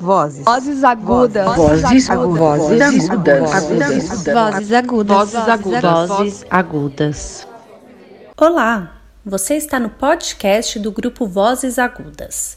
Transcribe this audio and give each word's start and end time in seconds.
Vozes. 0.00 0.44
Vozes 0.44 0.84
agudas. 0.84 1.56
Vozes 1.56 2.08
agudas. 2.08 2.58
Vozes 2.58 2.80
agudas. 3.10 3.50
Vozes 4.32 4.72
agudas. 4.72 5.16
Vozes 5.16 5.48
agudas. 5.48 6.08
Vozes 6.08 6.46
agudas. 6.48 7.48
Olá, 8.36 9.02
você 9.26 9.56
está 9.56 9.80
no 9.80 9.90
podcast 9.90 10.78
do 10.78 10.92
grupo 10.92 11.26
Vozes 11.26 11.80
Agudas. 11.80 12.56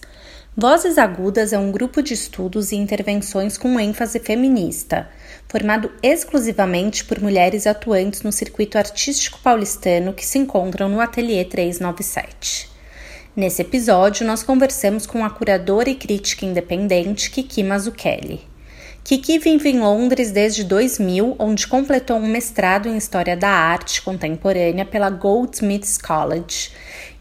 Vozes 0.56 1.00
Agudas 1.00 1.52
é 1.52 1.58
um 1.58 1.72
grupo 1.72 2.04
de 2.04 2.14
estudos 2.14 2.72
e 2.72 2.76
intervenções 2.76 3.58
com 3.58 3.80
ênfase 3.80 4.20
feminista, 4.20 5.10
formado 5.48 5.92
exclusivamente 6.04 7.04
por 7.06 7.20
mulheres 7.20 7.66
atuantes 7.66 8.22
no 8.22 8.32
circuito 8.32 8.78
artístico 8.78 9.40
paulistano 9.40 10.14
que 10.14 10.26
se 10.26 10.38
encontram 10.38 10.90
no 10.90 11.02
Ateliê 11.02 11.44
397. 11.44 12.71
Nesse 13.34 13.62
episódio, 13.62 14.28
nós 14.28 14.44
conversamos 14.44 15.06
com 15.06 15.24
a 15.24 15.30
curadora 15.30 15.90
e 15.90 15.96
crítica 15.96 16.46
independente 16.46 17.32
Kiki 17.32 17.64
Mazzucchelli. 17.64 18.42
Kiki 19.06 19.40
vive 19.40 19.70
em 19.70 19.80
Londres 19.80 20.32
desde 20.32 20.66
2000, 20.66 21.38
onde 21.40 21.66
completou 21.66 22.18
um 22.18 22.28
mestrado 22.28 22.90
em 22.90 22.98
História 22.98 23.38
da 23.38 23.48
Arte 23.48 24.02
Contemporânea 24.02 24.86
pela 24.86 25.10
Goldsmiths 25.10 25.98
College 25.98 26.72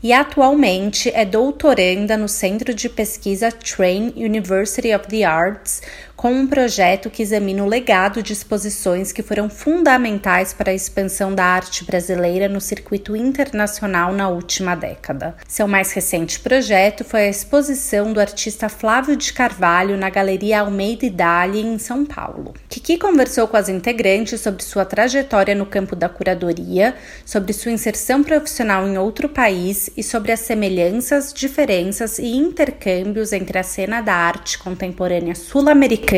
e 0.02 0.12
atualmente 0.12 1.10
é 1.14 1.24
doutoranda 1.24 2.16
no 2.16 2.28
Centro 2.28 2.74
de 2.74 2.88
Pesquisa 2.88 3.52
Train 3.52 4.12
University 4.16 4.92
of 4.92 5.06
the 5.06 5.24
Arts, 5.24 5.80
com 6.20 6.34
um 6.34 6.46
projeto 6.46 7.08
que 7.08 7.22
examina 7.22 7.64
o 7.64 7.66
legado 7.66 8.22
de 8.22 8.34
exposições 8.34 9.10
que 9.10 9.22
foram 9.22 9.48
fundamentais 9.48 10.52
para 10.52 10.70
a 10.70 10.74
expansão 10.74 11.34
da 11.34 11.42
arte 11.42 11.82
brasileira 11.82 12.46
no 12.46 12.60
circuito 12.60 13.16
internacional 13.16 14.12
na 14.12 14.28
última 14.28 14.74
década. 14.74 15.34
Seu 15.48 15.66
mais 15.66 15.92
recente 15.92 16.38
projeto 16.38 17.04
foi 17.04 17.22
a 17.22 17.30
exposição 17.30 18.12
do 18.12 18.20
artista 18.20 18.68
Flávio 18.68 19.16
de 19.16 19.32
Carvalho 19.32 19.96
na 19.96 20.10
Galeria 20.10 20.60
Almeida 20.60 21.06
Idali, 21.06 21.60
em 21.62 21.78
São 21.78 22.04
Paulo. 22.04 22.52
Kiki 22.68 22.98
conversou 22.98 23.48
com 23.48 23.56
as 23.56 23.70
integrantes 23.70 24.42
sobre 24.42 24.62
sua 24.62 24.84
trajetória 24.84 25.54
no 25.54 25.64
campo 25.64 25.96
da 25.96 26.10
curadoria, 26.10 26.96
sobre 27.24 27.54
sua 27.54 27.72
inserção 27.72 28.22
profissional 28.22 28.86
em 28.86 28.98
outro 28.98 29.26
país 29.26 29.88
e 29.96 30.02
sobre 30.02 30.32
as 30.32 30.40
semelhanças, 30.40 31.32
diferenças 31.32 32.18
e 32.18 32.26
intercâmbios 32.26 33.32
entre 33.32 33.58
a 33.58 33.62
cena 33.62 34.02
da 34.02 34.12
arte 34.12 34.58
contemporânea 34.58 35.34
sul-americana 35.34 36.09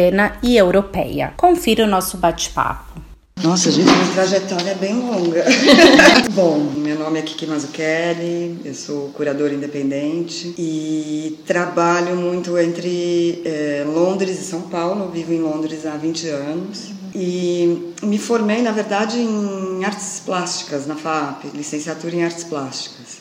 e 0.43 0.57
europeia. 0.57 1.35
Confira 1.37 1.85
o 1.85 1.87
nosso 1.87 2.17
bate-papo. 2.17 3.03
Nossa, 3.43 3.71
gente, 3.71 3.91
minha 3.91 4.13
trajetória 4.15 4.71
é 4.71 4.75
bem 4.75 4.95
longa. 4.95 5.45
Bom, 6.33 6.59
meu 6.77 6.99
nome 6.99 7.19
é 7.19 7.23
Kiki 7.23 7.47
Mazzucchelli, 7.47 8.61
eu 8.65 8.75
sou 8.75 9.09
curadora 9.11 9.53
independente 9.53 10.55
e 10.57 11.39
trabalho 11.47 12.17
muito 12.17 12.57
entre 12.57 13.43
é, 13.45 13.85
Londres 13.87 14.41
e 14.41 14.45
São 14.45 14.63
Paulo. 14.63 15.05
Eu 15.05 15.11
vivo 15.11 15.33
em 15.33 15.41
Londres 15.41 15.85
há 15.85 15.97
20 15.97 16.29
anos. 16.29 16.93
E 17.15 17.93
me 18.03 18.17
formei, 18.17 18.63
na 18.63 18.73
verdade, 18.73 19.19
em 19.19 19.85
artes 19.85 20.23
plásticas 20.25 20.87
na 20.87 20.97
FAP, 20.97 21.45
licenciatura 21.53 22.17
em 22.17 22.25
artes 22.25 22.45
plásticas. 22.45 23.19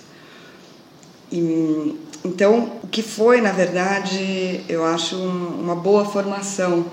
E, 1.29 1.97
então, 2.23 2.73
o 2.83 2.87
que 2.87 3.01
foi, 3.01 3.41
na 3.41 3.51
verdade, 3.51 4.61
eu 4.69 4.85
acho 4.85 5.15
um, 5.15 5.59
uma 5.59 5.75
boa 5.75 6.05
formação, 6.05 6.85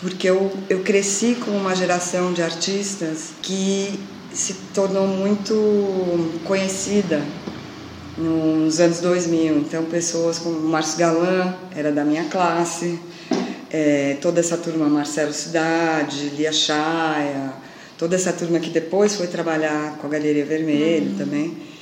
porque 0.00 0.30
eu, 0.30 0.52
eu 0.68 0.82
cresci 0.82 1.34
com 1.34 1.50
uma 1.50 1.74
geração 1.74 2.32
de 2.32 2.40
artistas 2.40 3.32
que 3.42 3.98
se 4.32 4.54
tornou 4.72 5.08
muito 5.08 6.40
conhecida 6.44 7.20
nos 8.16 8.78
anos 8.78 9.00
2000. 9.00 9.56
Então, 9.56 9.84
pessoas 9.86 10.38
como 10.38 10.60
Márcio 10.60 10.98
Galan, 10.98 11.52
era 11.74 11.90
da 11.90 12.04
minha 12.04 12.24
classe, 12.26 13.00
é, 13.70 14.18
toda 14.20 14.38
essa 14.38 14.56
turma, 14.56 14.88
Marcelo 14.88 15.32
Cidade, 15.32 16.28
Lia 16.36 16.52
Chaia, 16.52 17.54
toda 17.98 18.14
essa 18.14 18.32
turma 18.32 18.60
que 18.60 18.70
depois 18.70 19.16
foi 19.16 19.26
trabalhar 19.26 19.98
com 19.98 20.06
a 20.06 20.10
Galeria 20.10 20.44
Vermelho 20.44 21.10
uhum. 21.10 21.18
também 21.18 21.73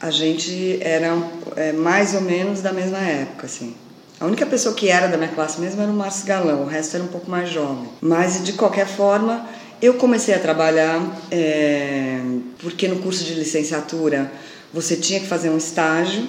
a 0.00 0.10
gente 0.10 0.78
era 0.80 1.16
é, 1.56 1.72
mais 1.72 2.14
ou 2.14 2.20
menos 2.20 2.60
da 2.60 2.72
mesma 2.72 2.98
época, 2.98 3.46
assim. 3.46 3.74
A 4.18 4.24
única 4.24 4.46
pessoa 4.46 4.74
que 4.74 4.88
era 4.88 5.08
da 5.08 5.16
minha 5.16 5.30
classe 5.30 5.60
mesmo 5.60 5.82
era 5.82 5.90
o 5.90 5.94
Márcio 5.94 6.26
Galão, 6.26 6.62
o 6.62 6.66
resto 6.66 6.96
era 6.96 7.04
um 7.04 7.08
pouco 7.08 7.30
mais 7.30 7.50
jovem. 7.50 7.88
Mas, 8.00 8.42
de 8.42 8.54
qualquer 8.54 8.86
forma, 8.86 9.46
eu 9.80 9.94
comecei 9.94 10.34
a 10.34 10.38
trabalhar 10.38 11.02
é, 11.30 12.18
porque 12.58 12.88
no 12.88 12.96
curso 13.00 13.24
de 13.24 13.34
licenciatura 13.34 14.30
você 14.72 14.96
tinha 14.96 15.20
que 15.20 15.26
fazer 15.26 15.50
um 15.50 15.58
estágio 15.58 16.26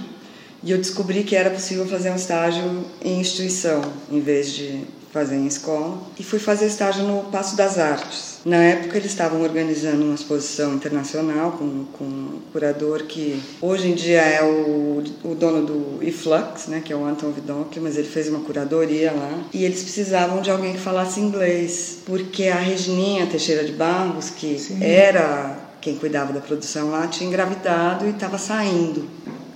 e 0.62 0.72
eu 0.72 0.78
descobri 0.78 1.24
que 1.24 1.36
era 1.36 1.50
possível 1.50 1.88
fazer 1.88 2.10
um 2.10 2.16
estágio 2.16 2.86
em 3.02 3.22
instituição 3.22 3.82
em 4.12 4.20
vez 4.20 4.52
de 4.52 4.84
fazer 5.14 5.36
em 5.36 5.48
escola 5.48 6.02
e 6.20 6.24
fui 6.24 6.40
fazer 6.40 6.66
estágio 6.68 7.04
no 7.04 7.24
Passo 7.32 7.56
das 7.56 7.78
Artes. 7.78 8.37
Na 8.48 8.64
época 8.64 8.98
eles 8.98 9.12
estavam 9.12 9.42
organizando 9.42 10.06
uma 10.06 10.16
exposição 10.16 10.74
internacional 10.74 11.52
com, 11.52 11.84
com 11.92 12.06
um 12.06 12.40
curador 12.54 13.04
que 13.04 13.44
hoje 13.62 13.90
em 13.90 13.94
dia 13.94 14.22
é 14.22 14.42
o, 14.42 15.04
o 15.26 15.36
dono 15.36 15.66
do 15.66 16.02
Iflux, 16.02 16.68
né, 16.68 16.82
que 16.84 16.94
é 16.94 16.96
o 16.96 17.06
Anton 17.06 17.32
Vidocq, 17.32 17.78
mas 17.82 17.98
ele 17.98 18.08
fez 18.08 18.30
uma 18.30 18.40
curadoria 18.40 19.12
lá 19.12 19.44
e 19.54 19.66
eles 19.66 19.84
precisavam 19.84 20.42
de 20.42 20.50
alguém 20.50 20.72
que 20.72 20.80
falasse 20.80 21.20
inglês, 21.20 21.98
porque 22.06 22.48
a 22.48 22.56
Regininha 22.56 23.28
Teixeira 23.28 23.66
de 23.66 23.74
Barros, 23.74 24.30
que 24.30 24.58
Sim. 24.58 24.82
era 24.82 25.60
quem 25.82 25.98
cuidava 25.98 26.32
da 26.32 26.40
produção 26.40 26.90
lá, 26.90 27.06
tinha 27.08 27.28
engravidado 27.28 28.06
e 28.06 28.12
estava 28.12 28.38
saindo. 28.38 29.10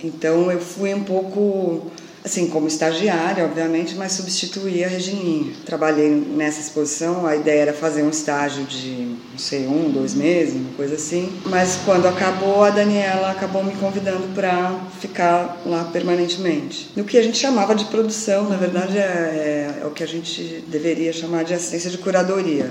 Então 0.04 0.52
eu 0.52 0.60
fui 0.60 0.92
um 0.92 1.02
pouco 1.02 1.90
assim, 2.24 2.46
como 2.46 2.68
estagiária, 2.68 3.44
obviamente, 3.44 3.94
mas 3.96 4.12
substituí 4.12 4.84
a 4.84 4.88
Regininha. 4.88 5.52
Trabalhei 5.66 6.10
nessa 6.10 6.60
exposição, 6.60 7.26
a 7.26 7.34
ideia 7.34 7.62
era 7.62 7.72
fazer 7.72 8.02
um 8.02 8.10
estágio 8.10 8.64
de, 8.64 9.16
não 9.30 9.38
sei, 9.38 9.66
um, 9.66 9.90
dois 9.90 10.14
meses, 10.14 10.54
uma 10.54 10.72
coisa 10.74 10.94
assim. 10.94 11.32
Mas 11.46 11.80
quando 11.84 12.06
acabou, 12.06 12.62
a 12.62 12.70
Daniela 12.70 13.30
acabou 13.30 13.64
me 13.64 13.74
convidando 13.74 14.28
para 14.34 14.78
ficar 15.00 15.60
lá 15.66 15.84
permanentemente. 15.84 16.90
No 16.94 17.04
que 17.04 17.18
a 17.18 17.22
gente 17.22 17.38
chamava 17.38 17.74
de 17.74 17.86
produção, 17.86 18.48
na 18.48 18.56
verdade, 18.56 18.96
é, 18.98 19.00
é, 19.00 19.80
é 19.82 19.86
o 19.86 19.90
que 19.90 20.04
a 20.04 20.08
gente 20.08 20.64
deveria 20.68 21.12
chamar 21.12 21.44
de 21.44 21.54
assistência 21.54 21.90
de 21.90 21.98
curadoria. 21.98 22.70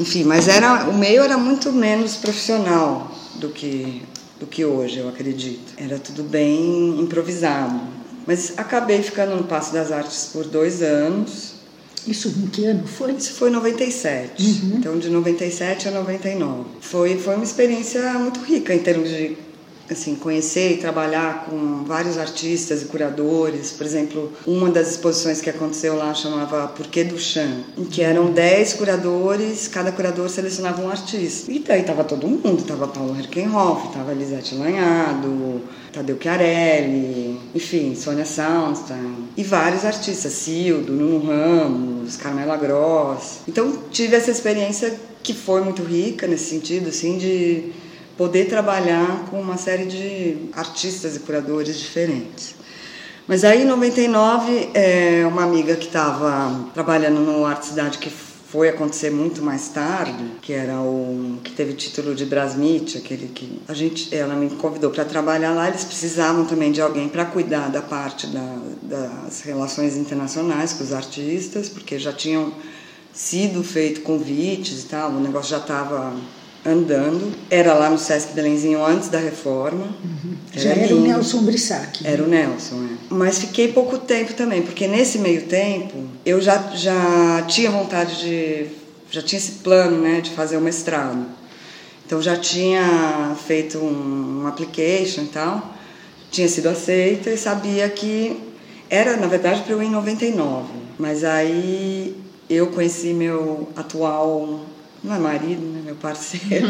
Enfim, 0.00 0.24
mas 0.24 0.48
era 0.48 0.88
o 0.88 0.94
meio 0.94 1.22
era 1.22 1.36
muito 1.36 1.72
menos 1.72 2.16
profissional 2.16 3.12
do 3.36 3.50
que 3.50 4.02
do 4.40 4.46
que 4.46 4.64
hoje, 4.64 4.98
eu 4.98 5.08
acredito. 5.08 5.74
Era 5.76 5.98
tudo 5.98 6.22
bem 6.22 6.98
improvisado. 6.98 7.99
Mas 8.30 8.52
acabei 8.56 9.02
ficando 9.02 9.34
no 9.34 9.42
Passo 9.42 9.72
das 9.72 9.90
Artes 9.90 10.30
por 10.32 10.44
dois 10.44 10.82
anos. 10.82 11.54
Isso 12.06 12.28
em 12.28 12.46
que 12.46 12.64
ano 12.64 12.86
foi? 12.86 13.10
Isso 13.10 13.32
foi 13.32 13.48
em 13.48 13.52
97. 13.54 14.40
Uhum. 14.40 14.76
Então, 14.76 14.98
de 15.00 15.10
97 15.10 15.88
a 15.88 15.90
99. 15.90 16.64
Foi, 16.80 17.18
foi 17.18 17.34
uma 17.34 17.42
experiência 17.42 18.00
muito 18.12 18.38
rica 18.38 18.72
em 18.72 18.78
termos 18.78 19.08
de 19.08 19.36
assim, 19.94 20.14
conhecer 20.14 20.72
e 20.72 20.76
trabalhar 20.76 21.46
com 21.46 21.84
vários 21.84 22.18
artistas 22.18 22.82
e 22.82 22.84
curadores. 22.86 23.72
Por 23.72 23.86
exemplo, 23.86 24.32
uma 24.46 24.70
das 24.70 24.90
exposições 24.90 25.40
que 25.40 25.50
aconteceu 25.50 25.96
lá 25.96 26.14
chamava 26.14 26.68
Porquê 26.68 27.04
do 27.04 27.18
Chan, 27.18 27.64
em 27.76 27.84
que 27.84 28.02
eram 28.02 28.32
10 28.32 28.74
curadores, 28.74 29.68
cada 29.68 29.92
curador 29.92 30.28
selecionava 30.28 30.82
um 30.82 30.90
artista. 30.90 31.50
E 31.50 31.58
daí 31.58 31.82
tava 31.82 32.04
todo 32.04 32.26
mundo, 32.26 32.62
tava 32.64 32.88
Paulo 32.88 33.16
Herkenhoff, 33.18 33.92
tava 33.92 34.12
Lisete 34.12 34.54
Lanhado, 34.54 35.62
Tadeu 35.92 36.16
Chiarelli, 36.20 37.38
enfim, 37.54 37.94
Sônia 37.94 38.24
Soundstein, 38.24 39.28
e 39.36 39.42
vários 39.42 39.84
artistas, 39.84 40.32
Cildo, 40.32 40.92
Nuno 40.92 41.26
Ramos, 41.26 42.16
Carmela 42.16 42.56
Gross. 42.56 43.40
Então 43.48 43.76
tive 43.90 44.16
essa 44.16 44.30
experiência 44.30 44.94
que 45.22 45.34
foi 45.34 45.62
muito 45.62 45.82
rica 45.82 46.26
nesse 46.26 46.44
sentido, 46.44 46.88
assim, 46.88 47.18
de 47.18 47.72
poder 48.20 48.50
trabalhar 48.50 49.24
com 49.30 49.40
uma 49.40 49.56
série 49.56 49.86
de 49.86 50.50
artistas 50.52 51.16
e 51.16 51.20
curadores 51.20 51.78
diferentes. 51.78 52.54
Mas 53.26 53.44
aí, 53.44 53.62
em 53.62 53.64
99, 53.64 54.68
é, 54.74 55.24
uma 55.26 55.42
amiga 55.42 55.74
que 55.74 55.86
estava 55.86 56.68
trabalhando 56.74 57.18
no 57.20 57.46
Arte 57.46 57.68
Cidade, 57.68 57.96
que 57.96 58.10
foi 58.10 58.68
acontecer 58.68 59.10
muito 59.10 59.40
mais 59.40 59.68
tarde, 59.68 60.22
que 60.42 60.52
era 60.52 60.82
o 60.82 61.38
que 61.42 61.52
teve 61.52 61.72
título 61.72 62.14
de 62.14 62.26
Brasmit, 62.26 62.98
aquele 62.98 63.28
que 63.28 63.62
a 63.66 63.72
gente, 63.72 64.14
ela 64.14 64.34
me 64.34 64.50
convidou 64.50 64.90
para 64.90 65.06
trabalhar 65.06 65.54
lá. 65.54 65.68
Eles 65.68 65.84
precisavam 65.84 66.44
também 66.44 66.70
de 66.70 66.82
alguém 66.82 67.08
para 67.08 67.24
cuidar 67.24 67.70
da 67.70 67.80
parte 67.80 68.26
da, 68.26 68.58
das 68.82 69.40
relações 69.40 69.96
internacionais 69.96 70.74
com 70.74 70.84
os 70.84 70.92
artistas, 70.92 71.70
porque 71.70 71.98
já 71.98 72.12
tinham 72.12 72.52
sido 73.14 73.64
feito 73.64 74.02
convites 74.02 74.82
e 74.82 74.86
tal, 74.88 75.10
o 75.10 75.20
negócio 75.20 75.52
já 75.52 75.58
estava 75.58 76.14
andando. 76.64 77.32
Era 77.50 77.74
lá 77.74 77.88
no 77.90 77.98
Sesc 77.98 78.32
Belenzinho 78.32 78.84
antes 78.84 79.08
da 79.08 79.18
reforma. 79.18 79.86
Uhum. 80.04 80.34
Já 80.54 80.70
era, 80.70 80.80
era 80.80 80.96
o 80.96 81.00
Nelson 81.00 81.42
Brissac. 81.42 82.02
Né? 82.02 82.12
Era 82.12 82.22
o 82.22 82.26
Nelson, 82.26 82.76
é. 82.84 82.96
Mas 83.10 83.38
fiquei 83.38 83.72
pouco 83.72 83.98
tempo 83.98 84.34
também, 84.34 84.62
porque 84.62 84.86
nesse 84.86 85.18
meio 85.18 85.42
tempo 85.46 86.04
eu 86.24 86.40
já, 86.40 86.58
já 86.74 87.44
tinha 87.48 87.70
vontade 87.70 88.20
de. 88.20 88.66
Já 89.10 89.22
tinha 89.22 89.38
esse 89.38 89.52
plano, 89.52 90.00
né, 90.00 90.20
de 90.20 90.30
fazer 90.30 90.56
o 90.56 90.60
mestrado. 90.60 91.26
Então 92.06 92.22
já 92.22 92.36
tinha 92.36 93.36
feito 93.46 93.78
um, 93.78 94.42
um 94.42 94.46
application 94.46 95.22
e 95.22 95.26
tal, 95.26 95.74
tinha 96.30 96.48
sido 96.48 96.68
aceita 96.68 97.30
e 97.30 97.36
sabia 97.36 97.88
que 97.88 98.36
Era, 98.88 99.16
na 99.16 99.28
verdade, 99.28 99.62
para 99.62 99.72
eu 99.72 99.82
ir 99.82 99.86
em 99.86 99.90
99. 99.90 100.68
Mas 100.98 101.22
aí 101.24 102.16
eu 102.48 102.66
conheci 102.68 103.14
meu 103.14 103.68
atual, 103.76 104.60
não 105.02 105.14
é 105.14 105.18
marido, 105.18 105.62
né? 105.62 105.82
Meu 105.84 105.94
parceiro. 105.96 106.66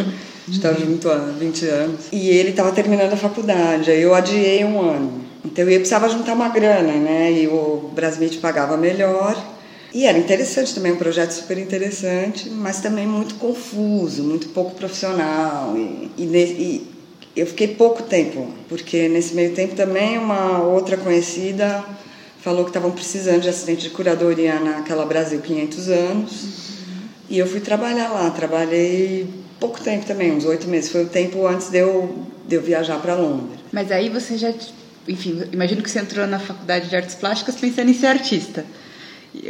Gente 0.46 0.56
estava 0.56 0.78
junto 0.78 1.10
há 1.10 1.16
20 1.16 1.66
anos. 1.66 2.00
E 2.12 2.28
ele 2.28 2.50
estava 2.50 2.72
terminando 2.72 3.12
a 3.12 3.16
faculdade. 3.16 3.90
Aí 3.90 4.02
eu 4.02 4.14
adiei 4.14 4.64
um 4.64 4.80
ano. 4.80 5.20
Então 5.44 5.68
eu 5.68 5.78
precisava 5.78 6.08
juntar 6.08 6.34
uma 6.34 6.48
grana, 6.48 6.92
né? 6.92 7.32
E 7.32 7.48
o 7.48 7.90
Brasmit 7.94 8.38
pagava 8.38 8.76
melhor. 8.76 9.36
E 9.92 10.06
era 10.06 10.16
interessante 10.16 10.72
também, 10.72 10.92
um 10.92 10.96
projeto 10.96 11.32
super 11.32 11.58
interessante, 11.58 12.48
mas 12.48 12.80
também 12.80 13.06
muito 13.06 13.34
confuso, 13.36 14.22
muito 14.22 14.50
pouco 14.50 14.76
profissional. 14.76 15.76
E, 15.76 16.10
e, 16.16 16.24
e 16.24 16.90
eu 17.34 17.46
fiquei 17.46 17.68
pouco 17.68 18.04
tempo, 18.04 18.46
porque 18.68 19.08
nesse 19.08 19.34
meio 19.34 19.52
tempo 19.52 19.74
também 19.74 20.16
uma 20.16 20.62
outra 20.62 20.96
conhecida 20.96 21.84
falou 22.40 22.62
que 22.64 22.70
estavam 22.70 22.92
precisando 22.92 23.42
de 23.42 23.48
assistente 23.48 23.82
de 23.82 23.90
curadoria 23.90 24.60
naquela 24.60 25.04
Brasil 25.04 25.40
500 25.40 25.88
anos. 25.88 26.69
E 27.30 27.38
eu 27.38 27.46
fui 27.46 27.60
trabalhar 27.60 28.08
lá. 28.08 28.28
Trabalhei 28.30 29.26
pouco 29.60 29.80
tempo 29.80 30.04
também, 30.04 30.32
uns 30.32 30.44
oito 30.44 30.66
meses. 30.68 30.90
Foi 30.90 31.04
o 31.04 31.08
tempo 31.08 31.46
antes 31.46 31.70
de 31.70 31.78
eu, 31.78 32.26
de 32.46 32.56
eu 32.56 32.60
viajar 32.60 32.98
para 33.00 33.14
Londres. 33.14 33.60
Mas 33.72 33.92
aí 33.92 34.08
você 34.08 34.36
já, 34.36 34.52
enfim, 35.06 35.40
imagino 35.52 35.80
que 35.80 35.88
você 35.88 36.00
entrou 36.00 36.26
na 36.26 36.40
faculdade 36.40 36.88
de 36.88 36.96
artes 36.96 37.14
plásticas 37.14 37.54
pensando 37.54 37.88
em 37.88 37.94
ser 37.94 38.08
artista. 38.08 38.64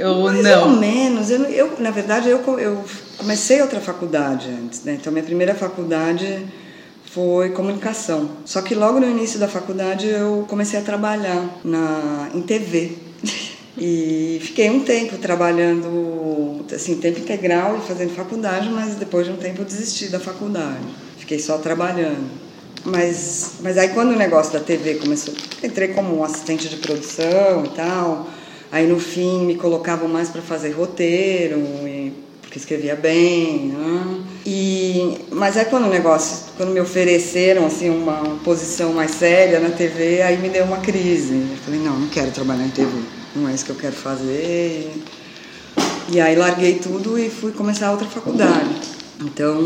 Ou 0.05 0.25
Mais 0.25 0.44
não? 0.44 0.75
ou 0.75 0.77
menos. 0.77 1.31
Eu, 1.31 1.43
eu, 1.44 1.81
na 1.81 1.91
verdade, 1.91 2.29
eu, 2.29 2.38
eu 2.59 2.85
comecei 3.17 3.62
outra 3.62 3.81
faculdade 3.81 4.50
antes, 4.50 4.85
né? 4.85 4.99
Então, 5.00 5.11
minha 5.11 5.25
primeira 5.25 5.55
faculdade 5.55 6.47
foi 7.06 7.49
comunicação. 7.50 8.31
Só 8.44 8.61
que 8.61 8.75
logo 8.75 9.00
no 9.00 9.09
início 9.09 9.41
da 9.41 9.49
faculdade 9.49 10.06
eu 10.06 10.44
comecei 10.49 10.79
a 10.79 10.82
trabalhar 10.82 11.59
na, 11.65 12.29
em 12.35 12.43
TV. 12.43 13.09
E 13.78 14.38
fiquei 14.43 14.69
um 14.69 14.81
tempo 14.81 15.17
trabalhando, 15.19 16.64
assim, 16.75 16.96
tempo 16.96 17.20
integral 17.20 17.78
e 17.78 17.87
fazendo 17.87 18.14
faculdade, 18.14 18.69
mas 18.69 18.96
depois 18.96 19.26
de 19.26 19.32
um 19.32 19.37
tempo 19.37 19.62
eu 19.62 19.64
desisti 19.64 20.08
da 20.08 20.19
faculdade. 20.19 20.84
Fiquei 21.19 21.38
só 21.38 21.58
trabalhando. 21.58 22.28
Mas, 22.84 23.55
mas 23.61 23.76
aí 23.76 23.90
quando 23.90 24.11
o 24.12 24.17
negócio 24.17 24.52
da 24.52 24.61
TV 24.61 24.94
começou, 24.94 25.34
entrei 25.62 25.88
como 25.88 26.25
assistente 26.25 26.69
de 26.69 26.76
produção 26.76 27.64
e 27.64 27.69
tal. 27.69 28.28
Aí 28.72 28.87
no 28.87 28.99
fim 28.99 29.46
me 29.46 29.56
colocavam 29.56 30.08
mais 30.08 30.28
para 30.28 30.40
fazer 30.40 30.70
roteiro, 30.70 31.58
e, 31.87 32.12
porque 32.40 32.58
escrevia 32.58 32.96
bem. 32.96 33.69
Né? 33.69 34.25
E, 34.46 35.19
mas 35.31 35.56
aí 35.56 35.67
quando 35.67 35.87
o 35.87 35.90
negócio, 35.90 36.52
quando 36.56 36.70
me 36.70 36.81
ofereceram 36.81 37.67
assim 37.67 37.90
uma 37.90 38.38
posição 38.43 38.93
mais 38.93 39.12
séria 39.12 39.61
na 39.61 39.70
TV, 39.70 40.22
aí 40.22 40.38
me 40.38 40.49
deu 40.49 40.64
uma 40.64 40.78
crise. 40.78 41.34
Eu 41.34 41.56
falei, 41.64 41.81
não, 41.81 41.99
não 41.99 42.08
quero 42.08 42.31
trabalhar 42.31 42.64
em 42.64 42.70
TV, 42.70 42.90
não 43.35 43.49
é 43.49 43.55
isso 43.55 43.65
que 43.65 43.71
eu 43.71 43.77
quero 43.77 43.97
fazer. 43.97 44.91
E 46.12 46.21
aí 46.21 46.35
larguei 46.37 46.79
tudo 46.79 47.19
e 47.19 47.31
fui 47.31 47.53
começar 47.53 47.91
outra 47.91 48.06
faculdade. 48.06 48.81
Então, 49.21 49.61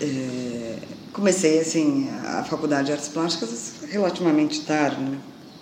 é, 0.00 0.76
comecei 1.12 1.60
assim 1.60 2.08
a 2.24 2.44
faculdade 2.44 2.86
de 2.86 2.92
artes 2.92 3.08
plásticas 3.08 3.72
relativamente 3.90 4.60
tarde, 4.62 5.00
né? 5.00 5.18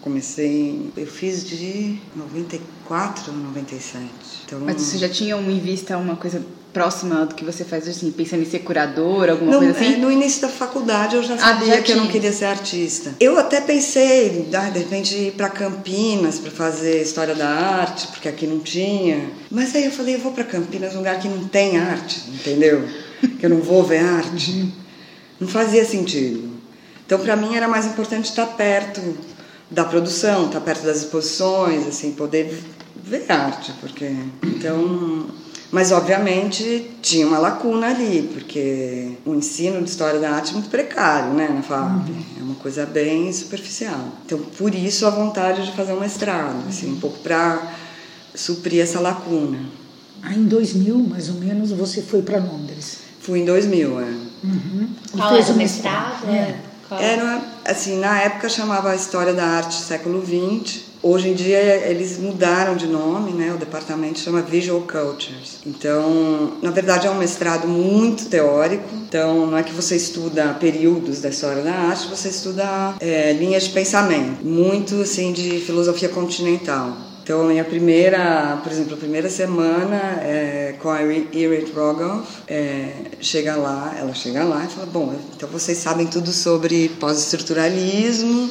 comecei, 0.06 0.92
eu 0.96 1.06
fiz 1.06 1.44
de 1.44 1.98
94 2.14 3.32
a 3.32 3.34
97. 3.34 4.06
Então, 4.46 4.60
Mas 4.60 4.80
você 4.80 4.98
já 4.98 5.08
tinha 5.08 5.34
em 5.34 5.58
vista 5.58 5.98
uma 5.98 6.14
coisa 6.14 6.40
próxima 6.76 7.24
do 7.24 7.34
que 7.34 7.42
você 7.42 7.64
faz 7.64 7.88
assim, 7.88 8.10
pensando 8.10 8.42
em 8.42 8.44
ser 8.44 8.58
curadora, 8.58 9.32
alguma 9.32 9.50
não, 9.50 9.60
coisa 9.60 9.72
assim? 9.72 9.94
É, 9.94 9.96
no 9.96 10.12
início 10.12 10.42
da 10.42 10.48
faculdade 10.50 11.16
eu 11.16 11.22
já 11.22 11.38
sabia 11.38 11.72
ah, 11.72 11.76
já 11.76 11.82
que 11.82 11.92
eu 11.92 11.96
não 11.96 12.06
queria 12.06 12.30
ser 12.30 12.44
artista. 12.44 13.14
Eu 13.18 13.38
até 13.38 13.62
pensei, 13.62 14.46
ah, 14.52 14.68
de 14.68 14.80
repente, 14.80 15.14
ir 15.14 15.32
para 15.32 15.48
Campinas 15.48 16.38
para 16.38 16.50
fazer 16.50 17.00
história 17.00 17.34
da 17.34 17.48
arte, 17.48 18.08
porque 18.08 18.28
aqui 18.28 18.46
não 18.46 18.58
tinha. 18.58 19.30
Mas 19.50 19.74
aí 19.74 19.86
eu 19.86 19.90
falei, 19.90 20.16
eu 20.16 20.18
vou 20.18 20.32
para 20.32 20.44
Campinas, 20.44 20.92
um 20.92 20.98
lugar 20.98 21.18
que 21.18 21.30
não 21.30 21.48
tem 21.48 21.78
arte, 21.78 22.24
entendeu? 22.28 22.86
que 23.40 23.46
eu 23.46 23.48
não 23.48 23.60
vou 23.60 23.82
ver 23.82 24.04
arte. 24.04 24.70
Não 25.40 25.48
fazia 25.48 25.82
sentido. 25.82 26.50
Então, 27.06 27.18
para 27.18 27.36
mim 27.36 27.56
era 27.56 27.66
mais 27.66 27.86
importante 27.86 28.26
estar 28.26 28.44
perto 28.48 29.00
da 29.70 29.82
produção, 29.82 30.48
estar 30.48 30.60
tá 30.60 30.64
perto 30.66 30.84
das 30.84 30.98
exposições, 30.98 31.86
assim, 31.86 32.12
poder 32.12 32.54
ver 32.94 33.24
arte, 33.32 33.72
porque 33.80 34.14
então, 34.42 35.26
mas 35.70 35.92
obviamente 35.92 36.90
tinha 37.02 37.26
uma 37.26 37.38
lacuna 37.38 37.88
ali, 37.88 38.30
porque 38.32 39.12
o 39.24 39.34
ensino 39.34 39.82
de 39.82 39.90
história 39.90 40.20
da 40.20 40.30
arte 40.30 40.50
é 40.50 40.52
muito 40.54 40.68
precário, 40.68 41.32
né, 41.32 41.48
na 41.48 41.62
FAP, 41.62 42.08
uhum. 42.08 42.24
é 42.38 42.42
uma 42.42 42.54
coisa 42.56 42.86
bem 42.86 43.32
superficial. 43.32 44.12
Então, 44.24 44.38
por 44.38 44.74
isso 44.74 45.06
a 45.06 45.10
vontade 45.10 45.64
de 45.64 45.72
fazer 45.72 45.92
um 45.92 46.00
mestrado, 46.00 46.68
assim, 46.68 46.92
um 46.92 47.00
pouco 47.00 47.18
para 47.18 47.72
suprir 48.34 48.82
essa 48.82 49.00
lacuna. 49.00 49.58
Aí 50.22 50.36
em 50.38 50.44
2000, 50.44 50.98
mais 50.98 51.28
ou 51.28 51.36
menos, 51.36 51.70
você 51.72 52.02
foi 52.02 52.22
para 52.22 52.38
Londres. 52.38 52.98
Fui 53.20 53.40
em 53.40 53.44
2000, 53.44 54.00
é. 54.00 54.04
Uhum. 54.44 54.88
Qual 55.12 55.32
fez 55.32 55.48
o 55.50 55.54
mestrado? 55.54 56.28
É. 56.28 56.60
Era, 56.90 57.42
assim, 57.64 57.98
na 57.98 58.20
época 58.20 58.48
chamava 58.48 58.94
História 58.94 59.34
da 59.34 59.44
Arte 59.44 59.74
século 59.74 60.24
XX. 60.24 60.86
Hoje 61.02 61.28
em 61.28 61.34
dia 61.34 61.58
eles 61.88 62.18
mudaram 62.18 62.74
de 62.74 62.86
nome, 62.86 63.32
né? 63.32 63.52
O 63.52 63.58
departamento 63.58 64.18
chama 64.18 64.42
Visual 64.42 64.80
Cultures. 64.80 65.58
Então, 65.66 66.54
na 66.62 66.70
verdade 66.70 67.06
é 67.06 67.10
um 67.10 67.18
mestrado 67.18 67.68
muito 67.68 68.26
teórico. 68.26 68.88
Então, 68.92 69.46
não 69.46 69.56
é 69.56 69.62
que 69.62 69.72
você 69.72 69.96
estuda 69.96 70.54
períodos 70.54 71.20
da 71.20 71.28
história 71.28 71.62
da 71.62 71.72
arte, 71.72 72.08
você 72.08 72.28
estuda 72.28 72.94
é, 72.98 73.32
linhas 73.32 73.64
de 73.64 73.70
pensamento, 73.70 74.44
muito 74.44 75.02
assim 75.02 75.32
de 75.32 75.60
filosofia 75.60 76.08
continental. 76.08 76.96
Então, 77.26 77.42
minha 77.42 77.64
primeira, 77.64 78.60
por 78.62 78.70
exemplo, 78.70 78.94
a 78.94 78.96
primeira 78.96 79.28
semana 79.28 79.96
é, 80.22 80.76
com 80.80 80.88
a 80.88 81.02
Irit 81.02 81.72
Rogoff, 81.72 82.24
é, 82.46 82.92
chega 83.20 83.56
lá, 83.56 83.96
ela 83.98 84.14
chega 84.14 84.44
lá 84.44 84.64
e 84.64 84.68
fala, 84.68 84.86
bom, 84.86 85.12
então 85.34 85.48
vocês 85.48 85.76
sabem 85.76 86.06
tudo 86.06 86.30
sobre 86.30 86.88
pós-estruturalismo, 87.00 88.48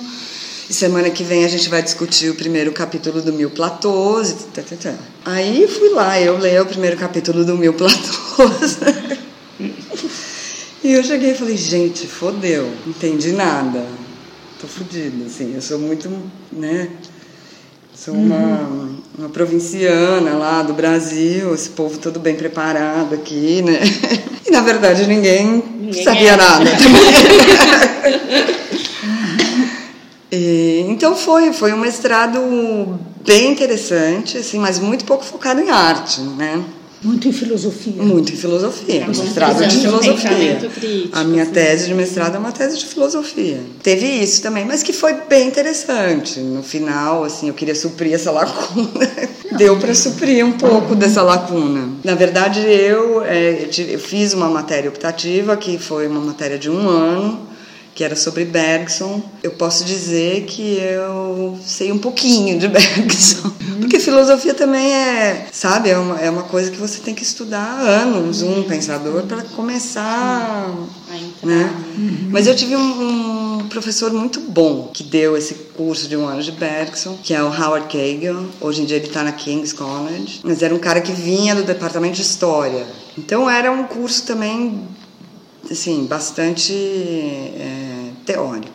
e 0.70 0.74
semana 0.74 1.10
que 1.10 1.24
vem 1.24 1.46
a 1.46 1.48
gente 1.48 1.70
vai 1.70 1.82
discutir 1.82 2.30
o 2.30 2.36
primeiro 2.36 2.74
capítulo 2.74 3.22
do 3.22 3.32
Mil 3.32 3.50
Platôs. 3.50 4.36
Tá, 4.54 4.62
tá, 4.62 4.76
tá. 4.76 4.96
Aí 5.24 5.66
fui 5.70 5.92
lá, 5.92 6.20
eu 6.20 6.38
leio 6.38 6.64
o 6.64 6.66
primeiro 6.66 6.98
capítulo 6.98 7.46
do 7.46 7.56
Mil 7.58 7.76
Platôs. 7.76 8.78
e 10.84 10.92
eu 10.92 11.02
cheguei 11.02 11.32
e 11.32 11.36
falei, 11.36 11.56
gente, 11.56 12.06
fodeu, 12.08 12.70
não 12.86 12.92
entendi 12.92 13.32
nada. 13.32 13.86
Tô 14.60 14.68
fodida, 14.68 15.28
assim, 15.28 15.56
eu 15.56 15.62
sou 15.62 15.80
muito, 15.80 16.10
né 16.52 16.90
Sou 17.96 18.14
uma, 18.14 18.36
uhum. 18.36 18.98
uma 19.18 19.30
provinciana 19.30 20.32
lá 20.34 20.62
do 20.62 20.74
Brasil, 20.74 21.56
esse 21.56 21.70
povo 21.70 21.98
todo 21.98 22.20
bem 22.20 22.36
preparado 22.36 23.16
aqui, 23.16 23.62
né? 23.62 23.80
E 24.48 24.52
na 24.52 24.62
verdade 24.62 25.08
ninguém, 25.08 25.64
ninguém 25.80 26.04
sabia 26.04 26.34
é. 26.34 26.36
nada 26.36 26.70
e, 30.32 30.86
então 30.88 31.16
foi, 31.16 31.52
foi 31.52 31.74
um 31.74 31.80
mestrado 31.80 33.00
bem 33.26 33.52
interessante, 33.52 34.38
assim, 34.38 34.60
mas 34.60 34.78
muito 34.78 35.04
pouco 35.04 35.26
focado 35.26 35.62
em 35.62 35.72
arte, 35.72 36.22
né? 36.22 36.64
Muito 37.06 37.28
em 37.28 37.32
filosofia. 37.32 37.94
Muito 38.02 38.34
em 38.34 38.36
filosofia. 38.36 39.04
É 39.04 39.08
mestrado 39.08 39.68
de 39.68 39.78
filosofia. 39.78 40.58
Crítico, 40.74 41.10
a 41.16 41.24
minha 41.24 41.44
assim. 41.44 41.52
tese 41.52 41.86
de 41.86 41.94
mestrado 41.94 42.36
é 42.36 42.40
uma 42.40 42.52
tese 42.52 42.80
de 42.80 42.86
filosofia. 42.88 43.60
Teve 43.84 44.08
isso 44.08 44.42
também, 44.42 44.66
mas 44.66 44.82
que 44.82 44.92
foi 44.92 45.14
bem 45.30 45.48
interessante. 45.48 46.40
No 46.40 46.64
final, 46.64 47.24
assim, 47.24 47.48
eu 47.48 47.54
queria 47.54 47.76
suprir 47.76 48.14
essa 48.14 48.32
lacuna. 48.32 48.90
Deu 49.56 49.78
para 49.78 49.94
suprir 49.94 50.44
um 50.44 50.54
pouco 50.54 50.96
dessa 50.96 51.22
lacuna. 51.22 51.90
Na 52.04 52.16
verdade, 52.16 52.62
eu, 52.62 53.24
é, 53.24 53.70
eu 53.88 54.00
fiz 54.00 54.34
uma 54.34 54.50
matéria 54.50 54.90
optativa, 54.90 55.56
que 55.56 55.78
foi 55.78 56.08
uma 56.08 56.20
matéria 56.20 56.58
de 56.58 56.72
um 56.72 56.90
ano 56.90 57.55
que 57.96 58.04
era 58.04 58.16
sobre 58.16 58.44
Bergson. 58.44 59.24
Eu 59.42 59.52
posso 59.52 59.86
dizer 59.86 60.44
que 60.44 60.78
eu 60.80 61.58
sei 61.66 61.94
um 61.94 61.98
pouquinho 61.98 62.60
de 62.60 62.68
Bergson. 62.68 63.50
Porque 63.80 64.00
filosofia 64.00 64.54
também 64.54 64.94
é, 64.94 65.48
sabe, 65.52 65.90
é 65.90 65.98
uma, 65.98 66.20
é 66.20 66.30
uma 66.30 66.44
coisa 66.44 66.70
que 66.70 66.78
você 66.78 67.00
tem 67.00 67.16
que 67.16 67.24
estudar 67.24 67.64
há 67.64 67.82
anos, 67.82 68.42
um 68.42 68.64
pensador, 68.64 69.24
para 69.24 69.44
começar. 69.44 70.70
Né? 71.42 71.74
Uhum. 71.98 72.30
Mas 72.32 72.48
eu 72.48 72.56
tive 72.56 72.76
um, 72.76 73.60
um, 73.60 73.68
professor 73.70 74.12
muito 74.12 74.42
bom 74.42 74.90
que 74.94 75.04
deu 75.04 75.38
esse 75.38 75.54
curso 75.76 76.10
de 76.10 76.18
um 76.18 76.28
ano 76.28 76.44
de 76.44 76.52
Bergson, 76.52 77.18
que 77.24 77.34
é 77.34 77.42
o 77.42 77.48
Howard 77.48 77.88
Cagle. 77.88 78.50
Hoje 78.60 78.82
em 78.82 78.86
dia 78.86 78.98
ele 78.98 79.08
está 79.08 79.24
na 79.24 79.32
King's 79.32 79.72
College. 79.72 80.42
Mas 80.44 80.62
era 80.62 80.76
um 80.76 80.80
cara 80.80 81.00
que 81.00 81.14
vinha 81.14 81.56
do 81.56 81.64
departamento 81.64 82.16
de 82.16 82.22
História. 82.22 82.86
Então 83.18 83.50
era 83.50 83.72
um 83.72 83.84
curso 83.84 84.26
também 84.26 84.82
assim, 85.70 86.06
bastante 86.06 86.74
é, 86.74 88.12
teórico. 88.26 88.74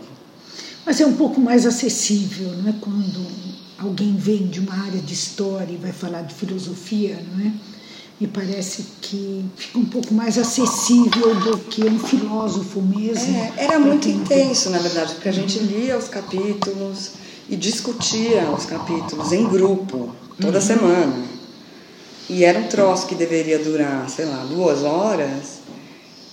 Mas 0.84 1.00
é 1.00 1.06
um 1.06 1.14
pouco 1.14 1.40
mais 1.40 1.66
acessível, 1.66 2.48
não 2.56 2.70
é? 2.70 2.74
Quando 2.80 3.26
alguém 3.78 4.14
vem 4.16 4.46
de 4.46 4.60
uma 4.60 4.74
área 4.74 5.00
de 5.00 5.14
história 5.14 5.72
e 5.72 5.76
vai 5.76 5.92
falar 5.92 6.22
de 6.22 6.34
filosofia, 6.34 7.22
não 7.32 7.46
é? 7.46 7.52
Me 8.20 8.26
parece 8.26 8.84
que 9.00 9.44
fica 9.56 9.78
um 9.78 9.84
pouco 9.86 10.12
mais 10.12 10.36
acessível 10.36 11.34
do 11.40 11.56
que 11.56 11.82
um 11.84 11.98
filósofo 11.98 12.82
mesmo. 12.82 13.34
É, 13.34 13.52
era 13.56 13.78
muito 13.78 14.08
intenso, 14.08 14.68
na 14.68 14.78
verdade, 14.78 15.14
porque 15.14 15.28
a 15.30 15.32
gente 15.32 15.58
lia 15.58 15.96
os 15.96 16.08
capítulos 16.08 17.12
e 17.48 17.56
discutia 17.56 18.50
os 18.50 18.66
capítulos 18.66 19.32
em 19.32 19.48
grupo, 19.48 20.14
toda 20.38 20.58
uhum. 20.58 20.64
semana. 20.64 21.24
E 22.28 22.44
era 22.44 22.58
um 22.58 22.68
troço 22.68 23.06
que 23.06 23.14
deveria 23.14 23.58
durar, 23.58 24.08
sei 24.08 24.26
lá, 24.26 24.44
duas 24.44 24.82
horas. 24.82 25.59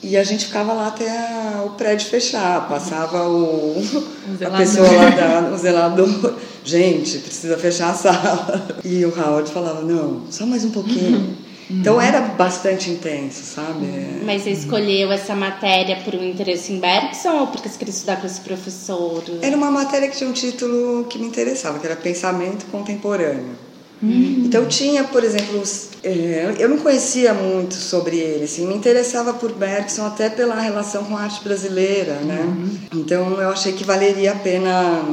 E 0.01 0.16
a 0.16 0.24
gente 0.24 0.46
ficava 0.46 0.74
lá 0.74 0.88
até 0.88 1.10
a, 1.10 1.63
o 1.66 1.72
prédio 1.72 2.08
fechar, 2.08 2.68
passava 2.68 3.27
o, 3.27 3.80
o 3.80 4.46
a 4.46 4.58
pessoa 4.58 4.92
lá, 4.92 5.10
da, 5.10 5.50
o 5.54 5.58
zelador, 5.58 6.36
gente, 6.63 7.18
precisa 7.20 7.58
fechar 7.58 7.89
a 7.89 7.94
sala. 7.94 8.68
E 8.84 9.04
o 9.06 9.10
Howard 9.10 9.51
falava, 9.51 9.82
não, 9.82 10.24
só 10.30 10.46
mais 10.46 10.63
um 10.63 10.70
pouquinho. 10.70 11.18
Uhum. 11.18 11.48
Então 11.70 12.00
era 12.00 12.22
bastante 12.22 12.89
intenso, 12.89 13.44
sabe? 13.44 13.86
Mas 14.24 14.44
você 14.44 14.51
escolheu 14.51 15.12
essa 15.12 15.36
matéria 15.36 15.98
por 15.98 16.16
um 16.16 16.24
interesse 16.24 16.72
em 16.72 16.80
Bergson 16.80 17.39
ou 17.39 17.48
porque 17.48 17.68
você 17.68 17.77
queria 17.77 17.92
estudar 17.92 18.22
com 18.22 18.27
esse 18.27 18.39
professor? 18.39 19.22
Era 19.42 19.58
uma 19.58 19.70
matéria 19.70 20.08
que 20.08 20.16
tinha 20.16 20.30
um 20.30 20.34
título 20.34 21.06
que 21.06 21.20
me 21.20 21.27
interessava, 21.27 21.77
que 21.80 21.86
era 21.86 21.96
Pensamento 21.96 22.68
Contemporâneo. 22.68 23.67
Hum. 24.01 24.44
Então 24.46 24.66
tinha, 24.66 25.04
por 25.06 25.24
exemplo, 25.24 25.62
é, 26.04 26.56
eu 26.60 26.70
não 26.70 26.77
conhecia 26.77 27.34
muito 27.34 27.74
sobre 27.74 28.18
ele, 28.18 28.44
assim, 28.46 28.68
me 28.68 28.75
interessava 28.75 29.34
por 29.34 29.54
Bergson 29.54 30.06
até 30.06 30.30
pela 30.30 30.60
relação 30.60 31.04
com 31.06 31.18
a 31.18 31.22
arte 31.22 31.44
brasileira, 31.44 32.13
né? 32.20 32.42
Uhum. 32.42 32.77
Então 32.94 33.42
eu 33.42 33.50
achei 33.50 33.74
que 33.74 33.84
valeria 33.84 34.34
a 34.34 34.36
pena 34.36 35.04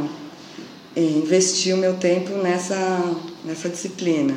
é, 0.95 1.01
investir 1.01 1.75
o 1.75 1.79
meu 1.79 1.95
tempo 1.95 2.31
nessa 2.43 2.77
nessa 3.45 3.69
disciplina. 3.69 4.35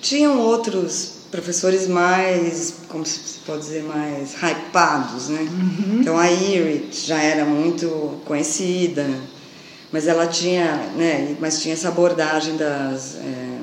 Tinham 0.00 0.38
outros 0.40 1.22
professores 1.30 1.88
mais, 1.88 2.74
como 2.88 3.06
se 3.06 3.38
pode 3.46 3.62
dizer, 3.62 3.82
mais 3.84 4.34
hypados, 4.34 5.28
né? 5.28 5.40
Uhum. 5.40 6.00
Então 6.00 6.18
a 6.18 6.30
Irit 6.30 7.06
já 7.06 7.22
era 7.22 7.44
muito 7.44 8.20
conhecida, 8.26 9.06
mas 9.90 10.06
ela 10.06 10.26
tinha, 10.26 10.90
né? 10.96 11.36
Mas 11.40 11.62
tinha 11.62 11.74
essa 11.74 11.88
abordagem 11.88 12.56
das 12.56 13.16
é, 13.16 13.61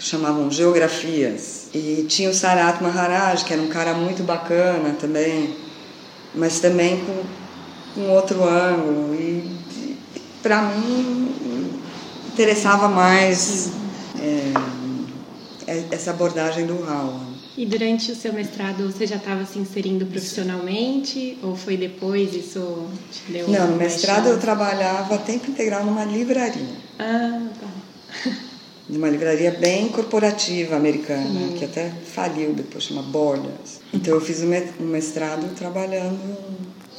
chamavam 0.00 0.50
geografias 0.50 1.68
e 1.74 2.06
tinha 2.08 2.30
o 2.30 2.34
Sarat 2.34 2.82
Maharaj 2.82 3.44
que 3.44 3.52
era 3.52 3.60
um 3.60 3.68
cara 3.68 3.92
muito 3.92 4.22
bacana 4.22 4.96
também, 4.98 5.54
mas 6.34 6.58
também 6.58 7.04
com, 7.04 7.22
com 7.94 8.10
outro 8.10 8.42
ângulo 8.42 9.14
e, 9.14 9.44
e 9.76 9.98
para 10.42 10.62
mim 10.62 11.70
interessava 12.32 12.88
mais 12.88 13.72
é, 14.18 14.52
é, 15.66 15.84
essa 15.90 16.10
abordagem 16.10 16.66
do 16.66 16.82
Raul. 16.82 17.20
E 17.56 17.66
durante 17.66 18.10
o 18.10 18.16
seu 18.16 18.32
mestrado 18.32 18.90
você 18.90 19.06
já 19.06 19.16
estava 19.16 19.44
se 19.44 19.58
inserindo 19.58 20.06
profissionalmente 20.06 21.36
ou 21.42 21.54
foi 21.54 21.76
depois 21.76 22.34
isso 22.34 22.86
te 23.12 23.32
deu 23.32 23.48
Não, 23.48 23.72
no 23.72 23.76
mestrado 23.76 24.28
eu 24.28 24.38
trabalhava 24.38 25.18
tempo 25.18 25.50
integral 25.50 25.84
numa 25.84 26.06
livraria. 26.06 26.74
Ah, 26.98 27.48
tá. 27.60 28.40
Numa 28.90 29.08
livraria 29.08 29.52
bem 29.52 29.88
corporativa 29.88 30.74
americana, 30.74 31.48
Sim. 31.48 31.54
que 31.56 31.64
até 31.64 31.90
faliu 31.90 32.52
depois, 32.52 32.84
chama 32.84 33.02
Borders. 33.02 33.80
Então 33.94 34.14
eu 34.14 34.20
fiz 34.20 34.42
um 34.42 34.84
mestrado 34.84 35.54
trabalhando 35.54 36.18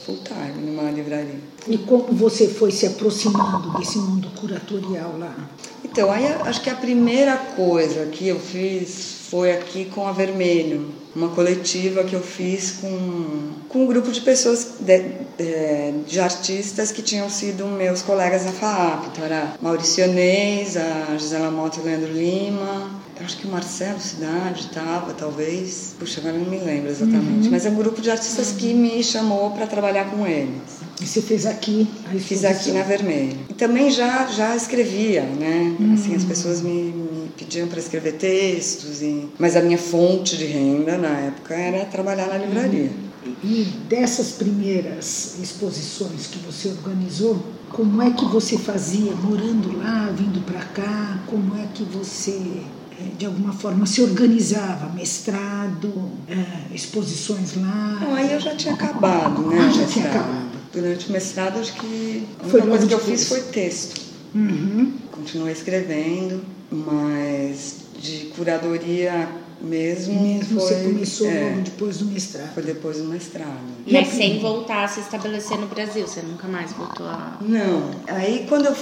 full 0.05 0.19
time 0.23 0.65
numa 0.65 0.89
livraria. 0.89 1.39
E 1.67 1.77
como 1.77 2.13
você 2.13 2.47
foi 2.47 2.71
se 2.71 2.85
aproximando 2.87 3.77
desse 3.77 3.97
mundo 3.97 4.29
curatorial 4.39 5.17
lá? 5.17 5.35
Então, 5.83 6.11
aí 6.11 6.25
acho 6.25 6.61
que 6.61 6.69
a 6.69 6.75
primeira 6.75 7.35
coisa 7.35 8.05
que 8.05 8.27
eu 8.27 8.39
fiz 8.39 9.27
foi 9.29 9.51
aqui 9.51 9.85
com 9.85 10.07
a 10.07 10.11
Vermelho, 10.11 10.89
uma 11.15 11.29
coletiva 11.29 12.03
que 12.03 12.15
eu 12.15 12.21
fiz 12.21 12.77
com, 12.81 13.51
com 13.67 13.83
um 13.83 13.87
grupo 13.87 14.11
de 14.11 14.21
pessoas, 14.21 14.75
de, 14.79 14.99
de, 15.37 15.91
de 16.07 16.19
artistas 16.19 16.91
que 16.91 17.01
tinham 17.01 17.29
sido 17.29 17.65
meus 17.65 18.01
colegas 18.01 18.45
na 18.45 18.51
FAAP. 18.51 19.07
Então, 19.11 19.25
era 19.25 19.53
Maurício 19.61 20.07
Neis, 20.07 20.77
a 20.77 21.17
Gisela 21.17 21.51
Mota 21.51 21.79
e 21.79 21.81
o 21.81 21.85
Leandro 21.85 22.13
Lima, 22.13 23.01
acho 23.23 23.37
que 23.37 23.47
o 23.47 23.51
Marcelo 23.51 23.99
Cidade 23.99 24.61
estava, 24.61 25.13
talvez. 25.13 25.95
Puxa, 25.99 26.19
agora 26.19 26.37
não 26.37 26.49
me 26.49 26.57
lembro 26.57 26.89
exatamente. 26.89 27.45
Uhum. 27.45 27.51
Mas 27.51 27.65
é 27.65 27.69
um 27.69 27.75
grupo 27.75 28.01
de 28.01 28.09
artistas 28.09 28.51
que 28.51 28.73
me 28.73 29.03
chamou 29.03 29.51
para 29.51 29.67
trabalhar 29.67 30.09
com 30.09 30.25
eles. 30.25 30.80
E 31.01 31.05
você 31.07 31.21
fez 31.21 31.47
aqui? 31.47 31.87
Fiz 32.19 32.45
aqui 32.45 32.71
na 32.71 32.83
Vermelho. 32.83 33.39
E 33.49 33.53
também 33.53 33.89
já, 33.89 34.27
já 34.27 34.55
escrevia, 34.55 35.23
né? 35.23 35.75
Uhum. 35.79 35.93
Assim, 35.95 36.15
as 36.15 36.23
pessoas 36.23 36.61
me, 36.61 36.91
me 36.91 37.29
pediam 37.35 37.67
para 37.67 37.79
escrever 37.79 38.13
textos. 38.13 39.01
E... 39.01 39.27
Mas 39.39 39.55
a 39.55 39.61
minha 39.61 39.79
fonte 39.79 40.37
de 40.37 40.45
renda 40.45 40.97
na 40.97 41.09
época 41.09 41.55
era 41.55 41.85
trabalhar 41.85 42.27
na 42.27 42.37
livraria. 42.37 42.91
Uhum. 43.25 43.33
E 43.43 43.63
dessas 43.89 44.33
primeiras 44.33 45.37
exposições 45.41 46.27
que 46.27 46.37
você 46.39 46.69
organizou, 46.69 47.43
como 47.69 48.01
é 48.01 48.11
que 48.11 48.25
você 48.25 48.57
fazia 48.57 49.11
morando 49.15 49.77
lá, 49.77 50.13
vindo 50.15 50.45
para 50.45 50.61
cá? 50.65 51.23
Como 51.27 51.55
é 51.57 51.67
que 51.73 51.83
você 51.83 52.61
é, 53.01 53.15
de 53.17 53.25
alguma 53.25 53.53
forma 53.53 53.85
se 53.85 54.01
organizava, 54.01 54.89
mestrado, 54.93 55.91
é, 56.27 56.75
exposições 56.75 57.55
lá. 57.55 57.97
Não, 58.01 58.13
aí 58.13 58.31
eu 58.31 58.39
já 58.39 58.55
tinha 58.55 58.73
acabado, 58.73 59.47
né? 59.47 59.57
Ah, 59.59 59.69
já 59.71 59.85
tinha 59.85 60.05
acabado. 60.07 60.50
Durante 60.73 61.09
o 61.09 61.11
mestrado, 61.11 61.59
acho 61.59 61.73
que 61.73 62.27
a 62.39 62.45
única 62.45 62.67
coisa 62.67 62.87
que 62.87 62.93
eu 62.93 62.99
fiz 62.99 63.27
foi 63.27 63.41
texto. 63.41 64.01
Uhum. 64.33 64.93
Continuei 65.11 65.51
escrevendo, 65.51 66.41
mas 66.71 67.75
de 67.99 68.31
curadoria 68.35 69.29
mesmo. 69.61 70.21
Mesmo 70.21 70.59
foi, 70.59 70.69
você 70.69 70.83
começou 70.83 71.27
é, 71.27 71.51
depois 71.63 71.97
do 71.97 72.05
mestrado. 72.05 72.53
Foi 72.53 72.63
depois 72.63 72.97
do 72.97 73.03
mestrado. 73.05 73.59
Mas 73.85 74.07
sem 74.09 74.39
voltar 74.39 74.85
a 74.85 74.87
se 74.87 74.99
estabelecer 74.99 75.57
no 75.57 75.67
Brasil, 75.67 76.07
você 76.07 76.21
nunca 76.21 76.47
mais 76.47 76.71
voltou 76.73 77.05
a. 77.05 77.37
Não. 77.41 77.91
Aí 78.07 78.45
quando 78.47 78.65
eu 78.65 78.75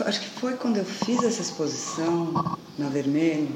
acho 0.00 0.20
que 0.20 0.28
foi 0.40 0.54
quando 0.54 0.78
eu 0.78 0.84
fiz 0.84 1.22
essa 1.22 1.40
exposição 1.40 2.56
na 2.78 2.88
Vermelho, 2.88 3.48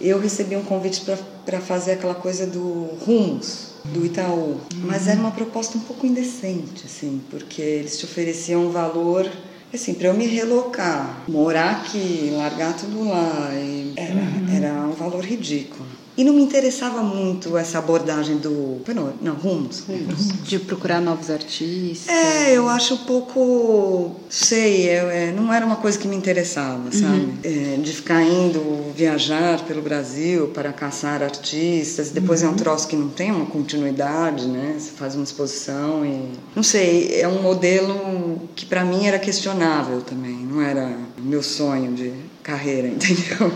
eu 0.00 0.20
recebi 0.20 0.56
um 0.56 0.62
convite 0.62 1.02
para 1.44 1.60
fazer 1.60 1.92
aquela 1.92 2.14
coisa 2.14 2.46
do 2.46 2.90
Rumos, 3.04 3.67
do 3.84 4.04
Itaú. 4.04 4.60
Mas 4.76 5.08
era 5.08 5.20
uma 5.20 5.30
proposta 5.30 5.78
um 5.78 5.80
pouco 5.80 6.06
indecente, 6.06 6.84
assim, 6.86 7.20
porque 7.30 7.62
eles 7.62 7.98
te 7.98 8.04
ofereciam 8.04 8.66
um 8.66 8.70
valor 8.70 9.30
assim, 9.72 9.94
para 9.94 10.08
eu 10.08 10.14
me 10.14 10.26
relocar, 10.26 11.24
morar 11.28 11.72
aqui, 11.72 12.30
largar 12.32 12.74
tudo 12.74 13.08
lá, 13.08 13.50
era, 13.96 14.14
uhum. 14.14 14.56
era 14.56 14.72
um 14.86 14.92
valor 14.92 15.22
ridículo. 15.22 15.86
E 16.18 16.24
não 16.24 16.32
me 16.32 16.42
interessava 16.42 17.00
muito 17.00 17.56
essa 17.56 17.78
abordagem 17.78 18.38
do. 18.38 18.82
Não, 18.92 19.12
não 19.22 19.34
rumos, 19.34 19.84
rumos. 19.86 20.26
De 20.42 20.58
procurar 20.58 21.00
novos 21.00 21.30
artistas. 21.30 22.08
É, 22.12 22.56
eu 22.56 22.68
acho 22.68 22.94
um 22.94 23.04
pouco. 23.04 24.16
Sei, 24.28 24.88
é, 24.88 25.32
não 25.32 25.54
era 25.54 25.64
uma 25.64 25.76
coisa 25.76 25.96
que 25.96 26.08
me 26.08 26.16
interessava, 26.16 26.90
sabe? 26.90 27.20
Uhum. 27.20 27.34
É, 27.44 27.76
de 27.76 27.92
ficar 27.92 28.20
indo 28.20 28.92
viajar 28.96 29.64
pelo 29.64 29.80
Brasil 29.80 30.48
para 30.48 30.72
caçar 30.72 31.22
artistas. 31.22 32.10
Depois 32.10 32.40
uhum. 32.40 32.46
é 32.46 32.50
um 32.50 32.52
uhum. 32.54 32.58
troço 32.58 32.88
que 32.88 32.96
não 32.96 33.10
tem 33.10 33.30
uma 33.30 33.46
continuidade, 33.46 34.48
né? 34.48 34.74
Você 34.76 34.90
faz 34.90 35.14
uma 35.14 35.22
exposição 35.22 36.04
e. 36.04 36.32
Não 36.56 36.64
sei, 36.64 37.20
é 37.20 37.28
um 37.28 37.40
modelo 37.40 38.40
que 38.56 38.66
para 38.66 38.84
mim 38.84 39.06
era 39.06 39.20
questionável 39.20 40.02
também. 40.02 40.34
Não 40.34 40.60
era 40.60 40.98
meu 41.16 41.44
sonho 41.44 41.92
de 41.92 42.12
carreira, 42.42 42.88
entendeu? 42.90 43.52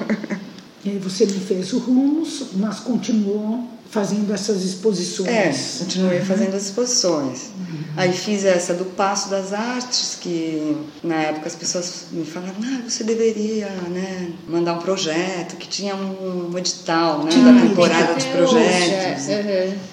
E 0.84 0.90
aí 0.90 0.98
você 0.98 1.24
me 1.26 1.38
fez 1.38 1.72
o 1.72 1.78
Rumos, 1.78 2.46
mas 2.54 2.80
continuou 2.80 3.68
fazendo 3.92 4.32
essas 4.32 4.64
exposições. 4.64 5.28
É, 5.28 5.84
continuei 5.84 6.18
uhum. 6.18 6.24
fazendo 6.24 6.56
as 6.56 6.64
exposições. 6.64 7.50
Uhum. 7.58 7.82
Aí 7.94 8.12
fiz 8.12 8.44
essa 8.44 8.72
do 8.72 8.86
Passo 8.86 9.28
das 9.28 9.52
Artes, 9.52 10.16
que 10.18 10.76
na 11.04 11.16
época 11.16 11.46
as 11.46 11.54
pessoas 11.54 12.06
me 12.10 12.24
falavam, 12.24 12.56
ah, 12.64 12.88
você 12.88 13.04
deveria 13.04 13.68
né, 13.90 14.30
mandar 14.48 14.72
um 14.74 14.78
projeto, 14.78 15.56
que 15.56 15.68
tinha 15.68 15.94
um 15.94 16.56
edital 16.56 17.22
né, 17.22 17.30
da 17.30 17.68
temporada 17.68 18.14
de 18.14 18.26
projetos. 18.28 19.26
Uhum. 19.28 19.92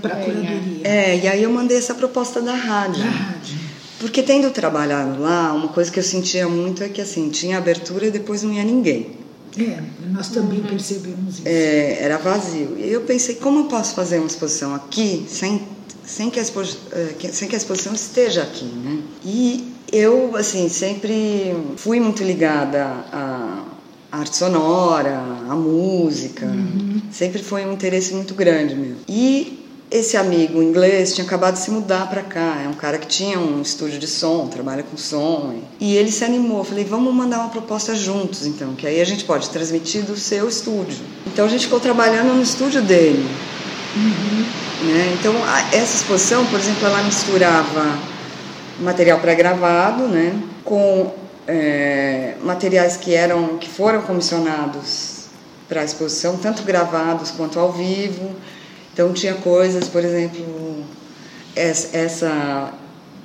Para 0.00 0.14
a 0.14 0.24
curadoria. 0.24 0.80
É, 0.84 1.18
e 1.18 1.28
aí 1.28 1.42
eu 1.42 1.50
mandei 1.50 1.76
essa 1.76 1.94
proposta 1.94 2.40
da 2.40 2.54
rádio. 2.54 3.04
Da 3.04 3.10
rádio. 3.10 3.58
Porque 3.98 4.22
tendo 4.22 4.50
trabalhado 4.50 5.20
lá, 5.20 5.52
uma 5.52 5.68
coisa 5.68 5.90
que 5.92 5.98
eu 5.98 6.02
sentia 6.02 6.48
muito 6.48 6.82
é 6.82 6.88
que 6.88 7.02
assim, 7.02 7.28
tinha 7.28 7.58
abertura 7.58 8.06
e 8.06 8.10
depois 8.10 8.42
não 8.42 8.50
ia 8.54 8.64
ninguém. 8.64 9.20
É, 9.58 9.82
nós 10.12 10.28
também 10.28 10.60
uhum. 10.60 10.66
percebemos 10.66 11.38
isso. 11.38 11.42
É, 11.44 12.02
era 12.02 12.18
vazio. 12.18 12.76
E 12.78 12.90
eu 12.90 13.02
pensei, 13.02 13.34
como 13.36 13.60
eu 13.60 13.64
posso 13.64 13.94
fazer 13.94 14.18
uma 14.18 14.26
exposição 14.26 14.74
aqui 14.74 15.26
sem, 15.28 15.62
sem, 16.04 16.30
que 16.30 16.38
a 16.38 16.42
expo, 16.42 16.62
eh, 16.62 17.28
sem 17.32 17.48
que 17.48 17.54
a 17.54 17.58
exposição 17.58 17.92
esteja 17.92 18.42
aqui, 18.42 18.64
né? 18.64 19.02
E 19.24 19.72
eu, 19.92 20.36
assim, 20.36 20.68
sempre 20.68 21.54
fui 21.76 21.98
muito 21.98 22.22
ligada 22.22 22.84
à 23.12 23.64
arte 24.12 24.36
sonora, 24.36 25.18
à 25.48 25.54
música. 25.54 26.46
Uhum. 26.46 27.02
Sempre 27.10 27.42
foi 27.42 27.64
um 27.64 27.72
interesse 27.72 28.14
muito 28.14 28.34
grande 28.34 28.74
mesmo. 28.74 28.98
E 29.08 29.59
esse 29.90 30.16
amigo 30.16 30.62
inglês 30.62 31.14
tinha 31.14 31.26
acabado 31.26 31.54
de 31.54 31.60
se 31.60 31.70
mudar 31.70 32.08
para 32.08 32.22
cá, 32.22 32.62
é 32.64 32.68
um 32.68 32.74
cara 32.74 32.96
que 32.96 33.08
tinha 33.08 33.38
um 33.40 33.60
estúdio 33.60 33.98
de 33.98 34.06
som, 34.06 34.46
trabalha 34.46 34.84
com 34.84 34.96
som. 34.96 35.54
E 35.80 35.96
ele 35.96 36.12
se 36.12 36.24
animou, 36.24 36.58
eu 36.58 36.64
falei, 36.64 36.84
vamos 36.84 37.12
mandar 37.12 37.40
uma 37.40 37.48
proposta 37.48 37.94
juntos 37.94 38.46
então, 38.46 38.74
que 38.74 38.86
aí 38.86 39.00
a 39.00 39.04
gente 39.04 39.24
pode 39.24 39.50
transmitir 39.50 40.02
do 40.02 40.16
seu 40.16 40.48
estúdio. 40.48 40.98
Então 41.26 41.44
a 41.44 41.48
gente 41.48 41.64
ficou 41.64 41.80
trabalhando 41.80 42.32
no 42.34 42.42
estúdio 42.42 42.80
dele. 42.82 43.28
Uhum. 43.96 44.44
Né? 44.92 45.16
Então 45.18 45.34
essa 45.72 45.96
exposição, 45.96 46.46
por 46.46 46.60
exemplo, 46.60 46.86
ela 46.86 47.02
misturava 47.02 47.98
material 48.78 49.18
pré-gravado 49.18 50.04
né, 50.04 50.40
com 50.64 51.12
é, 51.48 52.34
materiais 52.42 52.96
que 52.96 53.12
eram 53.12 53.58
que 53.58 53.68
foram 53.68 54.02
comissionados 54.02 55.24
para 55.68 55.80
a 55.80 55.84
exposição, 55.84 56.36
tanto 56.36 56.62
gravados 56.62 57.32
quanto 57.32 57.58
ao 57.58 57.72
vivo. 57.72 58.30
Então 59.00 59.14
tinha 59.14 59.32
coisas, 59.32 59.88
por 59.88 60.04
exemplo, 60.04 60.84
essa 61.56 62.70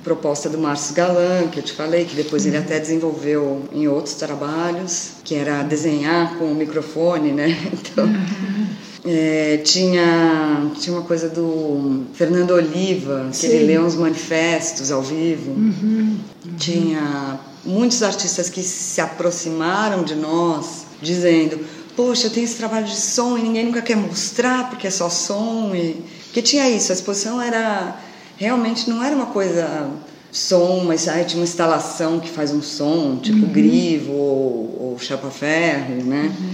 proposta 0.02 0.48
do 0.48 0.56
Márcio 0.56 0.94
Galan, 0.94 1.48
que 1.52 1.58
eu 1.58 1.62
te 1.62 1.74
falei, 1.74 2.06
que 2.06 2.16
depois 2.16 2.44
uhum. 2.44 2.48
ele 2.48 2.56
até 2.56 2.80
desenvolveu 2.80 3.62
em 3.70 3.86
outros 3.86 4.14
trabalhos, 4.14 5.16
que 5.22 5.34
era 5.34 5.62
desenhar 5.62 6.38
com 6.38 6.46
o 6.46 6.54
microfone, 6.54 7.30
né? 7.30 7.48
Então, 7.70 8.06
uhum. 8.06 8.66
é, 9.04 9.58
tinha, 9.58 10.70
tinha 10.80 10.96
uma 10.96 11.04
coisa 11.04 11.28
do 11.28 12.04
Fernando 12.14 12.52
Oliva, 12.52 13.28
que 13.30 13.36
Sim. 13.36 13.48
ele 13.48 13.66
lê 13.66 13.78
uns 13.78 13.96
manifestos 13.96 14.90
ao 14.90 15.02
vivo. 15.02 15.50
Uhum. 15.50 16.16
Tinha 16.56 17.38
muitos 17.66 18.02
artistas 18.02 18.48
que 18.48 18.62
se 18.62 18.98
aproximaram 18.98 20.04
de 20.04 20.14
nós, 20.14 20.86
dizendo: 21.02 21.60
Poxa, 21.96 22.26
eu 22.26 22.30
tenho 22.30 22.44
esse 22.44 22.56
trabalho 22.56 22.84
de 22.84 22.96
som 22.96 23.38
e 23.38 23.42
ninguém 23.42 23.64
nunca 23.64 23.80
quer 23.80 23.96
mostrar 23.96 24.68
porque 24.68 24.86
é 24.86 24.90
só 24.90 25.08
som. 25.08 25.74
E... 25.74 26.04
Porque 26.24 26.42
tinha 26.42 26.68
isso, 26.68 26.92
a 26.92 26.94
exposição 26.94 27.40
era 27.40 27.96
realmente 28.36 28.88
não 28.90 29.02
era 29.02 29.16
uma 29.16 29.26
coisa 29.26 29.90
som, 30.30 30.84
mas 30.84 31.08
aí 31.08 31.24
tinha 31.24 31.40
uma 31.40 31.44
instalação 31.44 32.20
que 32.20 32.28
faz 32.28 32.52
um 32.52 32.60
som, 32.60 33.16
tipo 33.16 33.46
uhum. 33.46 33.52
grivo 33.52 34.12
ou, 34.12 34.90
ou 34.90 34.98
chapa-ferro, 34.98 36.04
né? 36.04 36.30
Uhum. 36.38 36.50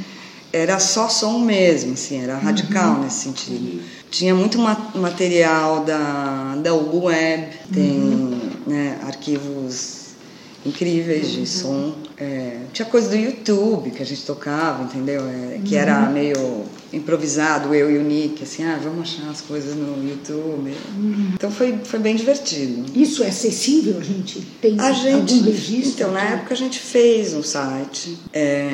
Era 0.52 0.78
só 0.78 1.08
som 1.08 1.38
mesmo, 1.38 1.94
assim, 1.94 2.22
era 2.22 2.36
radical 2.36 2.96
uhum. 2.96 3.04
nesse 3.04 3.24
sentido. 3.24 3.82
Tinha 4.10 4.34
muito 4.34 4.58
material 4.94 5.82
da, 5.82 6.54
da 6.62 6.74
Web, 6.74 7.48
tem 7.72 7.90
uhum. 7.90 8.50
né, 8.66 8.98
arquivos 9.02 10.01
incríveis 10.64 11.30
de 11.30 11.46
som. 11.46 11.94
É, 12.16 12.60
tinha 12.72 12.86
coisa 12.86 13.08
do 13.08 13.16
YouTube 13.16 13.90
que 13.90 14.02
a 14.02 14.06
gente 14.06 14.24
tocava, 14.24 14.84
entendeu? 14.84 15.22
É, 15.26 15.60
que 15.64 15.76
era 15.76 16.06
uhum. 16.06 16.12
meio 16.12 16.64
improvisado, 16.92 17.74
eu 17.74 17.90
e 17.90 17.98
o 17.98 18.02
Nick, 18.02 18.42
assim, 18.42 18.64
ah, 18.64 18.78
vamos 18.82 19.00
achar 19.00 19.28
as 19.30 19.40
coisas 19.40 19.74
no 19.74 20.08
YouTube. 20.08 20.72
Uhum. 20.96 21.30
Então 21.34 21.50
foi, 21.50 21.78
foi 21.84 21.98
bem 21.98 22.14
divertido. 22.14 22.84
Isso 22.94 23.24
é 23.24 23.28
acessível, 23.28 23.98
a 23.98 24.04
gente 24.04 24.40
tem 24.60 24.78
a 24.78 24.92
gente, 24.92 25.34
algum 25.34 25.44
registro? 25.44 25.92
Então, 25.94 26.12
na 26.12 26.22
época 26.22 26.54
a 26.54 26.56
gente 26.56 26.78
fez 26.78 27.34
um 27.34 27.42
site, 27.42 28.18
é, 28.32 28.70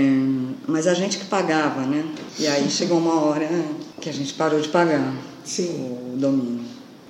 mas 0.67 0.87
a 0.87 0.95
gente 0.95 1.19
que 1.19 1.25
pagava, 1.27 1.83
né? 1.83 2.05
E 2.39 2.47
aí 2.47 2.69
chegou 2.71 2.99
uma 2.99 3.21
hora 3.21 3.49
que 4.01 4.09
a 4.09 4.13
gente 4.13 4.35
parou 4.35 4.61
de 4.61 4.69
pagar 4.69 5.15
Sim. 5.45 5.97
o 6.13 6.17
domínio. 6.17 6.61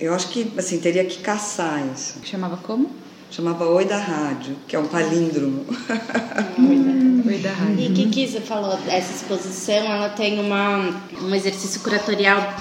Eu 0.01 0.15
acho 0.15 0.29
que, 0.29 0.53
assim, 0.57 0.79
teria 0.79 1.05
que 1.05 1.19
caçar 1.19 1.85
isso. 1.93 2.15
Chamava 2.23 2.57
como? 2.57 2.89
Chamava 3.31 3.67
Oi 3.67 3.85
da 3.85 3.99
Rádio, 3.99 4.57
que 4.67 4.75
é 4.75 4.79
um 4.79 4.87
palíndromo. 4.87 5.65
Oi 7.27 7.39
da 7.39 7.53
Rádio. 7.53 7.85
E 7.85 7.93
Kiki, 7.93 8.27
você 8.27 8.41
falou, 8.41 8.79
essa 8.89 9.13
exposição 9.13 9.75
ela 9.75 10.09
tem 10.11 10.41
uma, 10.41 11.03
um 11.23 11.35
exercício 11.35 11.81
curatorial 11.81 12.55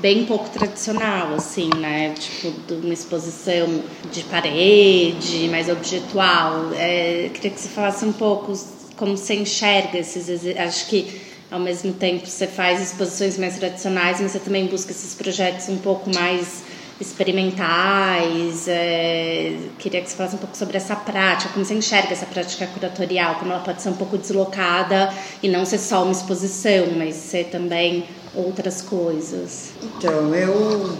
bem 0.00 0.24
pouco 0.24 0.48
tradicional, 0.50 1.34
assim, 1.34 1.70
né? 1.78 2.14
Tipo, 2.18 2.52
de 2.66 2.74
uma 2.74 2.94
exposição 2.94 3.82
de 4.10 4.22
parede, 4.24 5.48
mais 5.48 5.68
objetual. 5.68 6.72
É, 6.74 7.30
queria 7.32 7.50
que 7.50 7.60
você 7.60 7.68
falasse 7.68 8.04
um 8.04 8.12
pouco 8.12 8.52
como 8.96 9.16
você 9.16 9.34
enxerga 9.34 9.98
esses. 9.98 10.28
Acho 10.56 10.86
que 10.86 11.20
ao 11.50 11.60
mesmo 11.60 11.92
tempo 11.92 12.26
você 12.26 12.46
faz 12.46 12.80
exposições 12.80 13.38
mais 13.38 13.56
tradicionais, 13.56 14.20
mas 14.20 14.32
você 14.32 14.38
também 14.40 14.66
busca 14.66 14.90
esses 14.90 15.14
projetos 15.14 15.68
um 15.68 15.78
pouco 15.78 16.12
mais 16.12 16.64
experimentais. 17.00 18.66
É, 18.68 19.56
queria 19.78 20.00
que 20.00 20.10
você 20.10 20.16
falasse 20.16 20.36
um 20.36 20.38
pouco 20.38 20.56
sobre 20.56 20.76
essa 20.76 20.96
prática, 20.96 21.52
como 21.52 21.64
você 21.64 21.74
enxerga 21.74 22.12
essa 22.12 22.26
prática 22.26 22.66
curatorial, 22.66 23.36
como 23.36 23.52
ela 23.52 23.62
pode 23.62 23.82
ser 23.82 23.88
um 23.88 23.96
pouco 23.96 24.18
deslocada 24.18 25.12
e 25.42 25.48
não 25.48 25.64
ser 25.64 25.78
só 25.78 26.02
uma 26.02 26.12
exposição, 26.12 26.86
mas 26.96 27.14
ser 27.16 27.44
também 27.44 28.04
outras 28.34 28.82
coisas. 28.82 29.70
Então, 29.82 30.34
eu, 30.34 30.96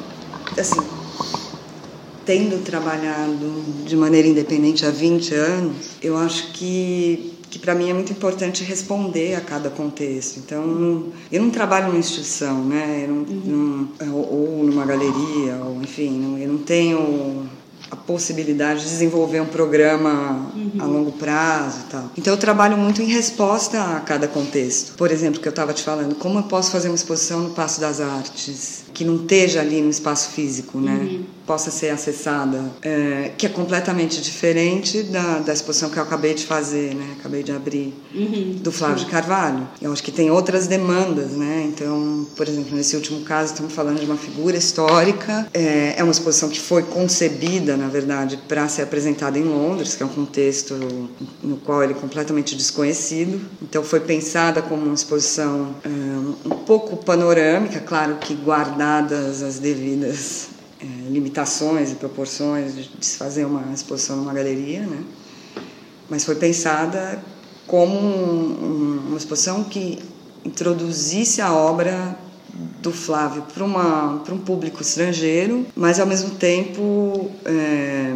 assim, 0.59 0.81
tendo 2.25 2.63
trabalhado 2.65 3.65
de 3.85 3.97
maneira 3.97 4.27
independente 4.27 4.87
há 4.87 4.91
20 4.91 5.35
anos, 5.35 5.77
eu 6.03 6.17
acho 6.17 6.53
que 6.53 7.34
que 7.55 7.59
para 7.61 7.73
mim 7.73 7.89
é 7.89 7.95
muito 7.95 8.11
importante 8.11 8.65
responder 8.65 9.37
a 9.37 9.41
cada 9.41 9.71
contexto. 9.71 10.41
Então, 10.41 11.05
eu 11.31 11.41
não 11.41 11.51
trabalho 11.51 11.87
numa 11.87 12.01
instituição, 12.01 12.65
né? 12.65 13.07
Não, 13.09 13.19
uhum. 13.19 13.89
não, 14.01 14.15
ou 14.17 14.65
numa 14.65 14.85
galeria, 14.85 15.55
ou 15.65 15.81
enfim, 15.81 16.37
eu 16.43 16.49
não 16.49 16.59
tenho 16.59 17.49
a 17.89 17.95
possibilidade 17.95 18.83
de 18.83 18.89
desenvolver 18.89 19.41
um 19.41 19.47
programa 19.47 20.51
uhum. 20.53 20.73
a 20.81 20.85
longo 20.85 21.13
prazo 21.13 21.83
e 21.87 21.91
tal. 21.93 22.11
Então 22.19 22.33
eu 22.33 22.39
trabalho 22.39 22.77
muito 22.77 23.01
em 23.01 23.07
resposta 23.07 23.81
a 23.81 24.01
cada 24.01 24.27
contexto. 24.27 24.97
Por 24.97 25.13
exemplo, 25.13 25.41
que 25.41 25.47
eu 25.47 25.51
estava 25.51 25.73
te 25.73 25.85
falando, 25.85 26.17
como 26.17 26.41
eu 26.41 26.43
posso 26.43 26.73
fazer 26.73 26.89
uma 26.89 26.97
exposição 26.97 27.41
no 27.41 27.51
Passo 27.51 27.81
das 27.81 28.01
Artes? 28.01 28.83
que 28.95 29.05
não 29.05 29.17
esteja 29.17 29.61
ali 29.61 29.83
no 29.83 29.91
espaço 29.91 30.31
físico, 30.31 30.79
né? 30.79 30.95
Uhum. 30.95 31.25
Possa 31.47 31.71
ser 31.71 31.91
acessada, 31.91 32.63
é, 32.83 33.33
que 33.37 33.47
é 33.47 33.49
completamente 33.49 34.21
diferente 34.21 35.03
da, 35.03 35.39
da 35.39 35.53
exposição 35.53 35.91
que 35.91 35.99
eu 35.99 36.03
acabei 36.03 36.35
de 36.35 36.47
fazer, 36.47 36.95
né? 36.95 37.17
Acabei 37.19 37.43
de 37.43 37.53
abrir 37.53 37.95
uhum. 38.15 38.59
do 38.63 38.71
Flávio 38.71 39.05
de 39.05 39.07
Carvalho. 39.07 39.69
Eu 39.81 39.93
acho 39.93 40.03
que 40.03 40.13
tem 40.13 40.31
outras 40.31 40.67
demandas, 40.67 41.33
né? 41.33 41.65
Então, 41.67 42.27
por 42.37 42.49
exemplo, 42.49 42.77
nesse 42.77 42.97
último 42.97 43.21
caso 43.23 43.53
estamos 43.53 43.73
falando 43.73 43.99
de 44.01 44.07
uma 44.07 44.17
figura 44.17 44.57
histórica. 44.57 45.49
É, 45.53 45.95
é 45.97 46.03
uma 46.03 46.13
exposição 46.13 46.49
que 46.49 46.61
foi 46.61 46.83
concebida, 46.83 47.77
na 47.77 47.89
verdade, 47.89 48.39
para 48.49 48.69
ser 48.69 48.83
apresentada 48.83 49.39
em 49.39 49.45
Londres, 49.45 49.95
que 49.95 50.03
é 50.03 50.07
um 50.07 50.11
contexto 50.11 50.75
no 51.43 51.57
qual 51.59 51.83
ele 51.83 51.93
é 51.93 51.97
completamente 51.97 52.55
desconhecido. 52.55 53.41
Então, 53.63 53.83
foi 53.83 54.01
pensada 54.01 54.63
como 54.63 54.85
uma 54.85 54.95
exposição 54.95 55.75
é, 55.85 55.89
um 56.49 56.51
pouco 56.51 56.97
panorâmica, 56.97 57.81
claro 57.81 58.17
que 58.17 58.35
guarda 58.35 58.75
dadas 58.85 59.43
as 59.43 59.59
devidas 59.59 60.54
limitações 61.09 61.93
e 61.93 61.95
proporções 61.95 62.75
de 62.75 62.91
se 63.01 63.17
fazer 63.17 63.45
uma 63.45 63.73
exposição 63.73 64.17
numa 64.17 64.33
galeria, 64.33 64.81
né? 64.81 65.03
Mas 66.09 66.25
foi 66.25 66.35
pensada 66.35 67.23
como 67.67 67.99
um, 67.99 69.07
uma 69.09 69.17
exposição 69.17 69.65
que 69.65 69.99
introduzisse 70.45 71.41
a 71.41 71.53
obra 71.53 72.17
do 72.81 72.93
Flávio 72.93 73.43
para 73.53 73.65
uma 73.65 74.19
para 74.25 74.35
um 74.35 74.39
público 74.39 74.83
estrangeiro, 74.83 75.67
mas 75.75 75.99
ao 75.99 76.07
mesmo 76.07 76.31
tempo 76.31 77.31
é, 77.45 78.13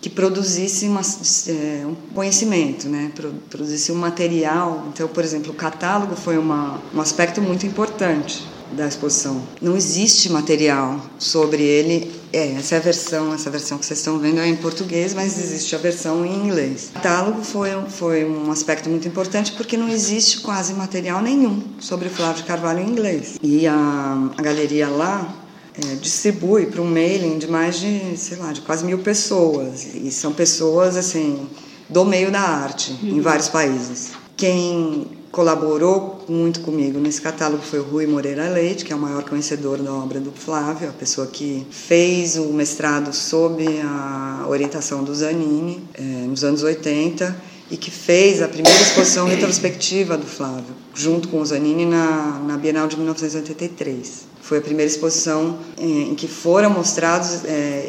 que 0.00 0.08
produzisse 0.08 0.88
uma, 0.88 1.02
é, 1.02 1.86
um 1.86 1.94
conhecimento, 2.14 2.88
né? 2.88 3.12
produzisse 3.50 3.92
um 3.92 3.96
material. 3.96 4.86
Então, 4.92 5.06
por 5.06 5.22
exemplo, 5.22 5.52
o 5.52 5.54
catálogo 5.54 6.16
foi 6.16 6.38
uma, 6.38 6.80
um 6.94 7.00
aspecto 7.00 7.42
muito 7.42 7.66
importante 7.66 8.42
da 8.72 8.86
exposição. 8.86 9.42
Não 9.60 9.76
existe 9.76 10.30
material 10.30 11.00
sobre 11.18 11.62
ele. 11.62 12.10
É, 12.32 12.52
essa 12.52 12.76
é 12.76 12.78
a 12.78 12.80
versão, 12.80 13.34
essa 13.34 13.50
versão 13.50 13.78
que 13.78 13.84
vocês 13.84 13.98
estão 13.98 14.18
vendo 14.18 14.40
é 14.40 14.46
em 14.46 14.56
português, 14.56 15.14
mas 15.14 15.38
existe 15.38 15.74
a 15.74 15.78
versão 15.78 16.24
em 16.24 16.46
inglês. 16.46 16.90
O 16.90 16.92
catálogo 16.94 17.42
foi, 17.42 17.70
foi 17.88 18.24
um 18.24 18.50
aspecto 18.50 18.88
muito 18.88 19.08
importante 19.08 19.52
porque 19.52 19.76
não 19.76 19.88
existe 19.88 20.40
quase 20.40 20.72
material 20.74 21.20
nenhum 21.20 21.62
sobre 21.80 22.08
o 22.08 22.10
Flávio 22.10 22.42
de 22.42 22.44
Carvalho 22.44 22.80
em 22.80 22.88
inglês. 22.88 23.36
E 23.42 23.66
a, 23.66 24.30
a 24.36 24.42
galeria 24.42 24.88
lá 24.88 25.34
é, 25.74 25.94
distribui 25.96 26.66
para 26.66 26.80
um 26.80 26.90
mailing 26.90 27.38
de 27.38 27.46
mais 27.46 27.78
de, 27.80 28.16
sei 28.16 28.38
lá, 28.38 28.52
de 28.52 28.60
quase 28.60 28.84
mil 28.84 28.98
pessoas. 28.98 29.86
E 29.94 30.10
são 30.10 30.32
pessoas, 30.32 30.96
assim, 30.96 31.48
do 31.88 32.04
meio 32.04 32.30
da 32.30 32.40
arte, 32.40 32.96
uhum. 33.02 33.16
em 33.16 33.20
vários 33.20 33.48
países. 33.48 34.10
Quem 34.36 35.06
colaborou 35.30 36.24
muito 36.28 36.60
comigo 36.60 36.98
nesse 36.98 37.20
catálogo 37.20 37.62
foi 37.62 37.78
o 37.78 37.84
Rui 37.84 38.06
Moreira 38.06 38.48
Leite, 38.48 38.84
que 38.84 38.92
é 38.92 38.96
o 38.96 38.98
maior 38.98 39.22
conhecedor 39.22 39.78
da 39.78 39.92
obra 39.92 40.18
do 40.18 40.32
Flávio, 40.32 40.88
a 40.88 40.92
pessoa 40.92 41.26
que 41.26 41.66
fez 41.70 42.36
o 42.36 42.52
mestrado 42.52 43.12
sob 43.12 43.64
a 43.82 44.46
orientação 44.48 45.04
do 45.04 45.14
Zanini, 45.14 45.82
é, 45.94 46.02
nos 46.02 46.42
anos 46.42 46.62
80, 46.62 47.36
e 47.70 47.76
que 47.76 47.90
fez 47.90 48.42
a 48.42 48.48
primeira 48.48 48.80
exposição 48.80 49.28
retrospectiva 49.28 50.16
do 50.16 50.26
Flávio, 50.26 50.74
junto 50.92 51.28
com 51.28 51.40
o 51.40 51.46
Zanini 51.46 51.86
na, 51.86 52.40
na 52.44 52.56
Bienal 52.56 52.88
de 52.88 52.96
1983. 52.96 54.28
Foi 54.42 54.58
a 54.58 54.60
primeira 54.60 54.90
exposição 54.90 55.58
é, 55.78 55.84
em 55.84 56.14
que 56.16 56.26
foram 56.26 56.70
mostrados, 56.70 57.44
é, 57.44 57.88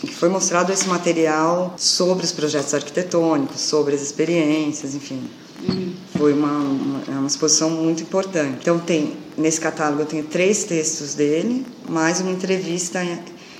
que 0.00 0.14
foi 0.14 0.28
mostrado 0.28 0.70
esse 0.70 0.86
material 0.86 1.74
sobre 1.78 2.26
os 2.26 2.32
projetos 2.32 2.74
arquitetônicos, 2.74 3.62
sobre 3.62 3.94
as 3.94 4.02
experiências, 4.02 4.94
enfim. 4.94 5.22
Foi 6.16 6.32
uma, 6.32 6.50
uma, 6.50 7.02
é 7.06 7.18
uma 7.18 7.26
exposição 7.26 7.70
muito 7.70 8.02
importante. 8.02 8.58
Então 8.60 8.78
tem 8.78 9.16
nesse 9.36 9.60
catálogo 9.60 10.02
eu 10.02 10.06
tenho 10.06 10.24
três 10.24 10.64
textos 10.64 11.14
dele, 11.14 11.64
mais 11.88 12.20
uma 12.20 12.30
entrevista 12.30 13.00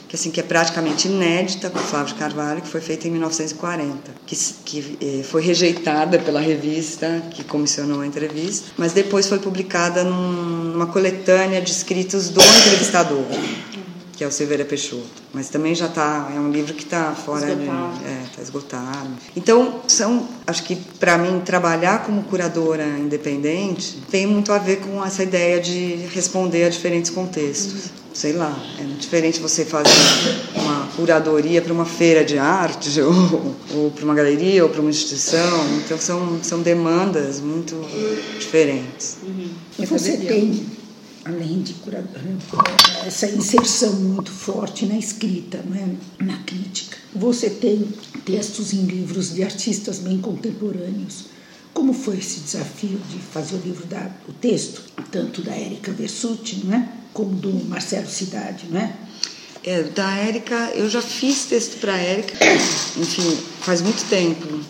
que 0.09 0.17
assim 0.17 0.31
que 0.31 0.41
é 0.41 0.43
praticamente 0.43 1.07
inédita 1.07 1.69
com 1.69 1.79
Flávio 1.79 2.15
Carvalho, 2.17 2.63
que 2.63 2.69
foi 2.69 2.81
feita 2.81 3.07
em 3.07 3.11
1940, 3.11 4.11
que, 4.25 4.37
que 4.65 4.99
eh, 5.01 5.23
foi 5.23 5.43
rejeitada 5.43 6.19
pela 6.19 6.41
revista 6.41 7.23
que 7.31 7.45
comissionou 7.45 8.01
a 8.01 8.07
entrevista, 8.07 8.73
mas 8.79 8.95
depois 8.95 9.29
foi 9.29 9.39
publicada 9.39 10.03
num, 10.05 10.73
numa 10.73 10.87
coletânea 10.87 11.61
de 11.61 11.71
escritos 11.71 12.31
do 12.31 12.41
entrevistador. 12.41 13.23
Que 14.19 14.25
é 14.25 14.27
o 14.27 14.33
Silveira 14.33 14.65
Peixoto. 14.65 15.23
Mas 15.33 15.49
também 15.49 15.77
já 15.77 15.87
está, 15.87 16.29
é 16.35 16.41
um 16.41 16.51
livro 16.51 16.75
que 16.75 16.83
está 16.83 17.13
fora 17.15 17.51
esgotado. 17.51 17.99
de. 17.99 18.05
É, 18.05 18.23
está 18.25 18.43
esgotado. 18.43 19.11
Então, 19.37 19.81
são, 19.87 20.29
acho 20.45 20.65
que 20.65 20.75
para 20.75 21.17
mim, 21.17 21.41
trabalhar 21.45 22.05
como 22.05 22.25
curadora 22.25 22.85
independente 22.99 24.03
tem 24.11 24.27
muito 24.27 24.53
a 24.53 24.59
ver 24.59 24.81
com 24.81 25.05
essa 25.05 25.23
ideia 25.23 25.61
de 25.61 26.09
responder 26.13 26.65
a 26.65 26.69
diferentes 26.69 27.13
contextos. 27.13 27.91
Sei 28.13 28.33
lá, 28.33 28.61
é 28.81 28.83
diferente 28.99 29.39
você 29.39 29.65
fazer 29.65 29.89
uma 30.57 30.89
curadoria 30.97 31.63
para 31.63 31.73
uma 31.73 31.85
feira 31.85 32.25
de 32.25 32.37
arte, 32.37 32.99
ou, 33.01 33.55
ou 33.73 33.91
para 33.93 34.05
uma 34.05 34.17
galeria, 34.17 34.65
ou 34.65 34.69
para 34.69 34.81
uma 34.81 34.91
instituição. 34.91 35.65
Então, 35.77 35.97
são, 35.97 36.43
são 36.43 36.61
demandas 36.61 37.41
muito 37.41 37.77
diferentes. 38.37 39.19
E 39.79 39.87
você 39.87 40.17
tem, 40.17 40.67
além 41.29 41.61
de 41.61 41.75
curador, 41.75 42.23
essa 43.07 43.27
inserção 43.27 43.93
muito 43.95 44.31
forte 44.31 44.87
na 44.87 44.97
escrita, 44.97 45.63
não 45.65 45.77
é? 45.77 46.25
na 46.25 46.39
crítica. 46.43 46.97
Você 47.15 47.51
tem 47.51 47.87
textos 48.25 48.73
em 48.73 48.83
livros 48.85 49.35
de 49.35 49.43
artistas 49.43 49.99
bem 49.99 50.19
contemporâneos. 50.19 51.27
Como 51.75 51.93
foi 51.93 52.19
esse 52.19 52.41
desafio 52.41 52.99
de 53.11 53.19
fazer 53.19 53.57
o 53.57 53.61
livro 53.61 53.87
da, 53.87 54.11
o 54.27 54.33
texto, 54.33 54.83
tanto 55.13 55.43
da 55.43 55.53
Érica 55.53 55.93
Versuti, 55.93 56.65
não 56.65 56.75
é? 56.75 56.89
como 57.13 57.35
do 57.35 57.53
Marcelo 57.67 58.09
Cidade, 58.09 58.67
não 58.71 58.81
é? 58.81 58.95
Da 59.95 60.17
Érica, 60.17 60.71
eu 60.75 60.89
já 60.89 61.03
fiz 61.03 61.45
texto 61.45 61.79
para 61.79 61.97
Érica, 61.99 62.35
enfim, 62.97 63.39
faz 63.61 63.83
muito 63.83 64.09
tempo. 64.09 64.61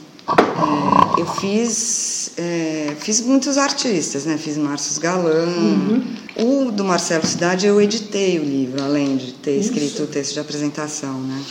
Eu 1.17 1.27
fiz, 1.27 2.31
é, 2.37 2.95
fiz 3.01 3.21
muitos 3.21 3.57
artistas, 3.59 4.25
né? 4.25 4.37
Fiz 4.37 4.57
Márcio 4.57 5.01
Galan. 5.01 6.03
O 6.37 6.71
do 6.71 6.85
Marcelo 6.85 7.27
Cidade 7.27 7.67
eu 7.67 7.81
editei 7.81 8.39
o 8.39 8.45
livro, 8.45 8.83
além 8.83 9.17
de 9.17 9.33
ter 9.33 9.57
escrito 9.59 10.05
o 10.05 10.07
texto 10.07 10.35
de 10.35 10.41
apresentação, 10.41 11.21
né? 11.21 11.43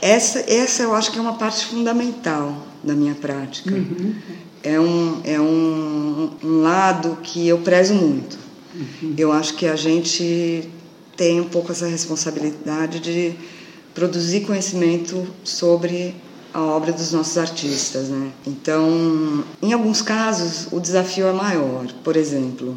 Essa, 0.00 0.40
essa 0.48 0.82
eu 0.82 0.94
acho 0.94 1.10
que 1.10 1.18
é 1.18 1.20
uma 1.20 1.34
parte 1.34 1.66
fundamental 1.66 2.66
da 2.84 2.94
minha 2.94 3.14
prática. 3.14 3.74
É, 4.62 4.78
um, 4.78 5.20
é 5.24 5.40
um, 5.40 6.30
um 6.42 6.60
lado 6.60 7.18
que 7.22 7.48
eu 7.48 7.58
prezo 7.58 7.94
muito. 7.94 8.38
Eu 9.16 9.32
acho 9.32 9.54
que 9.54 9.66
a 9.66 9.76
gente 9.76 10.68
tem 11.16 11.40
um 11.40 11.44
pouco 11.44 11.72
essa 11.72 11.86
responsabilidade 11.86 13.00
de 13.00 13.34
produzir 13.94 14.42
conhecimento 14.42 15.26
sobre 15.42 16.14
a 16.52 16.60
obra 16.60 16.92
dos 16.92 17.12
nossos 17.12 17.38
artistas, 17.38 18.08
né? 18.08 18.32
Então, 18.46 19.44
em 19.62 19.72
alguns 19.72 20.02
casos, 20.02 20.68
o 20.70 20.80
desafio 20.80 21.26
é 21.26 21.32
maior. 21.32 21.86
Por 22.02 22.16
exemplo, 22.16 22.76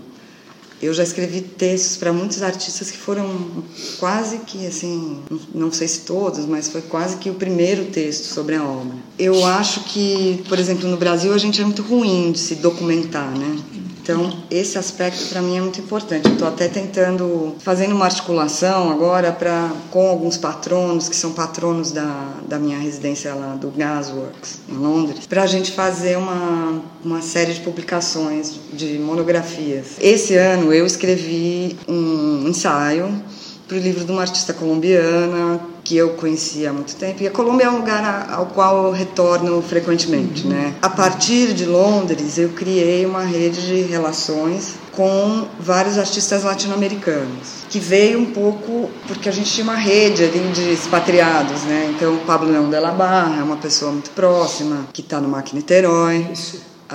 eu 0.83 0.93
já 0.93 1.01
escrevi 1.01 1.41
textos 1.41 1.95
para 1.95 2.11
muitos 2.11 2.43
artistas 2.43 2.91
que 2.91 2.97
foram 2.97 3.63
quase 3.99 4.39
que 4.39 4.67
assim, 4.67 5.19
não 5.55 5.71
sei 5.71 5.87
se 5.87 6.01
todos, 6.01 6.45
mas 6.45 6.67
foi 6.67 6.81
quase 6.81 7.17
que 7.17 7.29
o 7.29 7.35
primeiro 7.35 7.85
texto 7.85 8.25
sobre 8.25 8.55
a 8.55 8.63
obra. 8.63 8.97
Eu 9.17 9.45
acho 9.45 9.85
que, 9.85 10.43
por 10.49 10.59
exemplo, 10.59 10.89
no 10.89 10.97
Brasil 10.97 11.33
a 11.33 11.37
gente 11.37 11.61
é 11.61 11.63
muito 11.63 11.81
ruim 11.81 12.33
de 12.33 12.39
se 12.39 12.55
documentar, 12.55 13.31
né? 13.31 13.57
Então, 14.03 14.33
esse 14.51 14.77
aspecto 14.77 15.29
para 15.29 15.41
mim 15.41 15.57
é 15.57 15.61
muito 15.61 15.79
importante. 15.79 16.27
Estou 16.27 16.45
até 16.45 16.67
tentando, 16.67 17.55
fazendo 17.59 17.95
uma 17.95 18.03
articulação 18.03 18.91
agora 18.91 19.31
pra, 19.31 19.71
com 19.91 20.09
alguns 20.09 20.35
patronos, 20.35 21.07
que 21.07 21.15
são 21.15 21.31
patronos 21.31 21.93
da, 21.93 22.33
da 22.45 22.59
minha 22.59 22.77
residência 22.77 23.33
lá 23.33 23.55
do 23.55 23.71
Gasworks, 23.71 24.59
em 24.67 24.75
Londres, 24.75 25.25
para 25.25 25.43
a 25.43 25.47
gente 25.47 25.71
fazer 25.71 26.17
uma, 26.17 26.81
uma 27.03 27.21
série 27.21 27.53
de 27.53 27.61
publicações, 27.61 28.59
de 28.73 28.99
monografias. 28.99 29.95
Esse 30.01 30.35
ano 30.35 30.73
eu 30.73 30.85
escrevi 30.85 31.77
um 31.87 32.49
ensaio 32.49 33.23
para 33.69 33.77
o 33.77 33.79
livro 33.79 34.03
de 34.03 34.11
uma 34.11 34.21
artista 34.21 34.53
colombiana 34.53 35.72
que 35.83 35.97
eu 35.97 36.11
conhecia 36.11 36.69
há 36.69 36.73
muito 36.73 36.95
tempo. 36.95 37.21
E 37.21 37.27
a 37.27 37.31
Colômbia 37.31 37.65
é 37.65 37.69
um 37.69 37.77
lugar 37.77 38.29
ao 38.31 38.45
qual 38.47 38.85
eu 38.85 38.91
retorno 38.91 39.61
frequentemente, 39.61 40.47
né? 40.47 40.73
A 40.81 40.89
partir 40.89 41.53
de 41.53 41.65
Londres, 41.65 42.37
eu 42.37 42.49
criei 42.49 43.05
uma 43.05 43.23
rede 43.23 43.65
de 43.65 43.81
relações 43.81 44.75
com 44.91 45.47
vários 45.59 45.97
artistas 45.97 46.43
latino-americanos, 46.43 47.65
que 47.69 47.79
veio 47.79 48.19
um 48.19 48.25
pouco 48.25 48.89
porque 49.07 49.27
a 49.27 49.31
gente 49.31 49.51
tinha 49.51 49.63
uma 49.63 49.75
rede 49.75 50.23
ali 50.23 50.39
de 50.53 50.71
expatriados, 50.71 51.63
né? 51.63 51.91
Então, 51.95 52.13
o 52.13 52.19
Pablo 52.19 52.51
Leão 52.51 52.69
de 52.69 52.79
la 52.79 52.91
Barra 52.91 53.39
é 53.39 53.43
uma 53.43 53.57
pessoa 53.57 53.91
muito 53.91 54.11
próxima, 54.11 54.87
que 54.93 55.01
está 55.01 55.19
no 55.19 55.27
MAC 55.27 55.53
Niterói. 55.53 56.27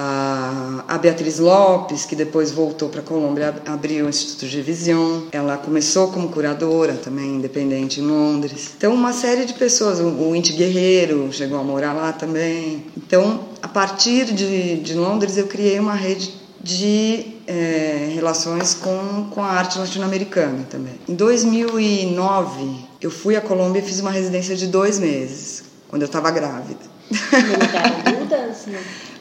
A, 0.00 0.84
a 0.86 0.96
Beatriz 0.96 1.40
Lopes, 1.40 2.04
que 2.04 2.14
depois 2.14 2.52
voltou 2.52 2.88
para 2.88 3.00
a 3.00 3.02
Colômbia, 3.02 3.52
abriu 3.66 4.06
o 4.06 4.08
Instituto 4.08 4.46
de 4.46 4.62
Vision. 4.62 5.22
Ela 5.32 5.56
começou 5.56 6.12
como 6.12 6.28
curadora 6.28 6.94
também, 6.94 7.34
independente, 7.34 8.00
em 8.00 8.04
Londres. 8.04 8.70
Então, 8.76 8.94
uma 8.94 9.12
série 9.12 9.44
de 9.44 9.54
pessoas. 9.54 9.98
O, 9.98 10.06
o 10.06 10.36
Inti 10.36 10.52
Guerreiro 10.52 11.32
chegou 11.32 11.58
a 11.58 11.64
morar 11.64 11.94
lá 11.94 12.12
também. 12.12 12.86
Então, 12.96 13.40
a 13.60 13.66
partir 13.66 14.26
de, 14.26 14.76
de 14.76 14.94
Londres, 14.94 15.36
eu 15.36 15.48
criei 15.48 15.80
uma 15.80 15.94
rede 15.94 16.32
de 16.62 17.34
é, 17.48 18.12
relações 18.14 18.74
com, 18.74 19.28
com 19.30 19.42
a 19.42 19.48
arte 19.48 19.80
latino-americana 19.80 20.64
também. 20.70 20.94
Em 21.08 21.14
2009, 21.14 22.86
eu 23.00 23.10
fui 23.10 23.34
à 23.34 23.40
Colômbia 23.40 23.80
e 23.80 23.82
fiz 23.82 23.98
uma 23.98 24.10
residência 24.10 24.54
de 24.54 24.66
dois 24.66 24.98
meses, 24.98 25.64
quando 25.88 26.02
eu 26.02 26.06
estava 26.06 26.30
grávida. 26.30 26.80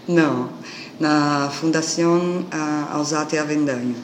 Não, 0.07 0.49
na 0.99 1.49
Fundação 1.49 2.45
Alzate 2.91 3.37
Avendanha, 3.37 3.95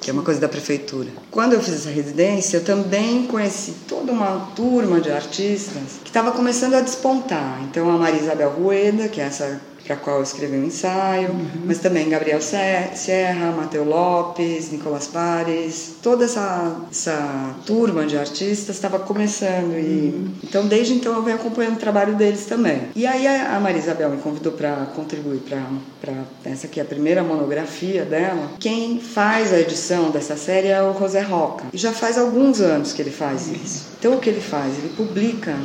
que 0.00 0.10
é 0.10 0.12
uma 0.12 0.22
coisa 0.22 0.40
da 0.40 0.48
prefeitura. 0.48 1.08
Quando 1.30 1.52
eu 1.52 1.62
fiz 1.62 1.74
essa 1.74 1.90
residência, 1.90 2.56
eu 2.56 2.64
também 2.64 3.26
conheci 3.26 3.74
toda 3.86 4.12
uma 4.12 4.50
turma 4.56 5.00
de 5.00 5.10
artistas 5.10 6.00
que 6.02 6.08
estava 6.10 6.32
começando 6.32 6.74
a 6.74 6.80
despontar. 6.80 7.60
Então, 7.64 7.90
a 7.90 7.98
Maria 7.98 8.20
Isabel 8.20 8.50
Rueda, 8.50 9.08
que 9.08 9.20
é 9.20 9.24
essa 9.24 9.60
para 9.90 9.96
a 9.96 9.98
qual 9.98 10.16
eu 10.18 10.22
escrevi 10.22 10.56
um 10.56 10.64
ensaio, 10.64 11.30
mas 11.64 11.78
também 11.78 12.08
Gabriel 12.08 12.40
Serra, 12.40 13.50
Mateu 13.50 13.84
Lopes, 13.84 14.70
Nicolas 14.70 15.08
Pares, 15.08 15.96
toda 16.00 16.26
essa, 16.26 16.76
essa 16.88 17.56
turma 17.66 18.06
de 18.06 18.16
artistas 18.16 18.76
estava 18.76 19.00
começando 19.00 19.76
e 19.76 20.30
então 20.44 20.68
desde 20.68 20.94
então 20.94 21.14
eu 21.14 21.22
venho 21.24 21.36
acompanhando 21.36 21.74
o 21.74 21.80
trabalho 21.80 22.14
deles 22.14 22.46
também. 22.46 22.82
E 22.94 23.04
aí 23.04 23.26
a 23.26 23.58
Maria 23.58 23.80
Isabel 23.80 24.10
me 24.10 24.18
convidou 24.18 24.52
para 24.52 24.86
contribuir 24.94 25.40
para 25.40 26.14
essa 26.44 26.68
aqui 26.68 26.78
é 26.78 26.84
a 26.84 26.86
primeira 26.86 27.24
monografia 27.24 28.04
dela. 28.04 28.52
Quem 28.60 29.00
faz 29.00 29.52
a 29.52 29.58
edição 29.58 30.10
dessa 30.10 30.36
série 30.36 30.68
é 30.68 30.80
o 30.80 30.96
José 30.96 31.22
Roca. 31.22 31.64
E 31.72 31.76
já 31.76 31.92
faz 31.92 32.16
alguns 32.16 32.60
anos 32.60 32.92
que 32.92 33.02
ele 33.02 33.10
faz 33.10 33.48
isso. 33.48 33.88
Então 33.98 34.14
o 34.14 34.20
que 34.20 34.30
ele 34.30 34.40
faz? 34.40 34.78
Ele 34.78 34.92
publica 34.96 35.56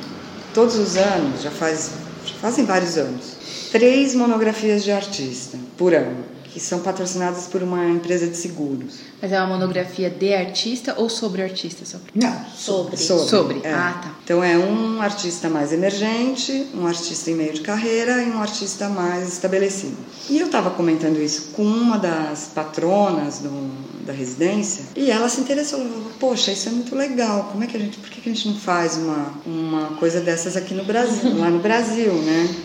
todos 0.51 0.77
os 0.77 0.97
anos, 0.97 1.43
já 1.43 1.51
faz 1.51 1.91
já 2.25 2.33
fazem 2.41 2.65
vários 2.65 2.97
anos, 2.97 3.34
três 3.75 4.15
monografias 4.15 4.85
de 4.85 4.91
artista 4.91 5.57
por 5.77 5.93
ano, 5.93 6.23
que 6.45 6.61
são 6.61 6.79
patrocinadas 6.79 7.47
por 7.47 7.61
uma 7.61 7.85
empresa 7.89 8.25
de 8.25 8.37
seguros. 8.37 8.99
Mas 9.21 9.33
é 9.33 9.37
uma 9.37 9.47
monografia 9.47 10.09
de 10.09 10.33
artista 10.33 10.95
ou 10.97 11.09
sobre 11.09 11.41
artista? 11.41 11.83
Só? 11.83 11.97
Não, 12.15 12.45
Sobre. 12.55 12.95
Sobre. 12.95 13.59
é. 13.65 13.73
Ah, 13.73 13.99
tá. 14.01 14.15
Então 14.23 14.41
é 14.41 14.57
um 14.57 15.01
artista 15.01 15.49
mais 15.49 15.73
emergente, 15.73 16.67
um 16.73 16.87
artista 16.87 17.29
em 17.29 17.35
meio 17.35 17.51
de 17.51 17.59
carreira 17.59 18.23
e 18.23 18.29
um 18.29 18.41
artista 18.41 18.87
mais 18.87 19.27
estabelecido. 19.27 19.97
E 20.29 20.39
eu 20.39 20.45
estava 20.45 20.69
comentando 20.69 21.21
isso 21.21 21.49
com 21.51 21.63
uma 21.65 21.97
das 21.97 22.51
patronas 22.55 23.39
do, 23.39 24.05
da 24.05 24.13
residência 24.13 24.85
e 24.95 25.11
ela 25.11 25.27
se 25.27 25.41
interessou. 25.41 25.81
Ela 25.81 25.89
falou, 25.89 26.11
Poxa, 26.17 26.53
isso 26.53 26.69
é 26.69 26.71
muito 26.71 26.95
legal. 26.95 27.49
Como 27.51 27.61
é 27.61 27.67
que 27.67 27.75
a 27.75 27.79
gente, 27.81 27.97
por 27.97 28.09
que 28.09 28.21
que 28.21 28.29
a 28.29 28.33
gente 28.33 28.47
não 28.47 28.55
faz 28.55 28.95
uma, 28.95 29.33
uma 29.45 29.97
coisa 29.97 30.21
dessas 30.21 30.55
aqui 30.55 30.73
no 30.73 30.85
Brasil, 30.85 31.35
lá 31.37 31.49
no 31.49 31.59
Brasil, 31.59 32.13
né? 32.13 32.55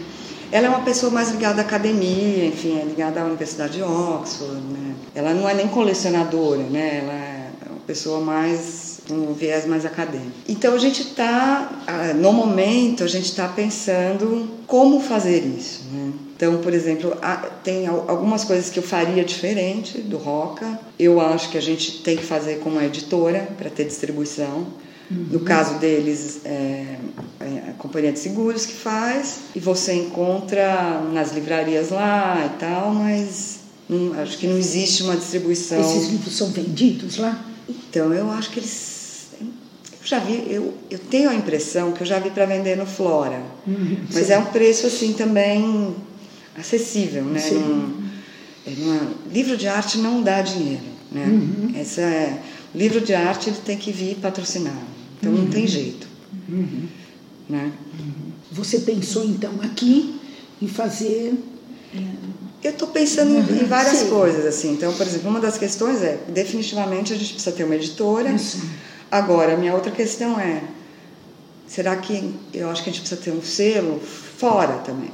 Ela 0.53 0.67
é 0.67 0.69
uma 0.71 0.81
pessoa 0.83 1.13
mais 1.13 1.31
ligada 1.31 1.61
à 1.61 1.65
academia, 1.65 2.47
enfim, 2.47 2.79
é 2.81 2.85
ligada 2.85 3.21
à 3.21 3.25
Universidade 3.25 3.75
de 3.75 3.83
Oxford, 3.83 4.61
né? 4.73 4.95
Ela 5.15 5.33
não 5.35 5.49
é 5.49 5.55
nem 5.55 5.69
colecionadora, 5.69 6.63
né? 6.65 6.99
Ela 7.03 7.13
é 7.13 7.51
uma 7.71 7.81
pessoa 7.87 8.21
mais 8.21 9.01
um 9.11 9.33
viés 9.33 9.67
mais 9.67 9.85
acadêmico. 9.85 10.31
Então 10.49 10.75
a 10.75 10.79
gente 10.79 11.03
está, 11.03 11.69
no 12.17 12.33
momento, 12.33 13.03
a 13.03 13.09
gente 13.09 13.25
está 13.27 13.49
pensando 13.49 14.49
como 14.67 15.01
fazer 15.01 15.45
isso, 15.45 15.83
né? 15.93 16.13
Então, 16.37 16.59
por 16.59 16.73
exemplo, 16.73 17.15
tem 17.63 17.87
al- 17.87 18.05
algumas 18.09 18.45
coisas 18.45 18.71
que 18.71 18.79
eu 18.79 18.83
faria 18.83 19.23
diferente 19.25 19.99
do 20.01 20.17
Roca. 20.17 20.79
Eu 20.99 21.21
acho 21.21 21.51
que 21.51 21.59
a 21.59 21.63
gente 21.63 21.99
tem 22.03 22.17
que 22.17 22.25
fazer 22.25 22.61
com 22.61 22.71
uma 22.71 22.85
editora 22.85 23.47
para 23.59 23.69
ter 23.69 23.85
distribuição. 23.85 24.67
No 25.11 25.41
caso 25.41 25.79
deles, 25.81 26.41
é, 26.45 26.97
é 27.41 27.71
a 27.71 27.73
companhia 27.77 28.13
de 28.13 28.19
seguros 28.21 28.65
que 28.65 28.75
faz, 28.75 29.41
e 29.57 29.59
você 29.59 29.93
encontra 29.95 31.01
nas 31.13 31.33
livrarias 31.33 31.91
lá 31.91 32.49
e 32.55 32.59
tal, 32.61 32.95
mas 32.95 33.59
hum, 33.91 34.13
acho 34.23 34.39
que 34.39 34.47
não 34.47 34.57
existe 34.57 35.03
uma 35.03 35.17
distribuição. 35.17 35.81
esses 35.81 36.11
livros 36.11 36.37
são 36.37 36.51
vendidos 36.51 37.17
lá? 37.17 37.45
Então, 37.69 38.13
eu 38.15 38.31
acho 38.31 38.51
que 38.51 38.61
eles. 38.61 39.31
Eu 39.41 40.07
já 40.07 40.21
vi, 40.21 40.47
eu, 40.49 40.75
eu 40.89 40.99
tenho 40.99 41.29
a 41.29 41.35
impressão 41.35 41.91
que 41.93 42.03
eu 42.03 42.07
já 42.07 42.21
vi 42.21 42.31
para 42.31 42.47
vender 42.47 42.77
no 42.77 42.87
Flora. 42.87 43.43
mas 44.15 44.27
sim. 44.27 44.33
é 44.33 44.39
um 44.39 44.47
preço 44.47 44.87
assim 44.87 45.13
também 45.13 45.95
acessível, 46.57 47.25
né? 47.25 47.41
Sim. 47.41 47.59
Não- 47.59 48.01
é 48.95 49.33
livro 49.33 49.57
de 49.57 49.67
arte 49.67 49.99
não 49.99 50.23
dá 50.23 50.41
dinheiro, 50.43 50.83
né? 51.11 51.27
Essa 51.75 52.03
é, 52.03 52.39
o 52.75 52.79
livro 52.79 53.01
de 53.01 53.13
arte 53.15 53.51
ele 53.51 53.59
tem 53.65 53.77
que 53.77 53.91
vir 53.91 54.17
patrocinado. 54.17 55.00
Então 55.21 55.33
não 55.33 55.47
tem 55.49 55.67
jeito. 55.67 56.09
Né? 57.49 57.73
Você 58.51 58.81
pensou 58.81 59.25
então 59.25 59.53
aqui 59.63 60.19
em 60.61 60.67
fazer. 60.69 61.35
Eu 62.63 62.71
estou 62.73 62.89
pensando 62.89 63.31
em- 63.33 63.63
em 63.63 63.65
várias 63.67 63.97
Sim. 63.99 64.11
coisas, 64.11 64.45
assim. 64.47 64.73
Então, 64.73 64.93
por 64.93 65.07
exemplo, 65.07 65.31
uma 65.31 65.41
das 65.41 65.57
questões 65.59 66.03
é, 66.03 66.19
definitivamente 66.29 67.13
a 67.13 67.17
gente 67.17 67.33
precisa 67.35 67.55
ter 67.55 67.65
uma 67.65 67.75
editora. 67.75 68.37
Sim. 68.39 68.61
Agora, 69.11 69.55
a 69.55 69.57
minha 69.57 69.75
outra 69.75 69.91
questão 69.91 70.39
é, 70.39 70.63
será 71.67 71.97
que 71.97 72.33
eu 72.53 72.69
acho 72.71 72.83
que 72.85 72.91
a 72.91 72.93
gente 72.93 73.01
precisa 73.03 73.21
ter 73.21 73.31
um 73.33 73.43
selo 73.43 73.99
fora 74.01 74.75
também, 74.79 75.11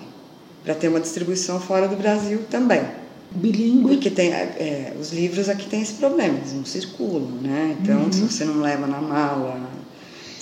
para 0.65 0.75
ter 0.75 0.89
uma 0.89 1.01
distribuição 1.01 1.61
fora 1.61 1.89
do 1.89 1.97
Brasil 1.97 2.41
também? 2.51 2.83
bilíngue? 3.31 3.83
Porque 3.89 4.11
tem, 4.11 4.33
é, 4.33 4.95
os 5.01 5.13
livros 5.13 5.49
aqui 5.49 5.67
tem 5.69 5.83
esse 5.83 5.95
problema, 5.95 6.39
eles 6.39 6.53
não 6.53 6.65
circulam, 6.65 7.31
né? 7.43 7.77
Então, 7.81 8.11
se 8.13 8.21
você 8.21 8.45
não 8.45 8.61
leva 8.61 8.87
na 8.87 9.01
mala, 9.01 9.61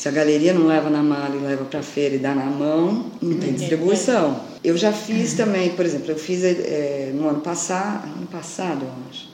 se 0.05 0.09
a 0.11 0.13
galeria 0.13 0.53
não 0.53 0.67
leva 0.67 0.91
na 0.91 1.03
mala 1.03 1.35
e 1.35 1.39
leva 1.39 1.65
para 1.65 1.83
feira 1.83 2.15
e 2.17 2.19
dá 2.19 2.35
na 2.35 2.45
mão, 2.45 3.07
não 3.23 3.39
tem 3.39 3.55
distribuição. 3.55 4.39
Eu 4.63 4.77
já 4.77 4.93
fiz 4.93 5.33
também, 5.33 5.71
por 5.71 5.83
exemplo, 5.87 6.11
eu 6.11 6.19
fiz 6.19 6.45
é, 6.45 7.11
no 7.15 7.27
ano 7.27 7.41
passado, 7.41 8.05
ano 8.15 8.27
passado, 8.27 8.83
eu 8.83 8.91
acho. 9.09 9.31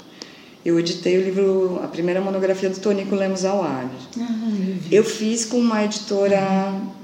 Eu 0.64 0.78
editei 0.78 1.18
o 1.18 1.24
livro, 1.24 1.80
a 1.83 1.88
primeira 1.88 2.20
monografia 2.20 2.70
do 2.70 2.78
Tonico 2.78 3.16
Lemos 3.16 3.44
Awad. 3.44 3.88
Ah, 4.20 4.28
eu 4.92 5.02
fiz 5.02 5.44
com 5.44 5.59
uma 5.59 5.85
editora 5.85 6.40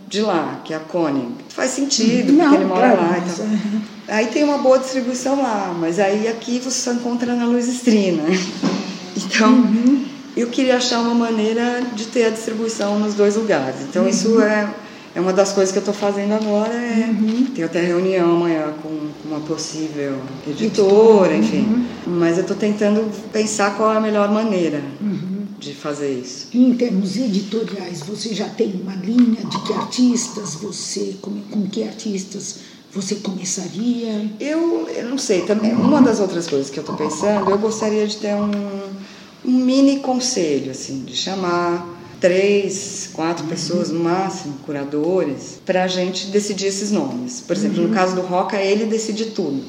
de 0.06 0.20
lá, 0.20 0.60
que 0.64 0.72
é 0.72 0.76
a 0.76 0.80
Koenig. 0.80 1.32
Faz 1.48 1.72
sentido, 1.72 2.34
Não, 2.34 2.44
porque 2.44 2.56
ele 2.58 2.66
mora 2.66 2.92
lá 2.94 3.18
e 3.18 3.20
tal. 3.36 3.46
aham. 3.46 3.82
Aí 4.06 4.26
tem 4.26 4.44
uma 4.44 4.58
boa 4.58 4.78
distribuição 4.78 5.42
lá, 5.42 5.76
mas 5.76 5.98
aí 5.98 6.28
aqui 6.28 6.60
você 6.60 6.82
só 6.82 6.92
encontra 6.92 7.34
na 7.34 7.44
Luz 7.46 7.66
Estrina. 7.66 8.22
Então, 9.16 9.50
Uhum. 9.50 10.04
Eu 10.36 10.48
queria 10.48 10.76
achar 10.76 11.00
uma 11.00 11.14
maneira 11.14 11.82
de 11.94 12.06
ter 12.06 12.26
a 12.26 12.30
distribuição 12.30 12.98
nos 12.98 13.14
dois 13.14 13.36
lugares. 13.36 13.80
Então, 13.88 14.06
isso 14.06 14.40
é, 14.42 14.68
é 15.14 15.20
uma 15.20 15.32
das 15.32 15.52
coisas 15.52 15.72
que 15.72 15.78
eu 15.78 15.80
estou 15.80 15.94
fazendo 15.94 16.34
agora. 16.34 16.74
É, 16.74 17.08
Tenho 17.54 17.66
até 17.66 17.80
reunião 17.80 18.36
amanhã 18.36 18.74
com, 18.82 19.06
uma 19.24 19.40
possível 19.40 20.18
editora, 20.46 21.34
enfim. 21.34 21.86
Mas 22.06 22.36
eu 22.36 22.42
estou 22.42 22.56
tentando 22.56 23.10
pensar 23.32 23.76
qual 23.76 23.94
é 23.94 23.96
a 23.96 24.00
melhor 24.00 24.30
maneira 24.30 24.82
de 25.58 25.74
fazer 25.74 26.12
isso. 26.12 26.48
Em 26.52 26.74
termos 26.74 27.16
editoriais, 27.16 28.00
você 28.00 28.34
já 28.34 28.48
tem 28.48 28.72
uma 28.80 28.94
linha 28.94 29.42
de 29.44 29.58
que 29.62 29.72
artistas 29.72 30.54
você, 30.54 31.16
com, 31.20 31.40
com 31.50 31.66
que 31.66 31.82
artistas 31.82 32.58
você 32.92 33.16
começaria? 33.16 34.30
Eu, 34.38 34.88
eu 34.88 35.08
não 35.08 35.18
sei, 35.18 35.42
também 35.42 35.74
uma 35.74 36.00
das 36.00 36.20
outras 36.20 36.46
coisas 36.46 36.70
que 36.70 36.78
eu 36.78 36.82
estou 36.82 36.96
pensando, 36.96 37.50
eu 37.50 37.58
gostaria 37.58 38.06
de 38.06 38.16
ter 38.16 38.34
um, 38.34 38.50
um 39.46 39.52
mini 39.52 40.00
conselho, 40.00 40.70
assim, 40.72 41.04
de 41.06 41.14
chamar 41.14 41.94
três, 42.20 43.10
quatro 43.12 43.44
pessoas 43.46 43.90
no 43.90 44.00
máximo, 44.00 44.54
curadores, 44.64 45.60
para 45.64 45.84
a 45.84 45.86
gente 45.88 46.26
decidir 46.28 46.66
esses 46.66 46.90
nomes. 46.90 47.40
Por 47.40 47.54
exemplo, 47.56 47.82
no 47.82 47.94
caso 47.94 48.14
do 48.14 48.22
Roca, 48.22 48.56
ele 48.60 48.86
decide 48.86 49.26
tudo. 49.26 49.62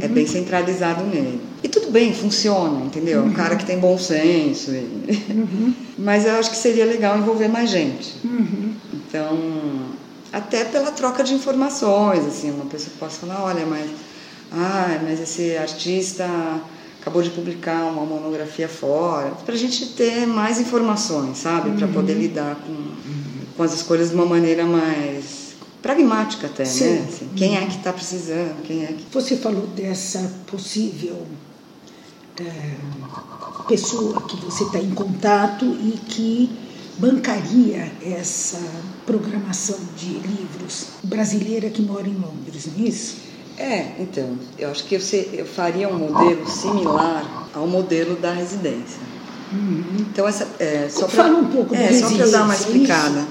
É 0.00 0.06
bem 0.06 0.26
centralizado 0.26 1.02
nele. 1.04 1.40
E 1.64 1.68
tudo 1.68 1.90
bem, 1.90 2.14
funciona, 2.14 2.84
entendeu? 2.84 3.20
É 3.20 3.22
um 3.22 3.32
cara 3.32 3.56
que 3.56 3.64
tem 3.66 3.78
bom 3.80 3.98
senso. 3.98 4.70
e- 4.70 5.74
Mas 5.98 6.24
eu 6.24 6.36
acho 6.36 6.50
que 6.50 6.56
seria 6.56 6.84
legal 6.84 7.18
envolver 7.18 7.48
mais 7.48 7.68
gente. 7.70 8.14
Então, 8.92 9.36
até 10.32 10.64
pela 10.64 10.92
troca 10.92 11.24
de 11.24 11.34
informações, 11.34 12.24
assim, 12.26 12.50
uma 12.52 12.66
pessoa 12.66 12.90
que 12.92 12.98
possa 12.98 13.18
falar, 13.26 13.42
olha, 13.42 13.66
mas, 13.66 13.90
ah, 14.52 15.00
mas 15.02 15.20
esse 15.20 15.56
artista 15.56 16.24
acabou 17.06 17.22
de 17.22 17.30
publicar 17.30 17.84
uma 17.84 18.04
monografia 18.04 18.68
fora, 18.68 19.30
para 19.44 19.54
a 19.54 19.56
gente 19.56 19.86
ter 19.90 20.26
mais 20.26 20.58
informações, 20.58 21.38
sabe, 21.38 21.70
para 21.78 21.86
poder 21.86 22.14
lidar 22.14 22.56
com, 22.56 22.74
com 23.56 23.62
as 23.62 23.72
escolhas 23.72 24.10
de 24.10 24.16
uma 24.16 24.26
maneira 24.26 24.66
mais 24.66 25.54
pragmática 25.80 26.48
até, 26.48 26.64
Sim. 26.64 26.84
né? 26.84 27.06
Assim, 27.08 27.28
quem 27.36 27.56
é 27.56 27.64
que 27.64 27.76
está 27.76 27.92
precisando, 27.92 28.60
quem 28.64 28.82
é 28.82 28.88
que 28.88 29.04
Você 29.12 29.36
falou 29.36 29.68
dessa 29.68 30.18
possível 30.48 31.24
eh, 32.40 32.74
pessoa 33.68 34.22
que 34.22 34.36
você 34.44 34.64
está 34.64 34.80
em 34.80 34.90
contato 34.90 35.64
e 35.64 35.92
que 36.08 36.50
bancaria 36.98 37.92
essa 38.02 38.60
programação 39.06 39.78
de 39.96 40.08
livros 40.08 40.88
brasileira 41.04 41.70
que 41.70 41.82
mora 41.82 42.08
em 42.08 42.14
Londres, 42.14 42.66
não 42.66 42.84
é 42.84 42.88
isso? 42.88 43.25
É, 43.58 43.92
então, 43.98 44.38
eu 44.58 44.70
acho 44.70 44.84
que 44.84 44.94
eu, 44.96 45.00
se- 45.00 45.30
eu 45.32 45.46
faria 45.46 45.88
um 45.88 45.98
modelo 45.98 46.46
similar 46.48 47.48
ao 47.54 47.66
modelo 47.66 48.16
da 48.16 48.32
residência. 48.32 49.00
Então, 50.00 50.26
essa, 50.28 50.46
é, 50.58 50.88
só 50.90 51.08
Fala 51.08 51.38
um 51.38 51.46
pouco 51.46 51.74
é, 51.74 51.92
só 51.92 52.08
para 52.10 52.26
dar 52.26 52.42
uma 52.44 52.52
residência, 52.52 52.56
explicada. 52.82 53.24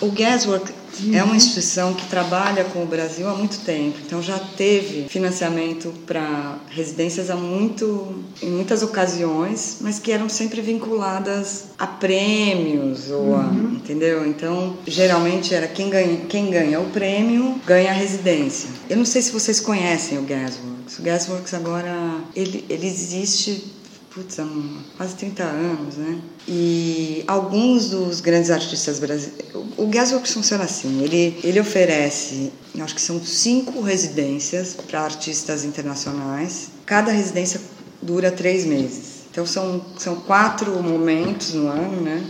O 0.00 0.10
Gaswork 0.10 0.72
é 1.12 1.22
uma 1.22 1.36
instituição 1.36 1.94
que 1.94 2.06
trabalha 2.06 2.64
com 2.64 2.82
o 2.82 2.86
Brasil 2.86 3.28
há 3.28 3.34
muito 3.34 3.58
tempo, 3.60 3.98
então 4.04 4.22
já 4.22 4.38
teve 4.38 5.08
financiamento 5.08 5.92
para 6.06 6.58
residências 6.68 7.30
há 7.30 7.36
muito, 7.36 8.22
em 8.42 8.50
muitas 8.50 8.82
ocasiões, 8.82 9.78
mas 9.80 9.98
que 9.98 10.12
eram 10.12 10.28
sempre 10.28 10.60
vinculadas 10.60 11.66
a 11.78 11.86
prêmios 11.86 13.10
ou 13.10 13.36
a, 13.36 13.44
entendeu? 13.72 14.26
Então, 14.26 14.76
geralmente 14.86 15.54
era 15.54 15.66
quem 15.66 15.90
ganha, 15.90 16.16
quem 16.28 16.50
ganha 16.50 16.80
o 16.80 16.90
prêmio 16.90 17.60
ganha 17.66 17.90
a 17.90 17.94
residência. 17.94 18.68
Eu 18.88 18.96
não 18.96 19.04
sei 19.04 19.22
se 19.22 19.32
vocês 19.32 19.60
conhecem 19.60 20.18
o 20.18 20.22
Gasworks. 20.22 20.98
O 20.98 21.02
Gasworks 21.02 21.54
agora 21.54 21.94
ele, 22.34 22.64
ele 22.68 22.86
existe 22.86 23.81
putz, 24.14 24.38
há 24.38 24.46
quase 24.96 25.14
30 25.16 25.42
anos, 25.42 25.96
né? 25.96 26.20
E 26.46 27.24
alguns 27.26 27.90
dos 27.90 28.20
grandes 28.20 28.50
artistas 28.50 28.98
brasileiros. 28.98 29.52
O 29.76 29.86
Gasworks 29.86 30.32
funciona 30.32 30.64
assim: 30.64 31.02
ele, 31.02 31.38
ele 31.42 31.60
oferece, 31.60 32.52
acho 32.78 32.94
que 32.94 33.00
são 33.00 33.22
cinco 33.22 33.80
residências 33.80 34.74
para 34.74 35.00
artistas 35.00 35.64
internacionais. 35.64 36.70
Cada 36.84 37.10
residência 37.12 37.60
dura 38.00 38.30
três 38.30 38.64
meses. 38.64 39.22
Então 39.30 39.46
são, 39.46 39.84
são 39.98 40.16
quatro 40.16 40.82
momentos 40.82 41.54
no 41.54 41.68
ano, 41.68 42.02
né? 42.02 42.24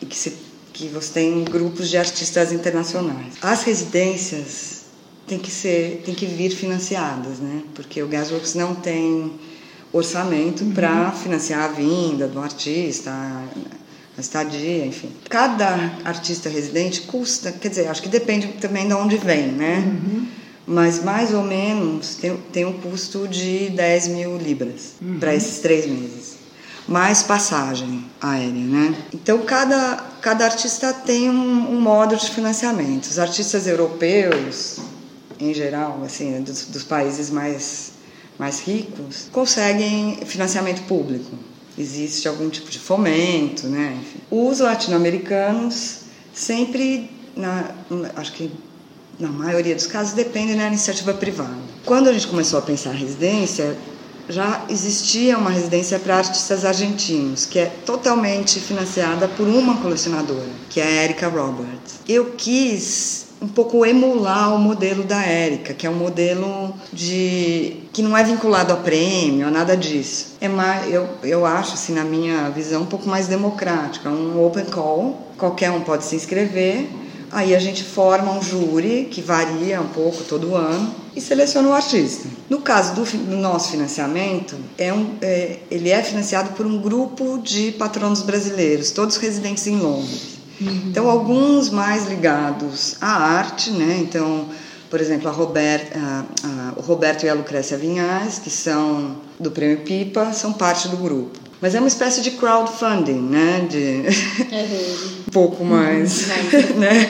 E 0.00 0.06
que, 0.06 0.16
se, 0.16 0.34
que 0.72 0.86
você 0.88 1.12
tem 1.14 1.44
grupos 1.44 1.88
de 1.88 1.96
artistas 1.96 2.52
internacionais. 2.52 3.34
As 3.42 3.64
residências 3.64 4.82
têm 5.26 5.38
que 5.38 5.50
ser, 5.50 6.02
têm 6.04 6.14
que 6.14 6.26
vir 6.26 6.50
financiadas, 6.50 7.38
né? 7.38 7.64
Porque 7.74 8.00
o 8.00 8.06
Gasworks 8.06 8.54
não 8.54 8.76
tem 8.76 9.32
orçamento 9.92 10.64
para 10.74 11.10
financiar 11.12 11.64
a 11.64 11.68
vinda 11.68 12.26
do 12.26 12.40
artista, 12.40 13.10
a 13.10 14.20
estadia, 14.20 14.84
enfim. 14.84 15.10
Cada 15.28 15.92
artista 16.04 16.48
residente 16.48 17.02
custa, 17.02 17.52
quer 17.52 17.68
dizer, 17.68 17.88
acho 17.88 18.02
que 18.02 18.08
depende 18.08 18.48
também 18.60 18.86
de 18.86 18.94
onde 18.94 19.16
vem, 19.16 19.48
né? 19.48 19.80
Mas 20.66 21.02
mais 21.02 21.32
ou 21.32 21.42
menos 21.42 22.16
tem, 22.16 22.36
tem 22.52 22.64
um 22.66 22.74
custo 22.74 23.26
de 23.26 23.70
10 23.70 24.08
mil 24.08 24.36
libras 24.36 24.94
para 25.18 25.34
esses 25.34 25.60
três 25.60 25.86
meses. 25.86 26.36
Mais 26.86 27.22
passagem 27.22 28.04
aérea, 28.20 28.50
né? 28.50 28.94
Então 29.14 29.38
cada, 29.42 29.96
cada 30.20 30.44
artista 30.44 30.92
tem 30.92 31.30
um, 31.30 31.72
um 31.72 31.80
modo 31.80 32.16
de 32.16 32.30
financiamento. 32.30 33.04
Os 33.04 33.18
artistas 33.18 33.66
europeus, 33.66 34.78
em 35.38 35.54
geral, 35.54 36.02
assim, 36.04 36.42
dos, 36.42 36.66
dos 36.66 36.82
países 36.82 37.30
mais 37.30 37.87
mais 38.38 38.60
ricos 38.60 39.28
conseguem 39.32 40.18
financiamento 40.24 40.82
público. 40.82 41.36
Existe 41.76 42.26
algum 42.26 42.48
tipo 42.48 42.70
de 42.70 42.78
fomento, 42.78 43.66
né? 43.68 43.98
Enfim. 44.00 44.20
Os 44.30 44.60
latino-americanos 44.60 46.00
sempre, 46.32 47.10
na, 47.36 47.70
acho 48.16 48.32
que 48.32 48.50
na 49.18 49.28
maioria 49.28 49.74
dos 49.74 49.86
casos, 49.86 50.12
dependem 50.12 50.56
da 50.56 50.66
iniciativa 50.66 51.12
privada. 51.12 51.56
Quando 51.84 52.08
a 52.08 52.12
gente 52.12 52.26
começou 52.28 52.58
a 52.58 52.62
pensar 52.62 52.94
em 52.94 52.98
residência, 52.98 53.76
já 54.28 54.64
existia 54.68 55.38
uma 55.38 55.50
residência 55.50 55.98
para 55.98 56.18
artistas 56.18 56.64
argentinos, 56.64 57.46
que 57.46 57.58
é 57.58 57.66
totalmente 57.66 58.60
financiada 58.60 59.26
por 59.26 59.48
uma 59.48 59.78
colecionadora, 59.78 60.48
que 60.68 60.80
é 60.80 60.84
a 60.84 61.04
Erika 61.04 61.28
Roberts. 61.28 62.00
Eu 62.06 62.32
quis 62.32 63.27
um 63.40 63.48
pouco 63.48 63.84
emular 63.86 64.54
o 64.54 64.58
modelo 64.58 65.04
da 65.04 65.22
Érica, 65.22 65.72
que 65.72 65.86
é 65.86 65.90
um 65.90 65.94
modelo 65.94 66.74
de 66.92 67.76
que 67.92 68.02
não 68.02 68.16
é 68.16 68.22
vinculado 68.22 68.72
a 68.72 68.76
prêmio, 68.76 69.46
a 69.46 69.50
nada 69.50 69.76
disso. 69.76 70.36
É 70.40 70.48
mais, 70.48 70.92
eu, 70.92 71.08
eu 71.22 71.46
acho, 71.46 71.74
assim, 71.74 71.94
na 71.94 72.04
minha 72.04 72.48
visão, 72.50 72.82
um 72.82 72.86
pouco 72.86 73.08
mais 73.08 73.28
democrática, 73.28 74.08
um 74.08 74.44
open 74.44 74.66
call, 74.66 75.28
qualquer 75.36 75.70
um 75.70 75.80
pode 75.80 76.04
se 76.04 76.16
inscrever, 76.16 76.88
aí 77.30 77.54
a 77.54 77.58
gente 77.58 77.84
forma 77.84 78.32
um 78.32 78.42
júri 78.42 79.08
que 79.10 79.20
varia 79.20 79.80
um 79.80 79.88
pouco 79.88 80.24
todo 80.24 80.54
ano 80.54 80.94
e 81.14 81.20
seleciona 81.20 81.68
o 81.68 81.72
artista. 81.72 82.28
No 82.48 82.60
caso 82.60 82.94
do, 82.94 83.04
do 83.04 83.36
nosso 83.36 83.70
financiamento, 83.70 84.56
é 84.76 84.92
um, 84.92 85.14
é, 85.20 85.58
ele 85.70 85.90
é 85.90 86.02
financiado 86.02 86.50
por 86.50 86.66
um 86.66 86.80
grupo 86.80 87.38
de 87.38 87.72
patronos 87.72 88.22
brasileiros, 88.22 88.90
todos 88.90 89.16
residentes 89.16 89.66
em 89.66 89.76
Londres. 89.76 90.37
Então, 90.60 91.08
alguns 91.08 91.70
mais 91.70 92.08
ligados 92.08 92.96
à 93.00 93.10
arte, 93.10 93.70
né? 93.70 93.98
Então, 94.00 94.46
por 94.90 95.00
exemplo, 95.00 95.28
a 95.28 95.32
Robert, 95.32 95.86
a, 95.94 96.24
a, 96.44 96.72
o 96.76 96.80
Roberto 96.80 97.24
e 97.24 97.28
a 97.28 97.34
Lucrécia 97.34 97.76
Vinhais, 97.76 98.38
que 98.38 98.50
são 98.50 99.16
do 99.38 99.50
Prêmio 99.50 99.78
Pipa, 99.78 100.32
são 100.32 100.52
parte 100.52 100.88
do 100.88 100.96
grupo. 100.96 101.38
Mas 101.60 101.74
é 101.74 101.78
uma 101.78 101.88
espécie 101.88 102.20
de 102.20 102.32
crowdfunding, 102.32 103.20
né? 103.20 103.66
De 103.68 104.02
um 105.26 105.30
pouco 105.30 105.64
mais, 105.64 106.28
né? 106.76 107.08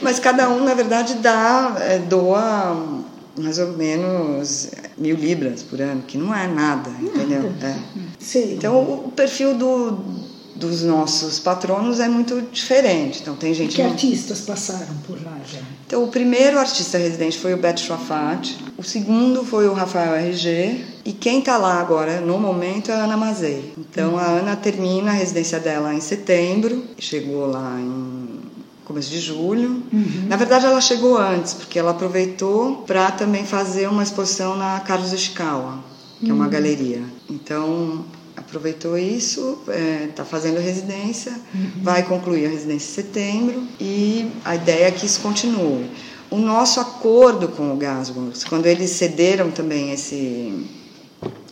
Mas 0.00 0.18
cada 0.18 0.48
um, 0.48 0.64
na 0.64 0.74
verdade, 0.74 1.14
dá, 1.14 1.76
é, 1.80 1.98
doa 1.98 3.04
mais 3.38 3.58
ou 3.58 3.76
menos 3.76 4.70
mil 4.96 5.16
libras 5.16 5.62
por 5.62 5.80
ano, 5.80 6.02
que 6.06 6.16
não 6.16 6.34
é 6.34 6.46
nada, 6.46 6.90
entendeu? 7.00 7.52
É. 7.62 7.76
Então 8.52 8.80
o 8.80 9.12
perfil 9.14 9.54
do, 9.54 9.98
dos 10.56 10.82
nossos 10.82 11.38
patronos 11.38 12.00
é 12.00 12.08
muito 12.08 12.42
diferente. 12.52 13.20
Então 13.20 13.36
tem 13.36 13.52
gente. 13.54 13.76
que 13.76 13.82
artistas 13.82 14.40
passaram 14.40 14.94
por 15.06 15.22
lá 15.22 15.38
já? 15.50 15.60
Então 15.86 16.02
o 16.02 16.08
primeiro 16.08 16.58
artista 16.58 16.98
residente 16.98 17.38
foi 17.38 17.54
o 17.54 17.56
Beto 17.56 17.80
Schwafat, 17.80 18.58
o 18.76 18.82
segundo 18.82 19.44
foi 19.44 19.68
o 19.68 19.74
Rafael 19.74 20.14
RG 20.14 20.84
e 21.04 21.12
quem 21.12 21.38
está 21.38 21.56
lá 21.56 21.80
agora 21.80 22.20
no 22.20 22.38
momento 22.38 22.90
é 22.90 22.94
a 22.94 23.04
Ana 23.04 23.16
Mazei. 23.16 23.72
Então 23.78 24.12
uhum. 24.12 24.18
a 24.18 24.24
Ana 24.24 24.56
termina 24.56 25.10
a 25.10 25.14
residência 25.14 25.60
dela 25.60 25.94
em 25.94 26.00
setembro, 26.00 26.84
chegou 26.98 27.46
lá 27.46 27.78
em 27.78 28.40
começo 28.86 29.10
de 29.10 29.18
julho. 29.20 29.82
Uhum. 29.92 30.26
Na 30.28 30.36
verdade, 30.36 30.64
ela 30.64 30.80
chegou 30.80 31.18
antes, 31.18 31.52
porque 31.52 31.78
ela 31.78 31.90
aproveitou 31.90 32.84
para 32.86 33.10
também 33.10 33.44
fazer 33.44 33.88
uma 33.88 34.02
exposição 34.02 34.56
na 34.56 34.80
Carlos 34.80 35.12
Ishikawa, 35.12 35.80
que 36.20 36.26
uhum. 36.26 36.30
é 36.30 36.34
uma 36.34 36.44
uhum. 36.44 36.50
galeria. 36.50 37.02
Então, 37.28 38.04
aproveitou 38.46 38.96
isso, 38.96 39.58
está 39.62 39.72
é, 39.72 40.08
tá 40.14 40.24
fazendo 40.24 40.58
a 40.58 40.60
residência, 40.60 41.32
uhum. 41.52 41.82
vai 41.82 42.04
concluir 42.04 42.46
a 42.46 42.48
residência 42.48 43.00
em 43.00 43.04
setembro 43.04 43.62
e 43.80 44.30
a 44.44 44.54
ideia 44.54 44.86
é 44.86 44.90
que 44.90 45.04
isso 45.04 45.20
continue. 45.20 45.90
O 46.30 46.36
nosso 46.36 46.80
acordo 46.80 47.48
com 47.48 47.72
o 47.72 47.76
Gasworks, 47.76 48.44
quando 48.44 48.66
eles 48.66 48.90
cederam 48.90 49.50
também 49.50 49.92
esse, 49.92 50.66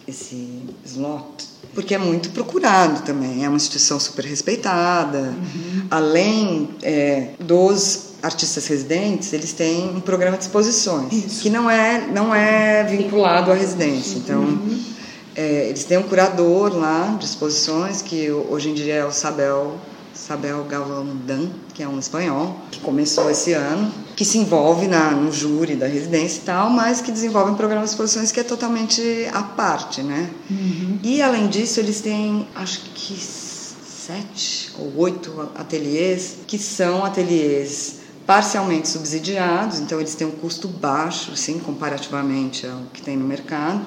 esse 0.07 0.63
slot, 0.85 1.45
porque 1.75 1.95
é 1.95 1.99
muito 1.99 2.31
procurado 2.31 3.03
também, 3.03 3.45
é 3.45 3.49
uma 3.49 3.57
instituição 3.57 3.99
super 3.99 4.25
respeitada, 4.25 5.19
uhum. 5.19 5.87
além 5.91 6.71
é, 6.83 7.31
dos 7.41 8.15
artistas 8.23 8.67
residentes, 8.69 9.33
eles 9.33 9.53
têm 9.53 9.91
um 9.97 10.01
programa 10.01 10.37
de 10.37 10.45
exposições, 10.45 11.13
Isso. 11.13 11.43
que 11.43 11.51
não 11.51 11.69
é, 11.69 12.07
não 12.07 12.35
é 12.35 12.85
vinculado 12.85 13.51
à 13.51 13.55
residência, 13.55 14.17
então... 14.17 14.41
Uhum 14.41 14.94
é, 15.35 15.69
eles 15.69 15.85
têm 15.85 15.99
um 15.99 16.05
curador 16.05 16.75
lá 16.75 17.17
de 17.19 17.25
exposições, 17.25 18.03
que 18.03 18.31
hoje 18.31 18.71
em 18.71 18.75
dia 18.75 18.95
é 18.95 19.05
o 19.05 19.11
Sabel, 19.11 19.79
Sabel 20.13 20.65
Galvão 20.65 21.07
Dan, 21.27 21.49
que 21.75 21.83
é 21.83 21.89
um 21.89 21.99
espanhol, 21.99 22.57
que 22.71 22.81
começou 22.81 23.31
esse 23.31 23.53
ano, 23.53 23.93
que 24.15 24.25
se 24.25 24.39
envolve 24.39 24.87
na, 24.87 25.11
no 25.11 25.33
júri 25.33 25.75
da 25.75 25.87
residência 25.87 26.39
e 26.39 26.45
tal, 26.45 26.71
mas 26.71 27.01
que 27.01 27.11
desenvolve 27.11 27.51
um 27.51 27.57
programa 27.57 27.85
de 27.85 27.91
exposições 27.91 28.31
que 28.31 28.39
é 28.39 28.45
totalmente 28.45 29.03
à 29.33 29.43
parte, 29.43 30.03
né? 30.03 30.31
Uhum. 30.49 30.99
E 31.03 31.21
além 31.21 31.49
disso, 31.49 31.81
eles 31.81 32.01
têm, 32.01 32.47
acho 32.55 32.81
que 32.95 33.17
sete 33.17 34.73
ou 34.79 34.93
oito 34.99 35.51
ateliês, 35.57 36.37
que 36.47 36.59
são 36.59 37.05
ateliês 37.05 37.97
parcialmente 38.25 38.89
subsidiados, 38.89 39.81
então 39.81 39.99
eles 39.99 40.15
têm 40.15 40.27
um 40.27 40.31
custo 40.31 40.69
baixo, 40.69 41.37
sim, 41.37 41.59
comparativamente 41.59 42.67
ao 42.67 42.83
que 42.93 43.03
tem 43.03 43.17
no 43.17 43.27
mercado 43.27 43.85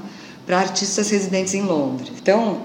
para 0.47 0.57
artistas 0.59 1.09
residentes 1.09 1.53
em 1.53 1.61
Londres. 1.61 2.13
Então, 2.19 2.61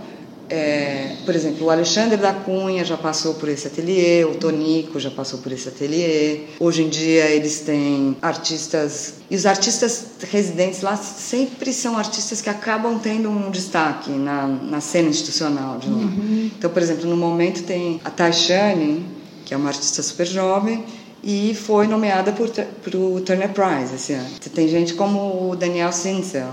é, 0.49 1.17
por 1.25 1.35
exemplo, 1.35 1.67
o 1.67 1.71
Alexandre 1.71 2.17
da 2.17 2.33
Cunha 2.33 2.85
já 2.85 2.97
passou 2.97 3.35
por 3.35 3.49
esse 3.49 3.67
ateliê, 3.67 4.23
o 4.25 4.35
Tonico 4.35 5.01
já 5.01 5.11
passou 5.11 5.39
por 5.41 5.51
esse 5.51 5.67
ateliê. 5.67 6.43
Hoje 6.61 6.83
em 6.83 6.89
dia 6.89 7.25
eles 7.25 7.61
têm 7.61 8.17
artistas 8.21 9.15
e 9.31 9.35
os 9.35 9.47
artistas 9.47 10.05
residentes 10.31 10.83
lá 10.83 10.95
sempre 10.97 11.73
são 11.73 11.97
artistas 11.97 12.41
que 12.41 12.51
acabam 12.51 12.99
tendo 12.99 13.31
um 13.31 13.51
destaque 13.51 14.11
na, 14.11 14.47
na 14.47 14.81
cena 14.81 15.09
institucional 15.09 15.79
de 15.79 15.89
Londres. 15.89 16.19
Uhum. 16.19 16.51
Então, 16.57 16.71
por 16.71 16.83
exemplo, 16.83 17.09
no 17.09 17.17
momento 17.17 17.63
tem 17.63 18.01
a 18.05 18.11
Taishane, 18.11 19.07
que 19.45 19.55
é 19.55 19.57
uma 19.57 19.71
artista 19.71 20.03
super 20.03 20.27
jovem, 20.27 20.85
e 21.25 21.55
foi 21.55 21.87
nomeada 21.87 22.31
para 22.31 22.99
o 22.99 23.21
Turner 23.21 23.51
Prize 23.51 23.95
esse 23.95 24.13
ano. 24.13 24.29
Tem 24.55 24.69
gente 24.69 24.95
como 24.95 25.51
o 25.51 25.57
Daniel 25.57 25.93
Sinsel, 25.93 26.53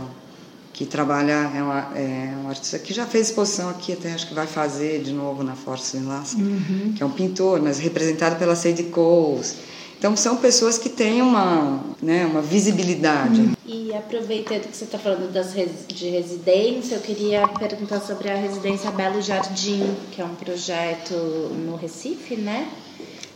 que 0.79 0.85
trabalha, 0.85 1.51
é, 1.53 1.61
uma, 1.61 1.91
é 1.93 2.33
um 2.41 2.47
artista 2.47 2.79
que 2.79 2.93
já 2.93 3.05
fez 3.05 3.27
exposição 3.27 3.69
aqui, 3.69 3.91
até 3.91 4.13
acho 4.13 4.25
que 4.29 4.33
vai 4.33 4.47
fazer 4.47 5.01
de 5.03 5.11
novo 5.11 5.43
na 5.43 5.53
Força 5.53 5.97
Enlace, 5.97 6.37
uhum. 6.37 6.93
que 6.95 7.03
é 7.03 7.05
um 7.05 7.11
pintor, 7.11 7.61
mas 7.61 7.79
representado 7.79 8.37
pela 8.37 8.55
Sadie 8.55 8.83
Coles. 8.83 9.57
Então 9.97 10.15
são 10.15 10.37
pessoas 10.37 10.77
que 10.77 10.87
têm 10.87 11.21
uma, 11.21 11.83
né, 12.01 12.25
uma 12.25 12.41
visibilidade. 12.41 13.41
Uhum. 13.41 13.53
E 13.65 13.93
aproveitando 13.93 14.69
que 14.69 14.77
você 14.77 14.85
está 14.85 14.97
falando 14.97 15.29
das 15.33 15.51
res, 15.51 15.85
de 15.85 16.07
residência, 16.11 16.95
eu 16.95 17.01
queria 17.01 17.45
perguntar 17.45 17.99
sobre 17.99 18.29
a 18.29 18.35
residência 18.35 18.89
Belo 18.89 19.21
Jardim, 19.21 19.83
que 20.13 20.21
é 20.21 20.23
um 20.23 20.35
projeto 20.35 21.13
no 21.13 21.75
Recife, 21.75 22.37
né? 22.37 22.69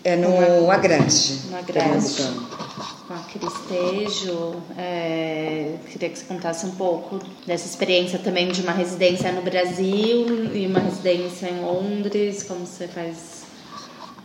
É 0.04 0.16
no 0.16 0.70
Agreste. 0.70 1.48
No 1.50 1.58
Agreste. 1.58 2.24
Com 3.08 3.13
a 3.13 3.20
Cristejo. 3.20 4.56
É, 4.78 5.76
queria 5.89 6.10
que 6.10 6.20
você 6.20 6.26
contasse 6.26 6.66
um 6.66 6.72
pouco 6.72 7.20
dessa 7.48 7.66
experiência 7.68 8.20
também 8.20 8.52
de 8.52 8.62
uma 8.62 8.74
residência 8.74 9.32
no 9.32 9.42
Brasil 9.42 10.54
e 10.54 10.68
uma 10.68 10.80
residência 10.80 11.48
em 11.48 11.62
Londres, 11.62 12.44
como 12.44 12.66
você 12.66 12.88
faz 12.88 13.44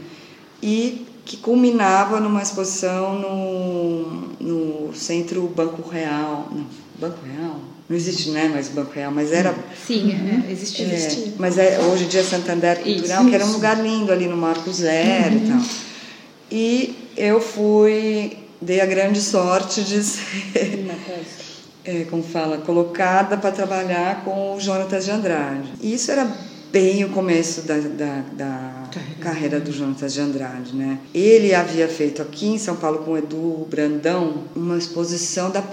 E 0.63 1.05
que 1.23 1.37
culminava 1.37 2.19
numa 2.19 2.41
exposição 2.41 3.19
no, 3.19 4.29
no 4.39 4.95
Centro 4.95 5.43
Banco 5.55 5.87
Real. 5.87 6.47
Não, 6.51 6.65
Banco 6.97 7.19
Real? 7.23 7.76
Não 7.89 7.95
existe, 7.95 8.31
né, 8.31 8.49
mais 8.49 8.67
Banco 8.67 8.91
Real, 8.93 9.11
mas 9.11 9.31
era. 9.31 9.55
Sim, 9.85 10.13
uhum. 10.13 10.43
existia, 10.49 10.85
é, 10.85 10.93
existia. 10.93 11.33
Mas 11.37 11.57
é, 11.57 11.79
hoje 11.79 12.03
em 12.03 12.07
dia 12.07 12.23
Santander 12.23 12.79
Cultural, 12.79 13.21
isso, 13.21 13.29
que 13.29 13.35
era 13.35 13.45
um 13.45 13.51
lugar 13.53 13.81
lindo 13.81 14.11
ali 14.11 14.27
no 14.27 14.35
Marco 14.35 14.71
Zero 14.73 15.35
uhum. 15.35 15.45
e 15.45 15.47
tal. 15.47 15.61
E 16.51 16.95
eu 17.15 17.39
fui, 17.39 18.37
dei 18.61 18.81
a 18.81 18.85
grande 18.85 19.21
sorte 19.21 19.83
de 19.83 20.03
ser, 20.03 20.85
é, 21.85 22.03
como 22.09 22.23
fala, 22.23 22.57
colocada 22.57 23.37
para 23.37 23.51
trabalhar 23.51 24.23
com 24.25 24.55
o 24.55 24.59
Jonatas 24.59 25.05
de 25.05 25.11
Andrade. 25.11 25.69
E 25.81 25.93
isso 25.93 26.11
era 26.11 26.29
bem 26.71 27.03
o 27.03 27.09
começo 27.09 27.61
da, 27.61 27.77
da, 27.77 28.23
da 28.33 28.89
carreira 29.19 29.59
do 29.59 29.71
Jonatas 29.71 30.13
de 30.13 30.21
Andrade, 30.21 30.75
né? 30.75 30.99
Ele 31.13 31.53
havia 31.53 31.87
feito 31.87 32.21
aqui 32.21 32.47
em 32.47 32.57
São 32.57 32.75
Paulo 32.75 32.99
com 32.99 33.11
o 33.11 33.17
Edu 33.17 33.67
Brandão 33.69 34.43
uma 34.55 34.77
exposição 34.77 35.49
da 35.49 35.63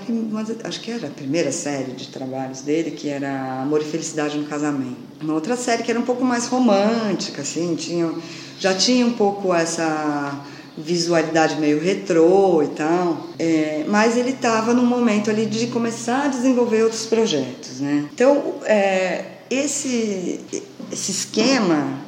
acho 0.65 0.81
que 0.81 0.91
era 0.91 1.07
a 1.07 1.11
primeira 1.11 1.53
série 1.53 1.93
de 1.93 2.09
trabalhos 2.09 2.61
dele, 2.61 2.93
que 2.93 3.09
era 3.09 3.63
Amor 3.63 3.81
e 3.81 3.85
Felicidade 3.85 4.39
no 4.39 4.45
Casamento. 4.45 4.97
Uma 5.21 5.35
outra 5.35 5.57
série 5.57 5.83
que 5.83 5.91
era 5.91 5.99
um 5.99 6.05
pouco 6.05 6.25
mais 6.25 6.47
romântica, 6.47 7.43
assim, 7.43 7.75
tinha, 7.75 8.13
já 8.59 8.75
tinha 8.75 9.07
um 9.07 9.13
pouco 9.13 9.55
essa 9.55 10.45
visualidade 10.77 11.57
meio 11.61 11.81
retrô 11.81 12.63
e 12.63 12.69
tal, 12.69 13.29
é, 13.39 13.85
mas 13.89 14.17
ele 14.17 14.31
estava 14.31 14.75
num 14.75 14.85
momento 14.85 15.31
ali 15.31 15.47
de 15.47 15.69
começar 15.69 16.25
a 16.25 16.29
desenvolver 16.29 16.83
outros 16.83 17.07
projetos, 17.07 17.81
né? 17.81 18.09
Então, 18.13 18.55
é, 18.65 19.25
esse 19.51 20.41
esse 20.95 21.11
esquema 21.11 21.99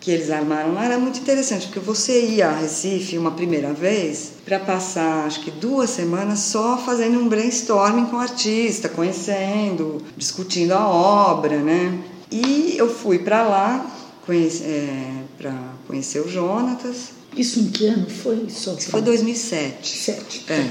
que 0.00 0.10
eles 0.10 0.30
armaram 0.30 0.74
lá 0.74 0.84
era 0.84 0.98
muito 0.98 1.18
interessante, 1.18 1.66
porque 1.66 1.80
você 1.80 2.24
ia 2.26 2.48
a 2.48 2.52
Recife 2.52 3.16
uma 3.16 3.30
primeira 3.30 3.72
vez 3.72 4.32
para 4.44 4.58
passar, 4.58 5.26
acho 5.26 5.40
que 5.40 5.50
duas 5.50 5.90
semanas 5.90 6.40
só 6.40 6.78
fazendo 6.78 7.18
um 7.18 7.28
brainstorming 7.28 8.06
com 8.06 8.16
o 8.16 8.20
artista, 8.20 8.88
conhecendo, 8.88 10.02
discutindo 10.16 10.72
a 10.72 10.86
obra, 10.88 11.58
né? 11.58 11.98
E 12.30 12.74
eu 12.76 12.92
fui 12.92 13.18
para 13.18 13.42
lá 13.42 13.94
conhece, 14.26 14.62
é, 14.64 15.22
para 15.38 15.54
conhecer 15.86 16.20
o 16.20 16.28
Jonatas. 16.28 17.10
Isso 17.36 17.60
em 17.60 17.68
que 17.70 17.86
ano 17.86 18.08
foi? 18.08 18.46
Só 18.50 18.74
Isso 18.74 18.90
foi 18.90 19.00
2007. 19.00 19.98
Sete. 19.98 20.44
É. 20.48 20.70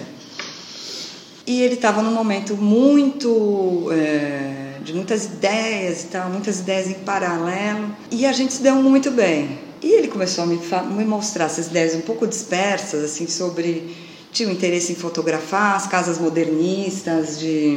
E 1.48 1.62
ele 1.62 1.76
estava 1.76 2.02
num 2.02 2.12
momento 2.12 2.56
muito. 2.56 3.88
É, 3.92 4.67
de 4.88 4.94
muitas 4.94 5.26
ideias 5.26 6.04
e 6.04 6.08
tal, 6.08 6.30
muitas 6.30 6.62
ideias 6.62 6.88
em 6.88 6.94
paralelo. 6.94 7.94
E 8.10 8.26
a 8.26 8.32
gente 8.32 8.54
se 8.54 8.64
deu 8.64 8.76
muito 8.76 9.12
bem. 9.12 9.60
E 9.82 9.92
ele 9.92 10.08
começou 10.08 10.46
a 10.46 10.48
me, 10.48 10.58
me 10.96 11.04
mostrar 11.04 11.46
essas 11.46 11.68
ideias 11.68 11.94
um 11.94 12.02
pouco 12.02 12.26
dispersas, 12.26 13.04
assim, 13.04 13.28
sobre. 13.28 13.94
Tinha 14.32 14.48
um 14.48 14.52
interesse 14.52 14.94
em 14.94 14.96
fotografar 14.96 15.76
as 15.76 15.88
casas 15.88 16.18
modernistas 16.18 17.38
de, 17.38 17.76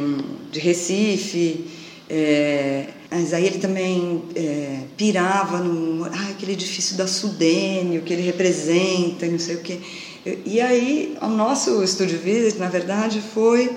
de 0.51 0.59
Recife. 0.61 1.65
É, 2.09 2.87
mas 3.09 3.33
aí 3.33 3.45
ele 3.45 3.59
também 3.59 4.23
é, 4.33 4.79
pirava 4.95 5.57
no. 5.57 6.05
Ah, 6.05 6.29
aquele 6.29 6.53
edifício 6.53 6.95
da 6.95 7.07
Sudene, 7.07 7.97
o 7.97 8.03
que 8.03 8.13
ele 8.13 8.21
representa, 8.21 9.25
não 9.25 9.39
sei 9.39 9.55
o 9.55 9.59
quê. 9.59 9.79
E 10.45 10.61
aí, 10.61 11.17
o 11.21 11.27
nosso 11.27 11.83
estúdio 11.83 12.17
visit, 12.19 12.57
na 12.57 12.69
verdade, 12.69 13.21
foi, 13.33 13.69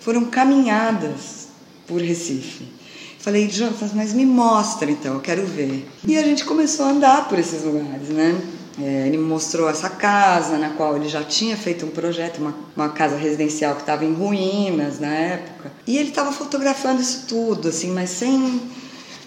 foram 0.00 0.24
caminhadas 0.24 1.48
por 1.86 2.00
Recife. 2.00 2.77
Falei, 3.18 3.48
Jonathan, 3.48 3.90
mas 3.94 4.12
me 4.12 4.24
mostra 4.24 4.90
então, 4.90 5.14
eu 5.14 5.20
quero 5.20 5.44
ver. 5.44 5.88
E 6.06 6.16
a 6.16 6.22
gente 6.22 6.44
começou 6.44 6.86
a 6.86 6.90
andar 6.90 7.28
por 7.28 7.38
esses 7.38 7.64
lugares, 7.64 8.08
né? 8.08 8.40
É, 8.80 9.08
ele 9.08 9.16
me 9.16 9.24
mostrou 9.24 9.68
essa 9.68 9.90
casa 9.90 10.56
na 10.56 10.70
qual 10.70 10.94
ele 10.94 11.08
já 11.08 11.24
tinha 11.24 11.56
feito 11.56 11.84
um 11.84 11.90
projeto, 11.90 12.38
uma, 12.38 12.54
uma 12.76 12.88
casa 12.90 13.16
residencial 13.16 13.74
que 13.74 13.80
estava 13.80 14.04
em 14.04 14.14
ruínas 14.14 15.00
na 15.00 15.12
época. 15.12 15.72
E 15.84 15.98
ele 15.98 16.10
estava 16.10 16.30
fotografando 16.30 17.02
isso 17.02 17.24
tudo, 17.26 17.68
assim, 17.68 17.90
mas 17.90 18.10
sem, 18.10 18.62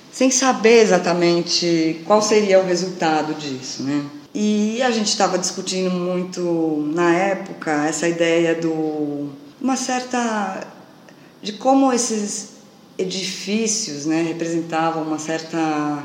sem 0.09 0.31
saber 0.31 0.83
exatamente 0.83 2.01
qual 2.05 2.21
seria 2.21 2.61
o 2.61 2.65
resultado 2.65 3.33
disso, 3.33 3.83
né? 3.83 4.05
E 4.33 4.81
a 4.81 4.89
gente 4.89 5.09
estava 5.09 5.37
discutindo 5.37 5.91
muito 5.91 6.89
na 6.95 7.13
época 7.13 7.85
essa 7.85 8.07
ideia 8.07 8.55
do 8.55 9.29
uma 9.59 9.75
certa 9.75 10.65
de 11.41 11.53
como 11.53 11.91
esses 11.91 12.51
edifícios, 12.97 14.05
né, 14.05 14.21
representavam 14.21 15.03
uma 15.03 15.19
certa 15.19 16.03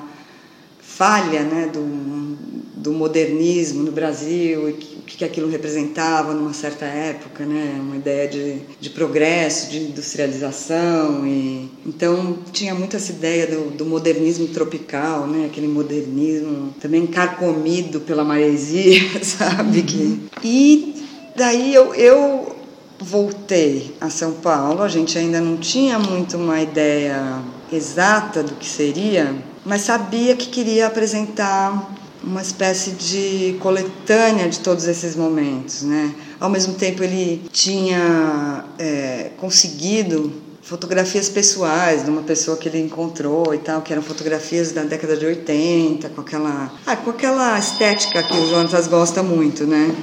falha, 0.81 1.43
né, 1.43 1.71
do, 1.71 2.37
do 2.75 2.93
modernismo 2.93 3.83
no 3.83 3.93
Brasil 3.93 4.69
e 4.69 4.73
o 4.73 4.75
que, 4.75 5.17
que 5.19 5.25
aquilo 5.25 5.49
representava 5.51 6.33
numa 6.33 6.55
certa 6.55 6.87
época, 6.87 7.45
né, 7.45 7.79
uma 7.79 7.97
ideia 7.97 8.27
de, 8.27 8.61
de 8.81 8.91
progresso, 8.91 9.71
de 9.71 9.79
industrialização 9.79 11.27
e 11.27 11.71
então 11.85 12.39
tinha 12.51 12.75
muito 12.75 12.97
essa 12.97 13.13
ideia 13.13 13.47
do, 13.47 13.71
do 13.77 13.85
modernismo 13.85 14.49
tropical, 14.49 15.27
né, 15.27 15.47
aquele 15.47 15.69
modernismo 15.69 16.75
também 16.81 17.07
carcomido 17.07 18.01
pela 18.01 18.25
maresia, 18.25 19.01
sabe 19.23 19.83
que 19.83 20.21
e 20.43 20.95
daí 21.37 21.75
eu, 21.75 21.95
eu 21.95 22.56
voltei 22.99 23.95
a 24.01 24.09
São 24.09 24.33
Paulo, 24.33 24.83
a 24.83 24.89
gente 24.89 25.19
ainda 25.19 25.41
não 25.41 25.57
tinha 25.57 25.99
muito 25.99 26.37
uma 26.37 26.61
ideia 26.61 27.41
exata 27.73 28.43
do 28.43 28.55
que 28.55 28.67
seria, 28.67 29.35
mas 29.65 29.83
sabia 29.83 30.37
que 30.37 30.47
queria 30.47 30.87
apresentar 30.87 31.93
uma 32.23 32.43
espécie 32.43 32.93
de 32.93 33.57
coletânea 33.61 34.49
de 34.49 34.61
todos 34.61 34.87
esses 34.87 35.15
momentos, 35.15 35.83
né? 35.83 36.15
Ao 36.41 36.51
mesmo 36.51 36.75
tempo 36.75 37.03
ele 37.03 37.43
tinha 37.53 38.65
é, 38.79 39.31
conseguido 39.39 40.33
fotografias 40.63 41.29
pessoais 41.29 42.05
de 42.05 42.11
uma 42.11 42.23
pessoa 42.23 42.57
que 42.57 42.69
ele 42.69 42.81
encontrou 42.81 43.55
e 43.55 43.59
tal, 43.59 43.81
que 43.83 43.93
eram 43.93 44.03
fotografias 44.03 44.73
da 44.73 44.83
década 44.83 45.17
de 45.17 45.25
80, 45.25 46.09
com 46.09 46.21
aquela, 46.21 46.73
ah, 46.85 46.97
com 46.97 47.11
aquela 47.11 47.57
estética 47.57 48.21
que 48.25 48.37
o 48.37 48.49
Jonatas 48.49 48.89
gosta 48.89 49.23
muito, 49.23 49.65
né? 49.65 49.95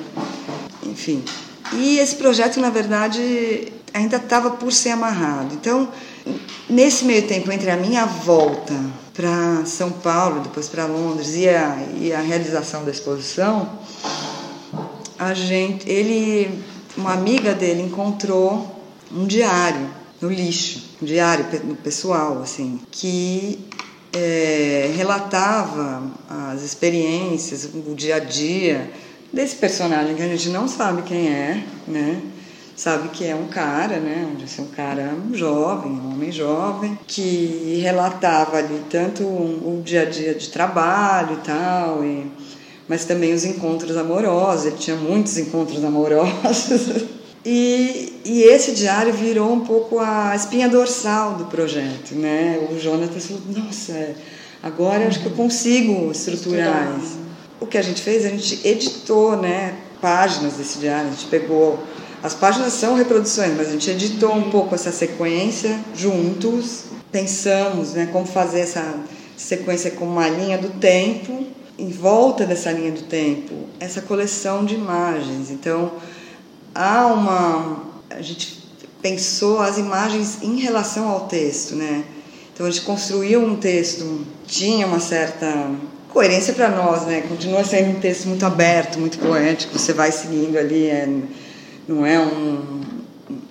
Enfim, 0.85 1.21
e 1.79 1.99
esse 1.99 2.15
projeto, 2.15 2.59
na 2.59 2.69
verdade, 2.69 3.71
ainda 3.93 4.17
estava 4.17 4.51
por 4.51 4.71
ser 4.71 4.89
amarrado. 4.89 5.53
Então, 5.53 5.87
nesse 6.69 7.05
meio 7.05 7.27
tempo 7.27 7.51
entre 7.51 7.69
a 7.69 7.77
minha 7.77 8.05
volta 8.05 8.73
para 9.13 9.65
São 9.65 9.91
Paulo, 9.91 10.41
depois 10.41 10.67
para 10.67 10.85
Londres 10.85 11.35
e 11.35 11.47
a, 11.47 11.77
e 11.99 12.13
a 12.13 12.21
realização 12.21 12.83
da 12.83 12.91
exposição, 12.91 13.69
a 15.17 15.33
gente, 15.33 15.87
ele, 15.89 16.63
uma 16.97 17.13
amiga 17.13 17.53
dele 17.53 17.83
encontrou 17.83 18.81
um 19.11 19.25
diário 19.25 19.87
no 20.19 20.29
lixo, 20.29 20.83
um 21.01 21.05
diário 21.05 21.45
pessoal, 21.83 22.41
assim, 22.41 22.81
que 22.89 23.59
é, 24.11 24.91
relatava 24.95 26.03
as 26.29 26.61
experiências, 26.61 27.65
o 27.65 27.93
dia 27.93 28.15
a 28.15 28.19
dia 28.19 28.91
desse 29.33 29.55
personagem 29.55 30.15
que 30.15 30.21
a 30.21 30.27
gente 30.27 30.49
não 30.49 30.67
sabe 30.67 31.01
quem 31.01 31.27
é, 31.27 31.63
né? 31.87 32.21
Sabe 32.75 33.09
que 33.09 33.25
é 33.25 33.35
um 33.35 33.47
cara, 33.47 33.97
né? 33.99 34.27
É 34.57 34.61
um 34.61 34.67
cara 34.67 35.15
jovem, 35.33 35.91
um 35.91 36.13
homem 36.13 36.31
jovem, 36.31 36.97
que 37.07 37.79
relatava 37.81 38.57
ali 38.57 38.81
tanto 38.89 39.23
o 39.23 39.81
dia 39.83 40.03
a 40.03 40.05
dia 40.05 40.33
de 40.33 40.49
trabalho 40.49 41.33
e 41.33 41.45
tal, 41.45 42.03
e, 42.03 42.31
mas 42.87 43.05
também 43.05 43.33
os 43.33 43.43
encontros 43.45 43.95
amorosos. 43.97 44.67
Ele 44.67 44.77
tinha 44.77 44.95
muitos 44.95 45.37
encontros 45.37 45.81
amorosos. 45.85 47.05
E, 47.45 48.21
e, 48.23 48.43
esse 48.43 48.71
diário 48.71 49.13
virou 49.13 49.51
um 49.51 49.59
pouco 49.59 49.99
a 49.99 50.33
espinha 50.35 50.69
dorsal 50.69 51.33
do 51.33 51.45
projeto, 51.45 52.15
né? 52.15 52.67
O 52.71 52.79
Jonatas 52.79 53.27
falou, 53.27 53.41
nossa, 53.47 54.15
agora 54.63 55.07
acho 55.07 55.19
que 55.19 55.25
eu 55.25 55.33
consigo 55.33 56.09
estruturar 56.11 56.97
isso 56.97 57.22
o 57.63 57.67
que 57.67 57.77
a 57.77 57.81
gente 57.81 58.01
fez, 58.01 58.25
a 58.25 58.29
gente 58.29 58.59
editou 58.67 59.37
né, 59.37 59.75
páginas 60.01 60.53
desse 60.53 60.79
diário, 60.79 61.07
a 61.07 61.11
gente 61.11 61.27
pegou. 61.27 61.79
As 62.21 62.33
páginas 62.33 62.73
são 62.73 62.95
reproduções, 62.95 63.55
mas 63.55 63.69
a 63.69 63.71
gente 63.71 63.89
editou 63.89 64.33
um 64.33 64.49
pouco 64.49 64.75
essa 64.75 64.91
sequência 64.91 65.79
juntos, 65.95 66.83
pensamos 67.09 67.93
né, 67.93 68.09
como 68.11 68.25
fazer 68.25 68.59
essa 68.59 68.95
sequência 69.37 69.91
com 69.91 70.05
uma 70.05 70.27
linha 70.27 70.57
do 70.57 70.69
tempo, 70.71 71.45
em 71.79 71.89
volta 71.89 72.45
dessa 72.45 72.69
linha 72.71 72.91
do 72.91 73.03
tempo, 73.03 73.53
essa 73.79 74.01
coleção 74.01 74.65
de 74.65 74.75
imagens. 74.75 75.49
Então, 75.49 75.93
há 76.75 77.07
uma. 77.07 77.83
A 78.09 78.21
gente 78.21 78.61
pensou 79.01 79.59
as 79.59 79.77
imagens 79.77 80.43
em 80.43 80.59
relação 80.59 81.07
ao 81.07 81.21
texto, 81.27 81.75
né? 81.75 82.03
Então, 82.53 82.65
a 82.65 82.69
gente 82.69 82.85
construiu 82.85 83.41
um 83.41 83.55
texto, 83.55 84.25
tinha 84.45 84.85
uma 84.85 84.99
certa 84.99 85.71
coerência 86.13 86.53
para 86.53 86.69
nós, 86.69 87.05
né? 87.07 87.21
Continua 87.21 87.63
sendo 87.63 87.97
um 87.97 87.99
texto 87.99 88.27
muito 88.27 88.45
aberto, 88.45 88.99
muito 88.99 89.17
poético. 89.17 89.77
Você 89.77 89.91
vai 89.91 90.11
seguindo 90.11 90.57
ali, 90.57 90.85
é, 90.85 91.09
não 91.87 92.05
é 92.05 92.19
um, 92.19 92.81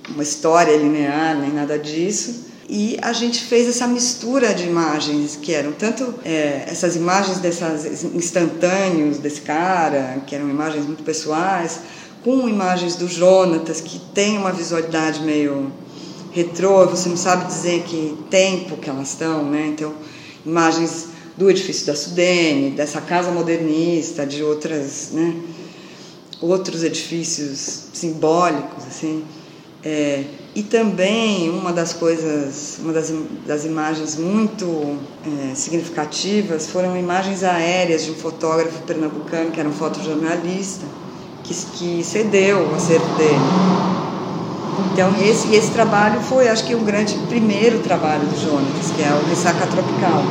uma 0.08 0.22
história 0.22 0.74
linear 0.76 1.36
nem 1.36 1.52
nada 1.52 1.76
disso. 1.76 2.52
E 2.68 2.96
a 3.02 3.12
gente 3.12 3.42
fez 3.42 3.68
essa 3.68 3.86
mistura 3.86 4.54
de 4.54 4.64
imagens 4.64 5.36
que 5.36 5.52
eram 5.52 5.72
tanto 5.72 6.14
é, 6.24 6.64
essas 6.68 6.94
imagens 6.94 7.38
dessas 7.38 8.04
instantâneos 8.04 9.18
desse 9.18 9.40
cara, 9.42 10.22
que 10.26 10.34
eram 10.34 10.48
imagens 10.48 10.86
muito 10.86 11.02
pessoais, 11.02 11.80
com 12.24 12.48
imagens 12.48 12.94
do 12.94 13.08
Jonatas 13.08 13.80
que 13.80 13.98
tem 14.14 14.38
uma 14.38 14.52
visualidade 14.52 15.20
meio 15.20 15.72
retrô. 16.30 16.86
Você 16.86 17.08
não 17.08 17.16
sabe 17.16 17.44
dizer 17.46 17.82
que 17.82 18.16
tempo 18.30 18.76
que 18.76 18.88
elas 18.88 19.08
estão, 19.08 19.44
né? 19.44 19.66
Então 19.74 19.92
imagens 20.46 21.11
do 21.36 21.50
edifício 21.50 21.86
da 21.86 21.96
Sudene, 21.96 22.70
dessa 22.70 23.00
casa 23.00 23.30
modernista, 23.30 24.26
de 24.26 24.42
outras, 24.42 25.10
né, 25.12 25.34
outros 26.40 26.82
edifícios 26.82 27.84
simbólicos, 27.92 28.84
assim. 28.86 29.24
É, 29.84 30.24
e 30.54 30.62
também 30.62 31.50
uma 31.50 31.72
das 31.72 31.92
coisas, 31.92 32.78
uma 32.80 32.92
das, 32.92 33.12
das 33.46 33.64
imagens 33.64 34.16
muito 34.16 34.98
é, 35.50 35.54
significativas 35.54 36.68
foram 36.68 36.96
imagens 36.96 37.42
aéreas 37.42 38.04
de 38.04 38.10
um 38.10 38.14
fotógrafo 38.14 38.80
pernambucano, 38.82 39.50
que 39.50 39.58
era 39.58 39.68
um 39.68 39.72
fotojornalista, 39.72 40.84
que, 41.42 41.54
que 41.54 42.04
cedeu 42.04 42.68
o 42.68 42.74
acervo 42.74 43.16
dele. 43.16 43.40
Então, 44.92 45.14
esse, 45.22 45.54
esse 45.54 45.70
trabalho 45.70 46.20
foi, 46.20 46.48
acho 46.48 46.64
que, 46.64 46.74
o 46.74 46.78
um 46.78 46.84
grande 46.84 47.14
primeiro 47.28 47.80
trabalho 47.80 48.26
do 48.26 48.38
Jonas, 48.38 48.90
que 48.94 49.02
é 49.02 49.10
o 49.10 49.28
Ressaca 49.28 49.66
Tropical 49.66 50.22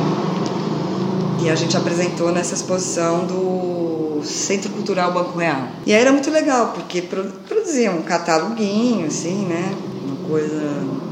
e 1.42 1.50
a 1.50 1.54
gente 1.56 1.76
apresentou 1.76 2.30
nessa 2.30 2.54
exposição 2.54 3.26
do 3.26 4.22
Centro 4.24 4.70
Cultural 4.70 5.12
Banco 5.12 5.36
Real. 5.38 5.68
E 5.84 5.92
aí 5.92 6.00
era 6.00 6.12
muito 6.12 6.30
legal, 6.30 6.72
porque 6.72 7.02
produzia 7.02 7.90
um 7.90 8.02
cataloguinho, 8.02 9.06
assim, 9.06 9.46
né? 9.46 9.74
Uma 10.04 10.28
coisa. 10.28 11.02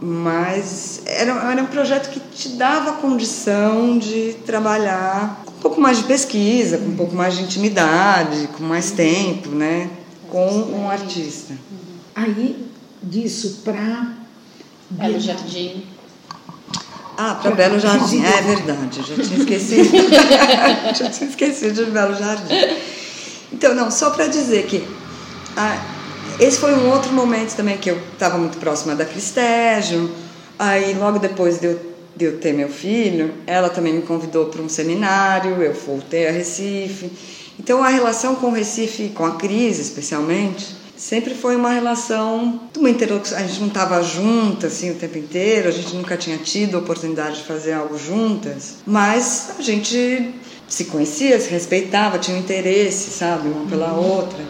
Mas 0.00 1.02
era, 1.06 1.32
era 1.52 1.62
um 1.62 1.66
projeto 1.66 2.10
que 2.10 2.20
te 2.20 2.50
dava 2.50 2.90
a 2.90 2.92
condição 2.94 3.98
de 3.98 4.34
trabalhar 4.46 5.42
com 5.44 5.52
um 5.52 5.60
pouco 5.60 5.80
mais 5.80 5.98
de 5.98 6.04
pesquisa, 6.04 6.78
com 6.78 6.86
um 6.86 6.96
pouco 6.96 7.14
mais 7.14 7.36
de 7.36 7.42
intimidade, 7.42 8.48
com 8.56 8.64
mais 8.64 8.90
tempo, 8.90 9.50
né? 9.50 9.90
Com 10.30 10.48
um 10.48 10.90
artista. 10.90 11.54
Aí, 12.14 12.66
disso 13.02 13.60
para. 13.64 14.12
Belo 14.90 15.18
Jardim. 15.20 15.93
Ah, 17.16 17.38
para 17.40 17.52
Belo 17.52 17.78
Jardim, 17.78 18.22
é 18.24 18.42
verdade, 18.42 18.98
eu 18.98 19.04
já 19.04 19.22
tinha 19.22 19.38
esquecido. 19.38 19.90
já 20.98 21.10
tinha 21.10 21.30
esquecido 21.30 21.84
de 21.84 21.90
Belo 21.90 22.14
Jardim. 22.14 22.54
Então, 23.52 23.74
não, 23.74 23.90
só 23.90 24.10
para 24.10 24.26
dizer 24.26 24.66
que 24.66 24.84
ah, 25.56 25.80
esse 26.40 26.58
foi 26.58 26.74
um 26.74 26.90
outro 26.90 27.12
momento 27.12 27.54
também 27.54 27.78
que 27.78 27.90
eu 27.90 27.98
estava 28.12 28.36
muito 28.36 28.58
próxima 28.58 28.96
da 28.96 29.04
Cristégio. 29.04 30.10
Aí, 30.58 30.94
logo 30.94 31.18
depois 31.18 31.60
de 31.60 31.66
eu, 31.66 31.80
de 32.16 32.24
eu 32.24 32.38
ter 32.38 32.52
meu 32.52 32.68
filho, 32.68 33.32
ela 33.46 33.68
também 33.68 33.92
me 33.92 34.02
convidou 34.02 34.46
para 34.46 34.60
um 34.60 34.68
seminário, 34.68 35.62
eu 35.62 35.72
voltei 35.72 36.26
a 36.26 36.32
Recife. 36.32 37.10
Então, 37.58 37.84
a 37.84 37.88
relação 37.88 38.34
com 38.34 38.48
o 38.48 38.52
Recife, 38.52 39.10
com 39.10 39.24
a 39.24 39.36
crise 39.36 39.82
especialmente, 39.82 40.74
sempre 41.04 41.34
foi 41.34 41.54
uma 41.54 41.68
relação, 41.68 42.60
uma 42.78 42.88
interlocução. 42.88 43.36
A 43.36 43.42
gente 43.42 43.60
não 43.60 43.68
estava 43.68 44.02
juntas 44.02 44.72
assim 44.72 44.90
o 44.90 44.94
tempo 44.94 45.18
inteiro, 45.18 45.68
a 45.68 45.70
gente 45.70 45.94
nunca 45.94 46.16
tinha 46.16 46.38
tido 46.38 46.76
a 46.76 46.80
oportunidade 46.80 47.36
de 47.36 47.42
fazer 47.44 47.74
algo 47.74 47.98
juntas, 47.98 48.76
mas 48.86 49.50
a 49.58 49.62
gente 49.62 50.34
se 50.66 50.86
conhecia, 50.86 51.38
se 51.38 51.50
respeitava, 51.50 52.18
tinha 52.18 52.34
um 52.34 52.40
interesse, 52.40 53.10
sabe, 53.10 53.48
uma 53.48 53.66
pela 53.66 53.92
uhum. 53.92 54.16
outra. 54.16 54.42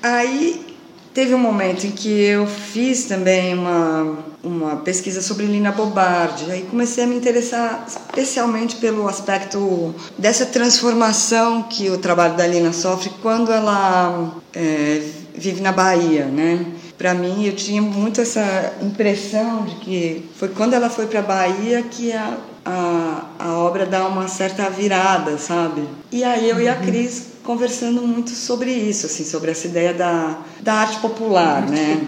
Aí 0.00 0.64
teve 1.12 1.34
um 1.34 1.38
momento 1.38 1.84
em 1.84 1.90
que 1.90 2.10
eu 2.10 2.46
fiz 2.46 3.06
também 3.06 3.54
uma, 3.54 4.18
uma 4.44 4.76
pesquisa 4.76 5.20
sobre 5.20 5.46
Lina 5.46 5.72
Bobardi, 5.72 6.48
aí 6.48 6.62
comecei 6.70 7.02
a 7.02 7.06
me 7.08 7.16
interessar 7.16 7.84
especialmente 7.88 8.76
pelo 8.76 9.08
aspecto 9.08 9.92
dessa 10.16 10.46
transformação 10.46 11.64
que 11.64 11.90
o 11.90 11.98
trabalho 11.98 12.36
da 12.36 12.46
Lina 12.46 12.72
sofre 12.72 13.10
quando 13.20 13.50
ela 13.50 14.32
é, 14.54 15.02
vive 15.36 15.60
na 15.60 15.72
Bahia, 15.72 16.24
né? 16.26 16.64
Para 16.96 17.12
mim, 17.14 17.44
eu 17.44 17.54
tinha 17.54 17.82
muito 17.82 18.20
essa 18.20 18.74
impressão 18.82 19.64
de 19.64 19.74
que 19.76 20.28
foi 20.36 20.48
quando 20.48 20.74
ela 20.74 20.88
foi 20.88 21.06
para 21.06 21.20
a 21.20 21.22
Bahia 21.22 21.82
que 21.82 22.12
a, 22.12 22.38
a, 22.64 23.26
a 23.38 23.58
obra 23.58 23.84
dá 23.84 24.06
uma 24.06 24.28
certa 24.28 24.68
virada, 24.70 25.36
sabe? 25.38 25.82
E 26.10 26.24
aí 26.24 26.48
eu 26.48 26.60
e 26.60 26.68
a 26.68 26.74
uhum. 26.74 26.82
Cris 26.82 27.26
conversando 27.44 28.02
muito 28.02 28.30
sobre 28.30 28.72
isso, 28.72 29.06
assim, 29.06 29.24
sobre 29.24 29.50
essa 29.50 29.66
ideia 29.66 29.94
da, 29.94 30.38
da 30.60 30.74
arte 30.74 30.98
popular, 30.98 31.62
né? 31.62 32.00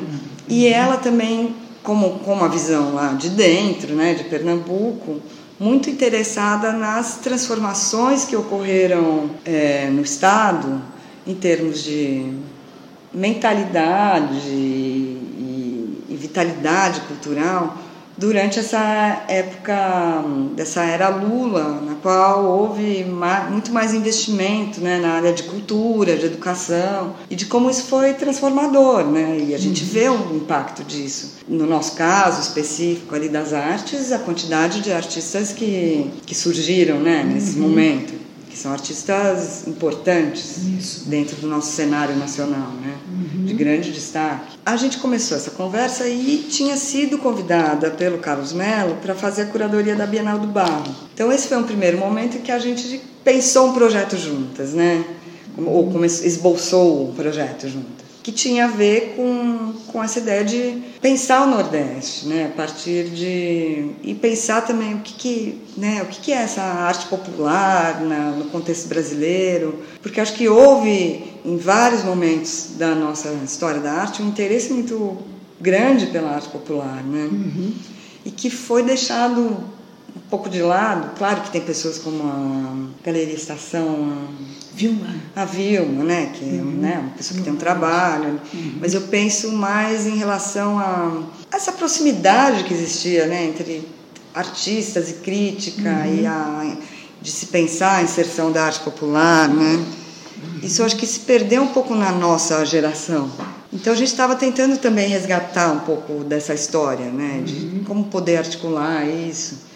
E 0.49 0.67
ela 0.67 0.97
também, 0.97 1.55
como 1.83 2.19
com 2.21 2.33
uma 2.33 2.49
visão 2.49 2.95
lá 2.95 3.13
de 3.13 3.29
dentro, 3.31 3.95
né, 3.95 4.15
de 4.15 4.25
Pernambuco, 4.25 5.21
muito 5.61 5.91
interessada 5.91 6.73
nas 6.73 7.17
transformações 7.17 8.25
que 8.25 8.35
ocorreram 8.35 9.31
é, 9.45 9.89
no 9.91 10.03
Estado 10.03 10.81
em 11.27 11.35
termos 11.35 11.85
de 11.85 12.33
mentalidade 13.13 14.49
e, 14.49 16.05
e 16.09 16.17
vitalidade 16.17 17.01
cultural 17.03 17.77
durante 18.19 18.59
essa 18.59 19.25
época 19.29 20.25
dessa 20.57 20.83
era 20.83 21.09
Lula, 21.09 21.81
na 21.81 21.95
qual 21.95 22.45
houve 22.45 23.05
mais, 23.05 23.49
muito 23.49 23.73
mais 23.73 23.95
investimento 23.95 24.81
né, 24.81 24.99
na 24.99 25.11
área 25.11 25.33
de 25.33 25.45
cultura, 25.45 26.17
de 26.17 26.27
educação 26.27 27.15
e 27.31 27.37
de 27.37 27.47
como 27.47 27.71
isso 27.71 27.85
foi 27.85 28.15
transformador, 28.15 29.05
né? 29.05 29.39
E 29.49 29.55
a 29.55 29.59
gente 29.59 29.85
uhum. 29.85 29.91
vê 29.91 30.09
um 30.11 30.37
impacto 30.37 30.83
disso. 30.83 31.37
No 31.47 31.65
nosso 31.65 31.95
caso 31.95 32.43
específico 32.43 33.15
ali 33.15 33.29
das 33.29 33.53
artes, 33.53 34.11
a 34.11 34.19
quantidade 34.19 34.81
de 34.81 34.91
artistas 34.91 35.53
que, 35.53 36.11
que 36.27 36.35
surgiram, 36.35 36.99
né, 36.99 37.23
nesse 37.23 37.59
uhum. 37.59 37.69
momento 37.69 38.28
são 38.59 38.73
artistas 38.73 39.67
importantes 39.67 40.59
Isso. 40.59 41.09
dentro 41.09 41.37
do 41.37 41.47
nosso 41.47 41.73
cenário 41.73 42.17
nacional, 42.17 42.73
né? 42.73 42.95
Uhum. 43.09 43.45
de 43.45 43.55
grande 43.55 43.93
destaque. 43.93 44.59
A 44.65 44.77
gente 44.77 44.99
começou 44.99 45.37
essa 45.37 45.51
conversa 45.53 46.09
e 46.09 46.47
tinha 46.51 46.77
sido 46.77 47.19
convidada 47.19 47.91
pelo 47.91 48.19
Carlos 48.19 48.53
Mello 48.53 48.97
para 48.97 49.15
fazer 49.15 49.43
a 49.43 49.47
curadoria 49.47 49.95
da 49.95 50.07
Bienal 50.07 50.39
do 50.39 50.49
Barro. 50.49 50.95
Então 51.15 51.33
esse 51.33 51.49
foi 51.49 51.57
um 51.57 51.65
primeiro 51.65 51.99
momento 51.99 52.37
em 52.37 52.41
que 52.41 52.53
a 52.53 52.59
gente 52.59 53.01
pensou 53.25 53.69
um 53.69 53.73
projeto 53.73 54.17
juntas, 54.17 54.73
né? 54.73 55.05
ou 55.57 55.91
começou, 55.91 56.27
esboçou 56.27 57.11
um 57.11 57.15
projeto 57.15 57.69
juntas 57.69 58.08
que 58.29 58.33
tinha 58.33 58.67
a 58.67 58.69
ver 58.69 59.15
com, 59.17 59.73
com 59.87 60.05
essa 60.05 60.19
ideia 60.19 60.45
de 60.45 60.83
pensar 61.01 61.47
o 61.47 61.51
Nordeste, 61.51 62.29
né? 62.29 62.51
A 62.53 62.55
partir 62.55 63.05
de 63.05 63.93
e 64.03 64.15
pensar 64.21 64.67
também 64.67 64.97
o 64.97 64.99
que, 64.99 65.15
que 65.15 65.63
né? 65.79 66.03
O 66.03 66.07
que, 66.07 66.21
que 66.21 66.33
é 66.33 66.37
essa 66.37 66.61
arte 66.61 67.07
popular 67.07 68.03
na, 68.03 68.33
no 68.33 68.45
contexto 68.51 68.87
brasileiro? 68.87 69.83
Porque 70.03 70.21
acho 70.21 70.35
que 70.35 70.47
houve 70.47 71.25
em 71.43 71.57
vários 71.57 72.05
momentos 72.05 72.73
da 72.77 72.95
nossa 72.95 73.31
história 73.43 73.81
da 73.81 73.93
arte 73.93 74.21
um 74.21 74.29
interesse 74.29 74.75
muito 74.75 75.17
grande 75.59 76.09
pela 76.09 76.33
arte 76.33 76.51
popular, 76.51 77.03
né? 77.03 77.31
Uhum. 77.33 77.73
E 78.27 78.31
que 78.31 78.51
foi 78.51 78.83
deixado 78.83 79.57
um 80.19 80.29
pouco 80.29 80.51
de 80.51 80.61
lado. 80.61 81.17
Claro 81.17 81.43
que 81.43 81.51
tem 81.51 81.61
pessoas 81.61 81.99
como 81.99 82.23
a 82.23 83.05
Galeria 83.05 83.35
Estação, 83.35 84.29
Vilma. 84.75 85.15
A 85.35 85.45
Vilma, 85.45 86.05
né? 86.05 86.33
Que 86.35 86.45
é 86.45 86.61
uhum. 86.61 86.71
né, 86.73 86.99
uma 87.01 87.11
pessoa 87.11 87.39
que 87.39 87.45
tem 87.45 87.53
um 87.53 87.57
trabalho. 87.57 88.41
Uhum. 88.53 88.75
Mas 88.81 88.95
eu 88.95 89.03
penso 89.03 89.53
mais 89.53 90.07
em 90.07 90.17
relação 90.17 90.79
a 90.79 91.23
essa 91.51 91.73
proximidade 91.73 92.65
que 92.65 92.75
existia 92.75 93.27
né, 93.27 93.45
entre 93.45 93.89
artistas 94.35 95.11
e 95.11 95.15
crítica 95.15 95.89
uhum. 95.89 96.21
e 96.21 96.27
a, 96.27 96.77
de 97.21 97.31
se 97.31 97.47
pensar 97.47 97.97
a 97.97 98.03
inserção 98.03 98.53
da 98.53 98.65
arte 98.65 98.81
popular, 98.81 99.49
né? 99.49 99.85
Isso 100.63 100.83
eu 100.83 100.87
acho 100.87 100.97
que 100.97 101.07
se 101.07 101.21
perdeu 101.21 101.63
um 101.63 101.69
pouco 101.69 101.95
na 101.95 102.13
nossa 102.13 102.65
geração. 102.65 103.31
Então 103.73 103.93
a 103.93 103.97
gente 103.97 104.09
estava 104.09 104.35
tentando 104.37 104.79
também 104.79 105.09
resgatar 105.09 105.73
um 105.73 105.81
pouco 105.81 106.25
dessa 106.25 106.55
história, 106.55 107.07
né? 107.07 107.43
De 107.45 107.55
uhum. 107.55 107.85
como 107.85 108.05
poder 108.05 108.37
articular 108.37 109.05
isso. 109.07 109.68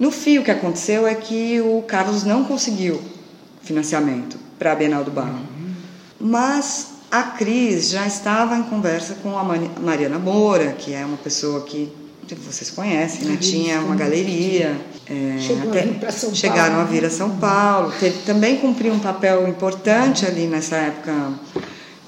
No 0.00 0.10
fio, 0.10 0.40
o 0.40 0.44
que 0.44 0.50
aconteceu 0.50 1.06
é 1.06 1.14
que 1.14 1.60
o 1.60 1.82
Carlos 1.82 2.24
não 2.24 2.42
conseguiu 2.44 2.98
financiamento 3.62 4.38
para 4.58 4.72
a 4.72 4.74
Bienal 4.74 5.04
do 5.04 5.10
Barro. 5.10 5.40
Mas 6.18 6.92
a 7.10 7.22
Cris 7.22 7.90
já 7.90 8.06
estava 8.06 8.56
em 8.56 8.62
conversa 8.62 9.16
com 9.22 9.36
a 9.38 9.44
Mariana 9.44 10.18
Moura, 10.18 10.72
que 10.72 10.94
é 10.94 11.04
uma 11.04 11.18
pessoa 11.18 11.60
que 11.66 11.92
vocês 12.46 12.70
conhecem, 12.70 13.28
né? 13.28 13.36
tinha 13.38 13.80
uma 13.80 13.94
galeria. 13.94 14.80
É, 15.06 15.36
a 16.06 16.12
São 16.12 16.34
chegaram 16.34 16.76
Paulo. 16.76 16.88
a 16.88 16.90
vir 16.90 17.04
a 17.04 17.10
São 17.10 17.36
Paulo. 17.36 17.92
Teve, 18.00 18.22
também 18.22 18.56
cumpriu 18.56 18.94
um 18.94 19.00
papel 19.00 19.46
importante 19.48 20.24
ali 20.24 20.46
nessa 20.46 20.76
época, 20.76 21.32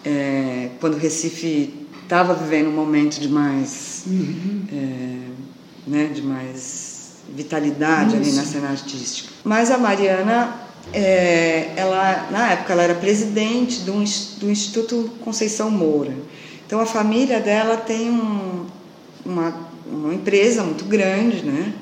é, 0.03 0.71
quando 0.81 0.95
o 0.95 0.99
Recife 0.99 1.75
estava 2.05 2.33
vivendo 2.33 2.69
um 2.69 2.73
momento 2.73 3.21
de 3.21 3.29
mais, 3.29 4.05
uhum. 4.07 4.63
é, 4.73 5.91
né, 5.91 6.07
de 6.07 6.23
mais 6.23 7.02
vitalidade 7.29 8.17
Isso. 8.17 8.17
ali 8.17 8.33
na 8.33 8.45
cena 8.45 8.71
artística. 8.71 9.29
Mas 9.45 9.71
a 9.71 9.79
Mariana 9.79 10.55
é, 10.93 11.73
ela, 11.77 12.29
na 12.31 12.53
época, 12.53 12.73
ela 12.73 12.83
era 12.83 12.95
presidente 12.95 13.81
do, 13.81 13.93
do 13.93 14.51
Instituto 14.51 15.11
Conceição 15.25 15.71
Moura. 15.71 16.13
Então, 16.67 16.81
a 16.81 16.87
família 16.87 17.41
dela 17.41 17.77
tem 17.77 18.11
um, 18.11 18.67
uma, 19.25 19.55
uma 19.87 20.15
empresa 20.15 20.63
muito 20.63 20.85
grande, 20.85 21.45
né? 21.45 21.73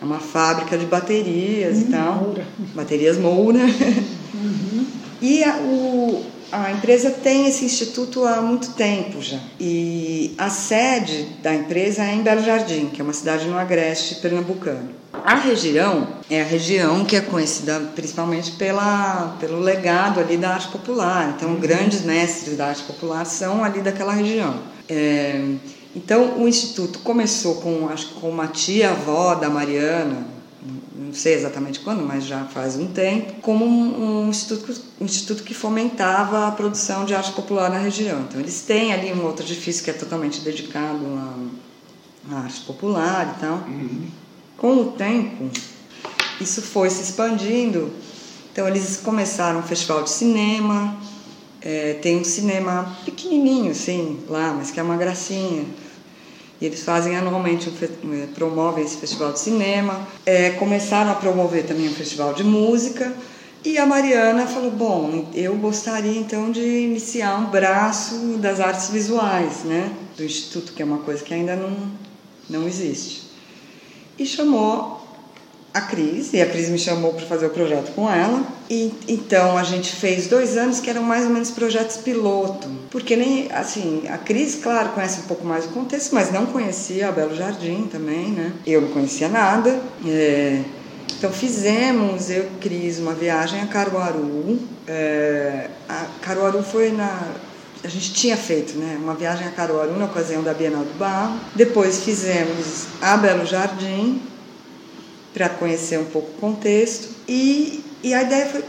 É 0.00 0.04
uma 0.04 0.20
fábrica 0.20 0.78
de 0.78 0.86
baterias 0.86 1.76
uhum, 1.76 1.82
e 1.82 1.84
tal. 1.86 2.14
Moura. 2.16 2.46
Baterias 2.74 3.18
Moura. 3.18 3.60
Uhum. 4.30 4.86
e 5.20 5.42
a, 5.42 5.56
o, 5.56 6.24
a 6.50 6.70
empresa 6.72 7.10
tem 7.10 7.46
esse 7.46 7.64
instituto 7.64 8.24
há 8.24 8.40
muito 8.40 8.72
tempo 8.72 9.20
já. 9.20 9.38
E 9.60 10.34
a 10.38 10.48
sede 10.48 11.24
da 11.42 11.54
empresa 11.54 12.02
é 12.02 12.14
em 12.14 12.22
Belo 12.22 12.42
Jardim, 12.42 12.86
que 12.86 13.00
é 13.00 13.04
uma 13.04 13.12
cidade 13.12 13.46
no 13.46 13.58
agreste 13.58 14.16
pernambucano. 14.16 14.90
A 15.24 15.34
região 15.34 16.06
é 16.30 16.40
a 16.40 16.44
região 16.44 17.04
que 17.04 17.16
é 17.16 17.20
conhecida 17.20 17.80
principalmente 17.94 18.52
pela, 18.52 19.36
pelo 19.40 19.58
legado 19.58 20.20
ali 20.20 20.36
da 20.36 20.50
arte 20.54 20.68
popular. 20.68 21.34
Então, 21.36 21.50
uhum. 21.50 21.60
grandes 21.60 22.02
mestres 22.02 22.56
da 22.56 22.66
arte 22.66 22.82
popular 22.82 23.24
são 23.24 23.64
ali 23.64 23.80
daquela 23.80 24.12
região. 24.12 24.58
É, 24.88 25.40
então, 25.94 26.40
o 26.40 26.48
instituto 26.48 27.00
começou 27.00 27.56
com, 27.56 27.88
acho 27.88 28.08
que 28.08 28.20
com 28.20 28.30
uma 28.30 28.46
tia-avó 28.46 29.34
da 29.34 29.50
Mariana, 29.50 30.37
sei 31.18 31.34
exatamente 31.34 31.80
quando, 31.80 32.02
mas 32.02 32.24
já 32.24 32.44
faz 32.44 32.76
um 32.76 32.86
tempo, 32.86 33.40
como 33.42 33.64
um, 33.64 34.26
um, 34.26 34.30
instituto, 34.30 34.80
um 35.00 35.04
instituto 35.04 35.42
que 35.42 35.52
fomentava 35.52 36.46
a 36.46 36.50
produção 36.50 37.04
de 37.04 37.14
arte 37.14 37.32
popular 37.32 37.70
na 37.70 37.78
região. 37.78 38.20
Então, 38.20 38.40
eles 38.40 38.62
têm 38.62 38.92
ali 38.92 39.12
um 39.12 39.24
outro 39.24 39.44
edifício 39.44 39.82
que 39.82 39.90
é 39.90 39.92
totalmente 39.92 40.40
dedicado 40.40 41.04
à, 42.30 42.34
à 42.34 42.38
arte 42.42 42.60
popular 42.60 43.34
e 43.36 43.40
tal. 43.40 43.56
Uhum. 43.68 44.06
Com 44.56 44.74
o 44.82 44.92
tempo, 44.92 45.50
isso 46.40 46.62
foi 46.62 46.88
se 46.90 47.02
expandindo. 47.02 47.92
Então, 48.52 48.68
eles 48.68 48.96
começaram 48.96 49.60
um 49.60 49.62
festival 49.62 50.02
de 50.02 50.10
cinema. 50.10 50.96
É, 51.60 51.94
tem 51.94 52.20
um 52.20 52.24
cinema 52.24 52.96
pequenininho, 53.04 53.72
assim, 53.72 54.20
lá, 54.28 54.54
mas 54.56 54.70
que 54.70 54.78
é 54.78 54.82
uma 54.82 54.96
gracinha 54.96 55.66
e 56.60 56.66
eles 56.66 56.82
fazem 56.82 57.16
anualmente, 57.16 57.68
um, 57.68 58.14
eh, 58.14 58.26
promovem 58.34 58.84
esse 58.84 58.96
festival 58.96 59.32
de 59.32 59.40
cinema. 59.40 60.06
É, 60.26 60.50
começaram 60.50 61.12
a 61.12 61.14
promover 61.14 61.66
também 61.66 61.88
um 61.88 61.94
festival 61.94 62.34
de 62.34 62.42
música. 62.42 63.14
E 63.64 63.78
a 63.78 63.86
Mariana 63.86 64.46
falou: 64.46 64.70
Bom, 64.70 65.26
eu 65.34 65.54
gostaria 65.56 66.18
então 66.18 66.50
de 66.50 66.60
iniciar 66.60 67.38
um 67.38 67.46
braço 67.46 68.38
das 68.38 68.60
artes 68.60 68.90
visuais, 68.90 69.64
né? 69.64 69.92
Do 70.16 70.24
Instituto, 70.24 70.72
que 70.72 70.82
é 70.82 70.84
uma 70.84 70.98
coisa 70.98 71.22
que 71.22 71.32
ainda 71.32 71.54
não, 71.54 71.76
não 72.48 72.66
existe. 72.66 73.28
e 74.18 74.26
chamou 74.26 74.97
a 75.78 75.82
Cris, 75.82 76.32
e 76.32 76.40
a 76.40 76.46
Cris 76.46 76.68
me 76.68 76.78
chamou 76.78 77.12
para 77.14 77.26
fazer 77.26 77.46
o 77.46 77.50
projeto 77.50 77.92
com 77.94 78.10
ela. 78.10 78.42
E 78.68 78.92
então 79.08 79.56
a 79.56 79.62
gente 79.62 79.94
fez 79.94 80.26
dois 80.26 80.56
anos 80.56 80.80
que 80.80 80.90
eram 80.90 81.02
mais 81.02 81.24
ou 81.24 81.30
menos 81.30 81.50
projetos 81.50 81.96
piloto, 81.96 82.68
porque 82.90 83.16
nem 83.16 83.50
assim 83.52 84.02
a 84.08 84.18
Cris, 84.18 84.56
claro, 84.56 84.90
conhece 84.90 85.20
um 85.20 85.24
pouco 85.24 85.46
mais 85.46 85.64
o 85.64 85.68
contexto, 85.68 86.14
mas 86.14 86.30
não 86.32 86.46
conhecia 86.46 87.08
a 87.08 87.12
Belo 87.12 87.34
Jardim 87.34 87.88
também, 87.90 88.28
né? 88.30 88.52
Eu 88.66 88.82
não 88.82 88.88
conhecia 88.88 89.28
nada. 89.28 89.80
É, 90.06 90.62
então 91.16 91.32
fizemos, 91.32 92.30
eu 92.30 92.44
e 92.44 92.60
Cris, 92.60 92.98
uma 92.98 93.14
viagem 93.14 93.60
a 93.60 93.66
Caruaru. 93.66 94.58
É, 94.86 95.68
a 95.88 96.06
Caruaru 96.20 96.62
foi 96.62 96.92
na. 96.92 97.32
A 97.82 97.88
gente 97.88 98.12
tinha 98.12 98.36
feito 98.36 98.76
né, 98.76 98.98
uma 99.00 99.14
viagem 99.14 99.46
a 99.46 99.50
Caruaru 99.50 99.96
na 99.96 100.06
ocasião 100.06 100.42
da 100.42 100.52
Bienal 100.52 100.82
do 100.82 100.98
Barro. 100.98 101.38
Depois 101.54 102.04
fizemos 102.04 102.86
a 103.00 103.16
Belo 103.16 103.46
Jardim, 103.46 104.20
para 105.38 105.48
conhecer 105.48 106.00
um 106.00 106.06
pouco 106.06 106.30
o 106.30 106.40
contexto. 106.40 107.10
E, 107.28 107.84
e 108.02 108.12
a 108.12 108.24
ideia 108.24 108.46
foi, 108.46 108.64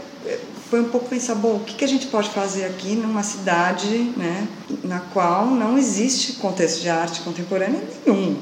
foi 0.70 0.80
um 0.80 0.88
pouco 0.88 1.08
pensar, 1.08 1.34
bom, 1.34 1.56
o 1.56 1.60
que, 1.60 1.74
que 1.74 1.84
a 1.84 1.88
gente 1.88 2.06
pode 2.06 2.30
fazer 2.30 2.64
aqui 2.64 2.94
numa 2.94 3.24
cidade 3.24 3.88
né, 4.16 4.46
na 4.84 5.00
qual 5.00 5.46
não 5.46 5.76
existe 5.76 6.34
contexto 6.34 6.80
de 6.80 6.88
arte 6.88 7.22
contemporânea 7.22 7.82
nenhum. 8.06 8.38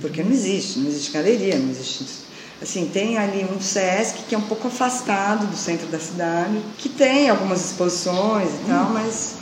Porque 0.00 0.24
não 0.24 0.32
existe, 0.32 0.80
não 0.80 0.88
existe 0.88 1.12
galeria, 1.12 1.56
não 1.56 1.70
existe 1.70 2.26
assim 2.60 2.86
tem 2.86 3.18
ali 3.18 3.44
um 3.44 3.60
Sesc 3.60 4.22
que 4.26 4.34
é 4.34 4.38
um 4.38 4.42
pouco 4.42 4.68
afastado 4.68 5.46
do 5.46 5.54
centro 5.54 5.86
da 5.88 6.00
cidade 6.00 6.58
que 6.78 6.88
tem 6.88 7.28
algumas 7.28 7.62
exposições 7.62 8.48
e 8.48 8.66
tal 8.66 8.88
mas 8.94 9.34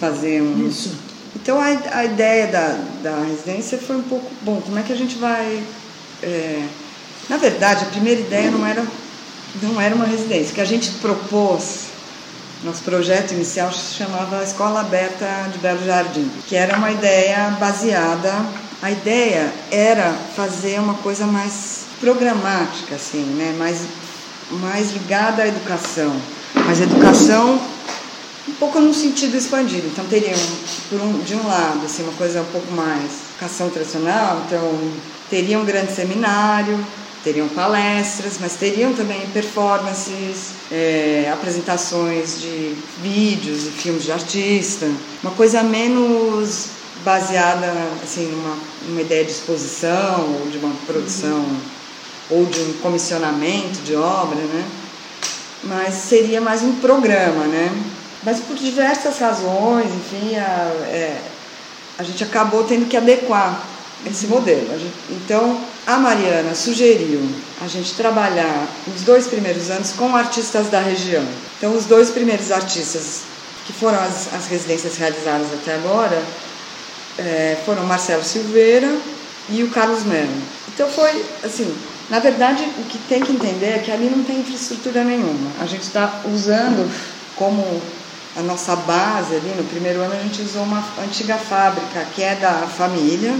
fazer 0.00 0.40
um 0.40 0.66
Isso. 0.66 0.96
então 1.36 1.60
a, 1.60 1.66
a 1.98 2.06
ideia 2.06 2.46
da, 2.46 2.82
da 3.02 3.22
residência 3.24 3.76
foi 3.76 3.96
um 3.96 4.02
pouco 4.02 4.30
bom 4.40 4.62
como 4.62 4.78
é 4.78 4.82
que 4.82 4.90
a 4.90 4.96
gente 4.96 5.18
vai 5.18 5.62
é, 6.22 6.66
na 7.28 7.36
verdade, 7.36 7.84
a 7.84 7.88
primeira 7.88 8.20
ideia 8.20 8.50
não 8.50 8.66
era, 8.66 8.84
não 9.62 9.80
era 9.80 9.94
uma 9.94 10.06
residência. 10.06 10.52
O 10.52 10.54
que 10.54 10.60
a 10.60 10.64
gente 10.64 10.90
propôs, 10.92 11.88
nosso 12.64 12.82
projeto 12.82 13.32
inicial 13.32 13.70
se 13.72 13.94
chamava 13.94 14.42
Escola 14.42 14.80
Aberta 14.80 15.26
de 15.52 15.58
Belo 15.58 15.84
Jardim, 15.84 16.30
que 16.46 16.56
era 16.56 16.76
uma 16.76 16.90
ideia 16.90 17.50
baseada. 17.60 18.34
A 18.80 18.90
ideia 18.90 19.52
era 19.70 20.14
fazer 20.34 20.80
uma 20.80 20.94
coisa 20.94 21.26
mais 21.26 21.80
programática, 22.00 22.94
assim, 22.94 23.24
né? 23.36 23.54
mais, 23.58 23.80
mais 24.50 24.92
ligada 24.92 25.42
à 25.42 25.48
educação. 25.48 26.14
Mas 26.54 26.80
educação 26.80 27.60
um 28.48 28.54
pouco 28.54 28.80
no 28.80 28.94
sentido 28.94 29.36
expandido. 29.36 29.86
Então 29.86 30.06
teriam, 30.06 30.38
por 30.88 31.00
um, 31.00 31.18
de 31.20 31.34
um 31.34 31.46
lado, 31.46 31.84
assim, 31.84 32.02
uma 32.02 32.12
coisa 32.12 32.40
um 32.40 32.46
pouco 32.46 32.72
mais 32.72 33.28
educação 33.36 33.68
tradicional, 33.68 34.42
então 34.46 34.92
teria 35.28 35.58
um 35.58 35.64
grande 35.64 35.92
seminário, 35.92 36.82
teriam 37.22 37.48
palestras, 37.48 38.34
mas 38.40 38.54
teriam 38.54 38.92
também 38.92 39.20
performances, 39.32 40.52
é, 40.70 41.30
apresentações 41.32 42.40
de 42.40 42.74
vídeos 43.02 43.66
e 43.66 43.70
filmes 43.70 44.04
de 44.04 44.12
artista, 44.12 44.90
uma 45.22 45.32
coisa 45.32 45.62
menos 45.62 46.78
baseada 47.04 47.72
assim 48.02 48.26
numa, 48.26 48.56
numa 48.88 49.00
ideia 49.00 49.24
de 49.24 49.30
exposição 49.30 50.40
ou 50.40 50.50
de 50.50 50.58
uma 50.58 50.74
produção 50.86 51.38
uhum. 51.38 51.60
ou 52.30 52.44
de 52.46 52.60
um 52.60 52.72
comissionamento 52.82 53.80
de 53.84 53.94
obra, 53.94 54.36
né? 54.36 54.64
Mas 55.64 55.94
seria 55.94 56.40
mais 56.40 56.62
um 56.62 56.76
programa, 56.76 57.44
né? 57.44 57.70
Mas 58.22 58.40
por 58.40 58.56
diversas 58.56 59.18
razões, 59.18 59.86
enfim, 59.86 60.36
a, 60.36 60.86
é, 60.86 61.20
a 61.98 62.02
gente 62.02 62.22
acabou 62.22 62.64
tendo 62.64 62.88
que 62.88 62.96
adequar 62.96 63.64
esse 64.06 64.26
modelo. 64.26 64.68
Então, 65.10 65.60
a 65.88 65.96
Mariana 65.96 66.54
sugeriu 66.54 67.18
a 67.62 67.66
gente 67.66 67.94
trabalhar 67.94 68.68
os 68.94 69.00
dois 69.04 69.26
primeiros 69.26 69.70
anos 69.70 69.92
com 69.92 70.14
artistas 70.14 70.68
da 70.68 70.80
região. 70.80 71.24
Então, 71.56 71.74
os 71.74 71.86
dois 71.86 72.10
primeiros 72.10 72.52
artistas 72.52 73.22
que 73.66 73.72
foram 73.72 73.98
as, 73.98 74.34
as 74.34 74.48
residências 74.48 74.98
realizadas 74.98 75.46
até 75.50 75.76
agora 75.76 76.22
é, 77.16 77.56
foram 77.64 77.86
Marcelo 77.86 78.22
Silveira 78.22 78.94
e 79.48 79.62
o 79.62 79.70
Carlos 79.70 80.04
Melo. 80.04 80.28
Então, 80.74 80.86
foi 80.90 81.24
assim. 81.42 81.74
Na 82.10 82.18
verdade, 82.18 82.62
o 82.78 82.84
que 82.84 82.98
tem 83.08 83.22
que 83.22 83.32
entender 83.32 83.76
é 83.76 83.78
que 83.78 83.90
ali 83.90 84.10
não 84.14 84.22
tem 84.24 84.40
infraestrutura 84.40 85.02
nenhuma. 85.02 85.50
A 85.58 85.64
gente 85.64 85.84
está 85.84 86.20
usando 86.26 86.90
como 87.34 87.64
a 88.36 88.42
nossa 88.42 88.76
base 88.76 89.36
ali, 89.36 89.54
no 89.56 89.64
primeiro 89.64 90.02
ano 90.02 90.12
a 90.12 90.22
gente 90.22 90.42
usou 90.42 90.64
uma 90.64 90.84
antiga 91.02 91.36
fábrica 91.36 92.06
que 92.14 92.22
é 92.22 92.34
da 92.34 92.66
família, 92.66 93.34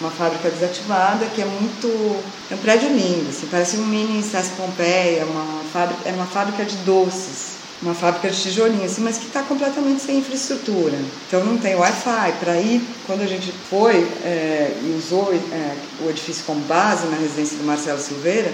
uma 0.00 0.10
fábrica 0.10 0.50
desativada 0.50 1.26
que 1.26 1.40
é 1.40 1.44
muito. 1.44 2.22
É 2.50 2.54
um 2.54 2.58
prédio 2.58 2.88
lindo, 2.88 3.28
assim, 3.28 3.46
parece 3.50 3.76
um 3.76 3.86
mini 3.86 4.22
Sesc 4.22 4.56
Pompeia, 4.56 5.24
uma 5.24 5.62
fábrica, 5.72 6.08
é 6.08 6.12
uma 6.12 6.26
fábrica 6.26 6.64
de 6.64 6.76
doces, 6.78 7.54
uma 7.80 7.94
fábrica 7.94 8.28
de 8.28 8.40
tijolinho, 8.40 8.84
assim, 8.84 9.02
mas 9.02 9.18
que 9.18 9.26
está 9.26 9.42
completamente 9.42 10.02
sem 10.02 10.18
infraestrutura. 10.18 10.98
Então 11.26 11.44
não 11.44 11.58
tem 11.58 11.74
Wi-Fi. 11.74 12.32
Para 12.40 12.56
ir, 12.60 12.82
quando 13.06 13.22
a 13.22 13.26
gente 13.26 13.52
foi 13.70 13.96
é, 14.24 14.76
e 14.82 14.96
usou 14.98 15.32
é, 15.32 15.76
o 16.04 16.10
edifício 16.10 16.44
como 16.44 16.60
base 16.60 17.06
na 17.06 17.16
residência 17.16 17.56
do 17.58 17.64
Marcelo 17.64 18.00
Silveira, 18.00 18.52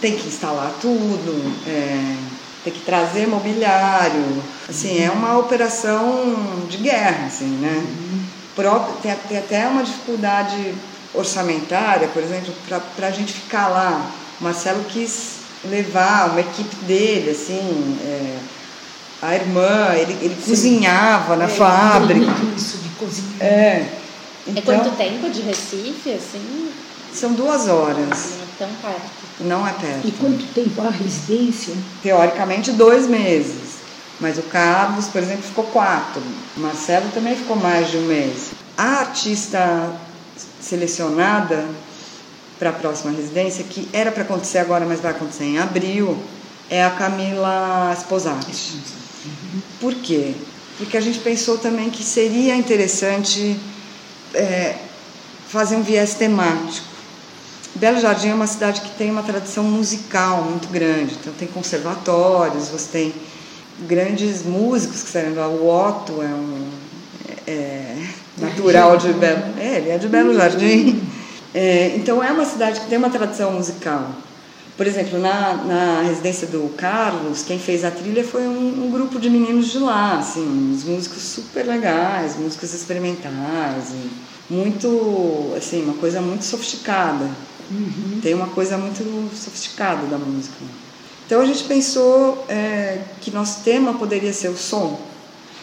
tem 0.00 0.16
que 0.16 0.28
instalar 0.28 0.74
tudo. 0.80 1.52
É, 1.66 2.16
tem 2.64 2.72
que 2.72 2.80
trazer 2.80 3.26
mobiliário, 3.26 4.42
assim, 4.68 5.02
é 5.02 5.10
uma 5.10 5.36
operação 5.36 6.64
de 6.68 6.76
guerra, 6.76 7.26
assim, 7.26 7.46
né? 7.46 7.84
Próprio, 8.54 8.94
tem, 9.02 9.14
tem 9.28 9.38
até 9.38 9.66
uma 9.66 9.82
dificuldade 9.82 10.74
orçamentária, 11.14 12.08
por 12.08 12.22
exemplo, 12.22 12.54
para 12.96 13.06
a 13.06 13.10
gente 13.10 13.32
ficar 13.32 13.68
lá. 13.68 14.10
O 14.40 14.44
Marcelo 14.44 14.84
quis 14.84 15.42
levar 15.64 16.30
uma 16.30 16.40
equipe 16.40 16.74
dele, 16.84 17.30
assim, 17.30 17.98
é, 18.04 18.38
a 19.22 19.34
irmã, 19.36 19.94
ele, 19.94 20.18
ele 20.20 20.36
cozinhava 20.44 21.36
na 21.36 21.44
é, 21.44 21.48
fábrica. 21.48 22.32
Isso 22.56 22.78
de 22.78 22.88
cozinhar. 22.90 23.40
É. 23.40 23.88
Então, 24.46 24.74
é 24.74 24.78
quanto 24.78 24.96
tempo 24.96 25.30
de 25.30 25.42
Recife, 25.42 26.10
assim? 26.12 26.70
São 27.14 27.32
duas 27.34 27.68
horas. 27.68 27.98
Não 28.08 28.42
é 28.42 28.46
tão 28.58 28.68
perto. 28.68 29.10
Não 29.40 29.68
é 29.68 29.72
perto. 29.72 30.08
E 30.08 30.12
quanto 30.12 30.44
tempo 30.52 30.82
a 30.82 30.90
residência? 30.90 31.74
Teoricamente, 32.02 32.72
dois 32.72 33.06
meses. 33.06 33.81
Mas 34.22 34.38
o 34.38 34.42
Carlos, 34.42 35.08
por 35.08 35.20
exemplo, 35.20 35.42
ficou 35.42 35.64
quatro. 35.64 36.22
O 36.56 36.60
Marcelo 36.60 37.10
também 37.12 37.34
ficou 37.34 37.56
mais 37.56 37.90
de 37.90 37.96
um 37.96 38.02
mês. 38.02 38.52
A 38.78 39.00
artista 39.00 39.92
selecionada 40.60 41.66
para 42.56 42.70
a 42.70 42.72
próxima 42.72 43.10
residência, 43.10 43.64
que 43.64 43.88
era 43.92 44.12
para 44.12 44.22
acontecer 44.22 44.58
agora, 44.58 44.86
mas 44.86 45.00
vai 45.00 45.10
acontecer 45.10 45.42
em 45.42 45.58
abril, 45.58 46.16
é 46.70 46.84
a 46.84 46.90
Camila 46.90 47.92
Sposati. 47.98 48.78
Por 49.80 49.92
quê? 49.96 50.34
Porque 50.78 50.96
a 50.96 51.00
gente 51.00 51.18
pensou 51.18 51.58
também 51.58 51.90
que 51.90 52.04
seria 52.04 52.54
interessante 52.54 53.58
é, 54.32 54.76
fazer 55.48 55.74
um 55.74 55.82
viés 55.82 56.14
temático. 56.14 56.86
Belo 57.74 57.98
Jardim 57.98 58.28
é 58.28 58.34
uma 58.34 58.46
cidade 58.46 58.82
que 58.82 58.90
tem 58.90 59.10
uma 59.10 59.24
tradição 59.24 59.64
musical 59.64 60.44
muito 60.44 60.68
grande, 60.68 61.16
então 61.20 61.32
tem 61.32 61.48
conservatórios, 61.48 62.68
você 62.68 62.88
tem 62.92 63.14
grandes 63.86 64.42
músicos 64.42 65.02
que 65.02 65.10
saíram 65.10 65.34
lá. 65.36 65.48
O 65.48 65.68
Otto 65.68 66.22
é 66.22 66.26
um 66.26 66.70
é, 67.46 67.96
natural 68.38 68.96
de 68.96 69.12
Belo. 69.12 69.42
É, 69.58 69.76
ele 69.76 69.90
é 69.90 69.98
de 69.98 70.08
Belo 70.08 70.34
Jardim. 70.34 71.02
É, 71.54 71.94
então 71.96 72.22
é 72.22 72.32
uma 72.32 72.44
cidade 72.44 72.80
que 72.80 72.86
tem 72.86 72.96
uma 72.96 73.10
tradição 73.10 73.52
musical. 73.52 74.10
Por 74.76 74.86
exemplo, 74.86 75.18
na, 75.18 75.54
na 75.54 76.02
residência 76.02 76.46
do 76.46 76.66
Carlos, 76.76 77.42
quem 77.42 77.58
fez 77.58 77.84
a 77.84 77.90
trilha 77.90 78.24
foi 78.24 78.42
um, 78.48 78.86
um 78.86 78.90
grupo 78.90 79.20
de 79.20 79.28
meninos 79.28 79.70
de 79.70 79.78
lá, 79.78 80.18
assim, 80.18 80.40
uns 80.40 80.84
músicos 80.84 81.22
super 81.22 81.66
legais, 81.66 82.36
músicos 82.36 82.72
experimentais, 82.72 83.92
muito, 84.48 85.52
assim, 85.56 85.82
uma 85.84 85.94
coisa 85.94 86.22
muito 86.22 86.44
sofisticada. 86.44 87.28
Uhum. 87.70 88.18
Tem 88.22 88.34
uma 88.34 88.48
coisa 88.48 88.78
muito 88.78 89.04
sofisticada 89.36 90.06
da 90.06 90.16
música. 90.16 90.56
Então 91.26 91.40
a 91.40 91.44
gente 91.44 91.64
pensou 91.64 92.44
é, 92.48 93.00
que 93.20 93.30
nosso 93.30 93.62
tema 93.62 93.94
poderia 93.94 94.32
ser 94.32 94.48
o 94.48 94.56
som. 94.56 95.00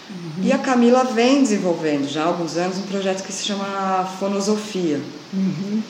Uhum. 0.10 0.44
E 0.44 0.52
a 0.52 0.58
Camila 0.58 1.04
vem 1.04 1.44
desenvolvendo 1.44 2.10
já 2.10 2.24
há 2.24 2.28
alguns 2.28 2.58
anos 2.58 2.78
um 2.78 2.84
projeto 2.84 3.24
que 3.24 3.32
se 3.32 3.46
chama 3.46 4.10
Fonosofia, 4.20 5.00
uhum. 5.32 5.82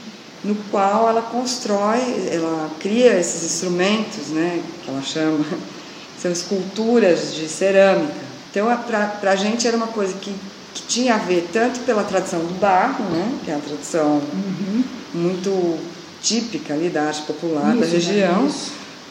no 0.44 0.56
qual 0.70 1.08
ela 1.08 1.22
constrói, 1.22 2.28
ela 2.30 2.70
cria 2.80 3.18
esses 3.18 3.44
instrumentos, 3.44 4.28
né, 4.28 4.62
que 4.84 4.90
ela 4.90 5.02
chama, 5.02 5.46
são 6.22 6.32
esculturas 6.32 7.34
de 7.34 7.48
cerâmica. 7.48 8.30
Então 8.52 8.68
para 8.86 9.32
a 9.32 9.36
gente 9.38 9.66
era 9.66 9.78
uma 9.78 9.88
coisa 9.88 10.14
que, 10.16 10.34
que 10.74 10.82
tinha 10.82 11.16
a 11.16 11.20
ver 11.20 11.48
tanto 11.54 11.80
pela 11.82 12.04
tradição 12.04 12.40
do 12.40 12.60
barro, 12.60 13.06
né, 13.06 13.40
que 13.46 13.52
é 13.52 13.56
a 13.56 13.60
tradição 13.60 14.22
uhum. 14.34 14.84
muito 15.14 15.80
típica 16.22 16.74
ali 16.74 16.90
da 16.90 17.04
arte 17.04 17.22
popular 17.22 17.74
isso, 17.74 17.86
da 17.86 17.86
região. 17.86 18.44
Né? 18.44 18.52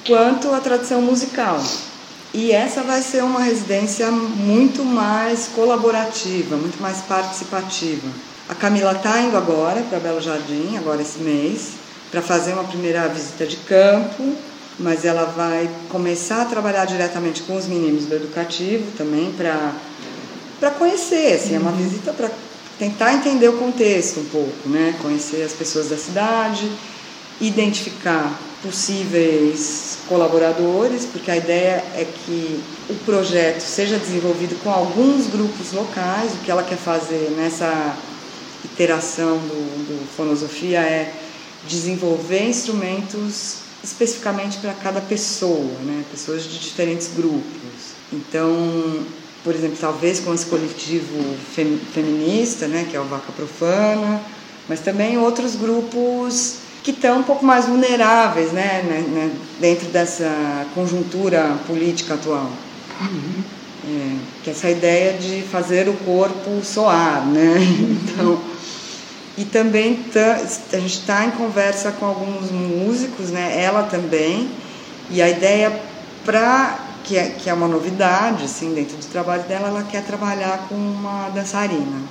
Quanto 0.07 0.53
a 0.53 0.61
tradição 0.61 1.03
musical. 1.03 1.63
E 2.33 2.53
essa 2.53 2.83
vai 2.83 3.01
ser 3.03 3.23
uma 3.25 3.41
residência 3.41 4.11
muito 4.11 4.85
mais 4.85 5.49
colaborativa, 5.55 6.57
muito 6.57 6.81
mais 6.81 6.99
participativa. 6.99 8.07
A 8.49 8.55
Camila 8.55 8.93
está 8.93 9.21
indo 9.21 9.37
agora 9.37 9.83
para 9.83 9.99
Belo 9.99 10.21
Jardim, 10.21 10.77
agora 10.77 11.03
esse 11.03 11.19
mês, 11.19 11.73
para 12.11 12.23
fazer 12.23 12.53
uma 12.53 12.65
primeira 12.65 13.07
visita 13.09 13.47
de 13.47 13.57
campo, 13.57 14.35
mas 14.79 15.05
ela 15.05 15.25
vai 15.25 15.69
começar 15.89 16.43
a 16.43 16.45
trabalhar 16.45 16.85
diretamente 16.85 17.43
com 17.43 17.57
os 17.57 17.67
meninos 17.67 18.07
do 18.07 18.15
educativo 18.15 18.85
também 18.97 19.33
para 19.33 19.73
para 20.61 20.71
conhecer, 20.73 21.35
assim, 21.35 21.55
é 21.55 21.59
uma 21.59 21.71
visita 21.71 22.13
para 22.13 22.29
tentar 22.79 23.15
entender 23.15 23.49
o 23.49 23.59
contexto 23.59 24.19
um 24.19 24.25
pouco, 24.25 24.69
né? 24.69 24.95
Conhecer 25.01 25.43
as 25.43 25.53
pessoas 25.53 25.89
da 25.89 25.97
cidade, 25.97 26.69
identificar 27.41 28.39
possíveis 28.63 29.99
colaboradores, 30.09 31.05
porque 31.05 31.31
a 31.31 31.37
ideia 31.37 31.85
é 31.95 32.05
que 32.05 32.61
o 32.91 32.95
projeto 33.05 33.61
seja 33.61 33.99
desenvolvido 33.99 34.61
com 34.63 34.71
alguns 34.71 35.29
grupos 35.29 35.73
locais. 35.73 36.33
O 36.33 36.39
que 36.39 36.51
ela 36.51 36.63
quer 36.63 36.79
fazer 36.79 37.33
nessa 37.37 37.97
iteração 38.65 39.39
do, 39.39 39.87
do 39.87 40.09
Fonosofia 40.17 40.81
é 40.81 41.13
desenvolver 41.67 42.49
instrumentos 42.49 43.59
especificamente 43.83 44.59
para 44.59 44.73
cada 44.73 45.01
pessoa, 45.01 45.79
né? 45.85 46.05
pessoas 46.11 46.43
de 46.43 46.59
diferentes 46.59 47.11
grupos. 47.15 47.99
Então, 48.13 49.07
por 49.45 49.55
exemplo, 49.55 49.77
talvez 49.81 50.19
com 50.19 50.35
esse 50.35 50.47
coletivo 50.47 51.37
fem, 51.55 51.79
feminista, 51.93 52.67
né, 52.67 52.87
que 52.91 52.97
é 52.97 53.01
o 53.01 53.05
Vaca 53.05 53.31
Profana, 53.33 54.21
mas 54.69 54.81
também 54.81 55.17
outros 55.17 55.55
grupos 55.55 56.57
que 56.83 56.91
estão 56.91 57.21
um 57.21 57.23
pouco 57.23 57.45
mais 57.45 57.67
vulneráveis 57.67 58.53
né, 58.53 58.83
né, 58.85 59.05
né 59.09 59.31
dentro 59.61 59.89
dessa 59.89 60.67
conjuntura 60.75 61.57
política 61.67 62.15
atual. 62.15 62.51
Uhum. 63.01 63.43
É, 63.85 64.17
que 64.43 64.51
é 64.51 64.53
essa 64.53 64.69
ideia 64.69 65.19
de 65.19 65.43
fazer 65.43 65.89
o 65.89 65.95
corpo 65.95 66.63
soar, 66.63 67.25
né? 67.27 67.55
Uhum. 67.57 67.99
Então, 68.03 68.41
e 69.39 69.45
também 69.45 69.95
tá, 70.13 70.41
a 70.73 70.81
gente 70.81 70.99
está 70.99 71.25
em 71.25 71.31
conversa 71.31 71.93
com 71.93 72.07
alguns 72.07 72.51
músicos, 72.51 73.31
né? 73.31 73.63
Ela 73.63 73.85
também. 73.85 74.51
E 75.11 75.23
a 75.23 75.29
ideia 75.29 75.81
para 76.25 76.77
que 77.05 77.17
é, 77.17 77.31
que 77.31 77.49
é 77.49 77.55
uma 77.55 77.69
novidade, 77.69 78.45
assim, 78.45 78.75
dentro 78.75 78.97
do 78.97 79.07
trabalho 79.07 79.45
dela, 79.45 79.69
ela 79.69 79.85
quer 79.85 80.05
trabalhar 80.05 80.67
com 80.69 80.75
uma 80.75 81.31
dançarina. 81.31 82.03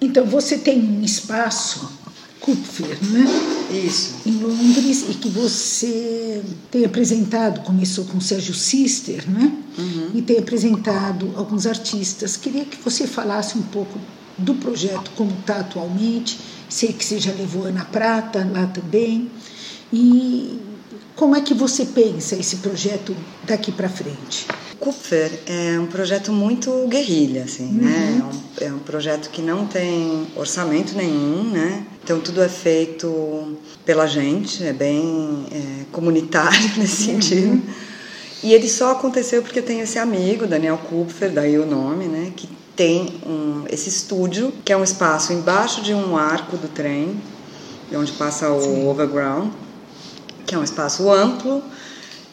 Então 0.00 0.26
você 0.26 0.58
tem 0.58 0.78
um 0.78 1.02
espaço 1.02 1.99
Kupfer, 2.40 2.98
né? 3.02 3.24
Isso. 3.70 4.16
Em 4.26 4.32
Londres 4.38 5.04
e 5.08 5.14
que 5.14 5.28
você 5.28 6.42
tem 6.70 6.84
apresentado, 6.84 7.60
começou 7.60 8.04
com 8.06 8.20
Sérgio 8.20 8.54
Sister, 8.54 9.30
né? 9.30 9.52
Uhum. 9.78 10.10
E 10.14 10.22
tem 10.22 10.38
apresentado 10.38 11.32
alguns 11.36 11.66
artistas. 11.66 12.36
Queria 12.36 12.64
que 12.64 12.78
você 12.82 13.06
falasse 13.06 13.58
um 13.58 13.62
pouco 13.62 13.98
do 14.38 14.54
projeto 14.54 15.10
como 15.16 15.32
está 15.32 15.56
atualmente. 15.60 16.38
Sei 16.68 16.92
que 16.92 17.04
você 17.04 17.18
já 17.18 17.32
levou 17.32 17.66
Ana 17.66 17.84
Prata 17.84 18.48
lá 18.50 18.66
também. 18.66 19.30
E 19.92 20.58
como 21.16 21.36
é 21.36 21.40
que 21.40 21.54
você 21.54 21.84
pensa 21.84 22.34
esse 22.34 22.56
projeto 22.56 23.14
daqui 23.44 23.70
para 23.72 23.88
frente? 23.88 24.46
Kupfer 24.78 25.30
é 25.46 25.78
um 25.78 25.86
projeto 25.86 26.32
muito 26.32 26.86
guerrilha, 26.88 27.44
assim, 27.44 27.66
uhum. 27.66 27.72
né? 27.72 28.18
É 28.18 28.64
um, 28.64 28.68
é 28.68 28.72
um, 28.72 28.78
projeto 28.78 29.28
que 29.28 29.42
não 29.42 29.66
tem 29.66 30.26
orçamento 30.34 30.96
nenhum, 30.96 31.50
né? 31.50 31.84
Então 32.02 32.18
tudo 32.18 32.42
é 32.42 32.48
feito 32.48 33.58
pela 33.84 34.06
gente, 34.06 34.64
é 34.64 34.72
bem 34.72 35.46
é, 35.52 35.84
comunitário 35.92 36.70
nesse 36.78 37.10
uhum. 37.10 37.20
sentido. 37.20 37.62
E 38.42 38.54
ele 38.54 38.68
só 38.68 38.92
aconteceu 38.92 39.42
porque 39.42 39.60
tem 39.60 39.80
esse 39.80 39.98
amigo, 39.98 40.46
Daniel 40.46 40.78
Kupfer, 40.78 41.30
daí 41.30 41.58
o 41.58 41.66
nome, 41.66 42.06
né? 42.06 42.32
Que 42.34 42.48
tem 42.74 43.20
um, 43.26 43.64
esse 43.68 43.90
estúdio, 43.90 44.50
que 44.64 44.72
é 44.72 44.76
um 44.76 44.82
espaço 44.82 45.34
embaixo 45.34 45.82
de 45.82 45.92
um 45.92 46.16
arco 46.16 46.56
do 46.56 46.66
trem, 46.66 47.20
onde 47.92 48.12
passa 48.12 48.50
o 48.50 48.62
Sim. 48.62 48.88
overground, 48.88 49.50
que 50.50 50.54
é 50.56 50.58
um 50.58 50.64
espaço 50.64 51.08
amplo. 51.08 51.62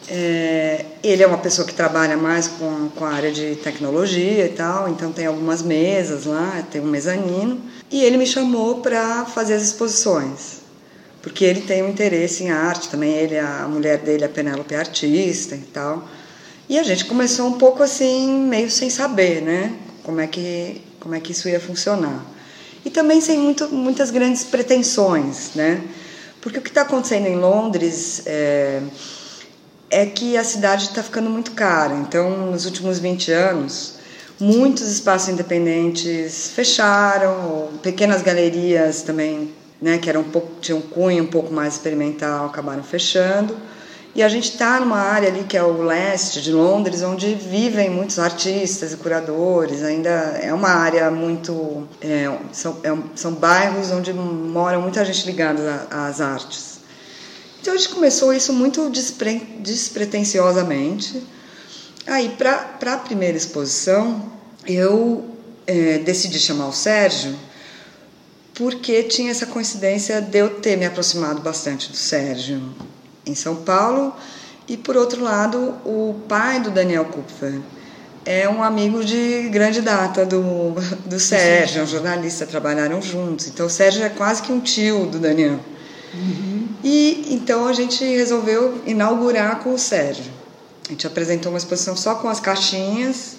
É, 0.08 0.84
ele 1.04 1.22
é 1.22 1.26
uma 1.26 1.38
pessoa 1.38 1.64
que 1.64 1.72
trabalha 1.72 2.16
mais 2.16 2.48
com, 2.48 2.88
com 2.88 3.04
a 3.04 3.10
área 3.10 3.30
de 3.30 3.54
tecnologia 3.56 4.46
e 4.46 4.48
tal, 4.48 4.88
então 4.88 5.12
tem 5.12 5.26
algumas 5.26 5.62
mesas 5.62 6.24
lá, 6.24 6.66
tem 6.68 6.80
um 6.80 6.86
mezanino. 6.86 7.60
E 7.88 8.02
ele 8.02 8.16
me 8.16 8.26
chamou 8.26 8.80
para 8.80 9.24
fazer 9.24 9.54
as 9.54 9.62
exposições, 9.62 10.62
porque 11.22 11.44
ele 11.44 11.60
tem 11.60 11.82
um 11.84 11.90
interesse 11.90 12.42
em 12.42 12.50
arte 12.50 12.88
também. 12.88 13.12
Ele, 13.12 13.38
a 13.38 13.68
mulher 13.68 13.98
dele, 13.98 14.24
a 14.24 14.28
Penélope, 14.28 14.74
é 14.74 14.78
artista 14.78 15.54
e 15.54 15.60
tal. 15.72 16.08
E 16.68 16.76
a 16.76 16.82
gente 16.82 17.04
começou 17.04 17.46
um 17.46 17.52
pouco 17.52 17.82
assim, 17.82 18.46
meio 18.48 18.70
sem 18.70 18.90
saber, 18.90 19.40
né? 19.40 19.74
como 20.08 20.22
é 20.22 20.26
que, 20.26 20.80
como 20.98 21.14
é 21.14 21.20
que 21.20 21.32
isso 21.32 21.50
ia 21.50 21.60
funcionar. 21.60 22.24
E 22.82 22.88
também 22.88 23.20
sem 23.20 23.38
muito, 23.38 23.68
muitas 23.68 24.10
grandes 24.10 24.42
pretensões, 24.42 25.50
né? 25.54 25.82
Porque 26.48 26.60
o 26.60 26.62
que 26.62 26.70
está 26.70 26.80
acontecendo 26.80 27.26
em 27.26 27.36
Londres 27.36 28.22
é, 28.24 28.80
é 29.90 30.06
que 30.06 30.34
a 30.34 30.42
cidade 30.42 30.84
está 30.84 31.02
ficando 31.02 31.28
muito 31.28 31.50
cara. 31.50 31.94
Então, 31.94 32.50
nos 32.50 32.64
últimos 32.64 32.98
20 32.98 33.30
anos, 33.32 33.96
muitos 34.40 34.90
espaços 34.90 35.28
independentes 35.28 36.50
fecharam, 36.52 37.68
pequenas 37.82 38.22
galerias 38.22 39.02
também, 39.02 39.52
né, 39.78 39.98
que 39.98 40.08
eram 40.08 40.22
um 40.22 40.30
pouco, 40.30 40.58
tinham 40.58 40.78
um 40.78 40.82
cunho 40.82 41.24
um 41.24 41.26
pouco 41.26 41.52
mais 41.52 41.74
experimental, 41.74 42.46
acabaram 42.46 42.82
fechando. 42.82 43.54
E 44.14 44.22
a 44.22 44.28
gente 44.28 44.50
está 44.50 44.80
numa 44.80 44.98
área 44.98 45.28
ali 45.28 45.44
que 45.44 45.56
é 45.56 45.62
o 45.62 45.82
leste 45.82 46.40
de 46.40 46.52
Londres, 46.52 47.02
onde 47.02 47.34
vivem 47.34 47.90
muitos 47.90 48.18
artistas 48.18 48.92
e 48.92 48.96
curadores. 48.96 49.82
Ainda 49.82 50.10
é 50.42 50.52
uma 50.52 50.70
área 50.70 51.10
muito. 51.10 51.86
É, 52.00 52.30
são, 52.52 52.78
é, 52.82 52.96
são 53.14 53.32
bairros 53.34 53.90
onde 53.90 54.12
mora 54.12 54.78
muita 54.78 55.04
gente 55.04 55.24
ligada 55.26 55.86
às 55.90 56.20
artes. 56.20 56.78
Então 57.60 57.74
a 57.74 57.76
gente 57.76 57.90
começou 57.90 58.32
isso 58.32 58.52
muito 58.52 58.88
despre, 58.90 59.38
despretensiosamente. 59.60 61.22
Aí, 62.06 62.30
para 62.30 62.94
a 62.94 62.96
primeira 62.96 63.36
exposição, 63.36 64.32
eu 64.66 65.36
é, 65.66 65.98
decidi 65.98 66.38
chamar 66.38 66.68
o 66.68 66.72
Sérgio 66.72 67.36
porque 68.54 69.04
tinha 69.04 69.30
essa 69.30 69.46
coincidência 69.46 70.20
de 70.20 70.38
eu 70.38 70.60
ter 70.60 70.76
me 70.76 70.84
aproximado 70.84 71.40
bastante 71.40 71.90
do 71.90 71.96
Sérgio 71.96 72.74
em 73.28 73.34
São 73.34 73.56
Paulo. 73.56 74.14
E 74.66 74.76
por 74.76 74.96
outro 74.96 75.22
lado, 75.22 75.74
o 75.84 76.14
pai 76.28 76.60
do 76.60 76.70
Daniel 76.70 77.06
Kupfer 77.06 77.60
é 78.24 78.46
um 78.46 78.62
amigo 78.62 79.02
de 79.02 79.48
grande 79.48 79.80
data 79.80 80.26
do, 80.26 80.74
do 81.06 81.18
Sérgio, 81.18 81.80
é 81.80 81.84
um 81.84 81.86
jornalista, 81.86 82.44
trabalharam 82.44 83.00
juntos. 83.00 83.48
Então 83.48 83.66
o 83.66 83.70
Sérgio 83.70 84.04
é 84.04 84.10
quase 84.10 84.42
que 84.42 84.52
um 84.52 84.60
tio 84.60 85.06
do 85.06 85.18
Daniel. 85.18 85.58
Uhum. 86.12 86.68
E 86.84 87.26
então 87.30 87.66
a 87.66 87.72
gente 87.72 88.04
resolveu 88.04 88.82
inaugurar 88.86 89.60
com 89.60 89.72
o 89.72 89.78
Sérgio. 89.78 90.30
A 90.86 90.90
gente 90.90 91.06
apresentou 91.06 91.50
uma 91.52 91.58
exposição 91.58 91.96
só 91.96 92.16
com 92.16 92.28
as 92.28 92.38
caixinhas 92.38 93.36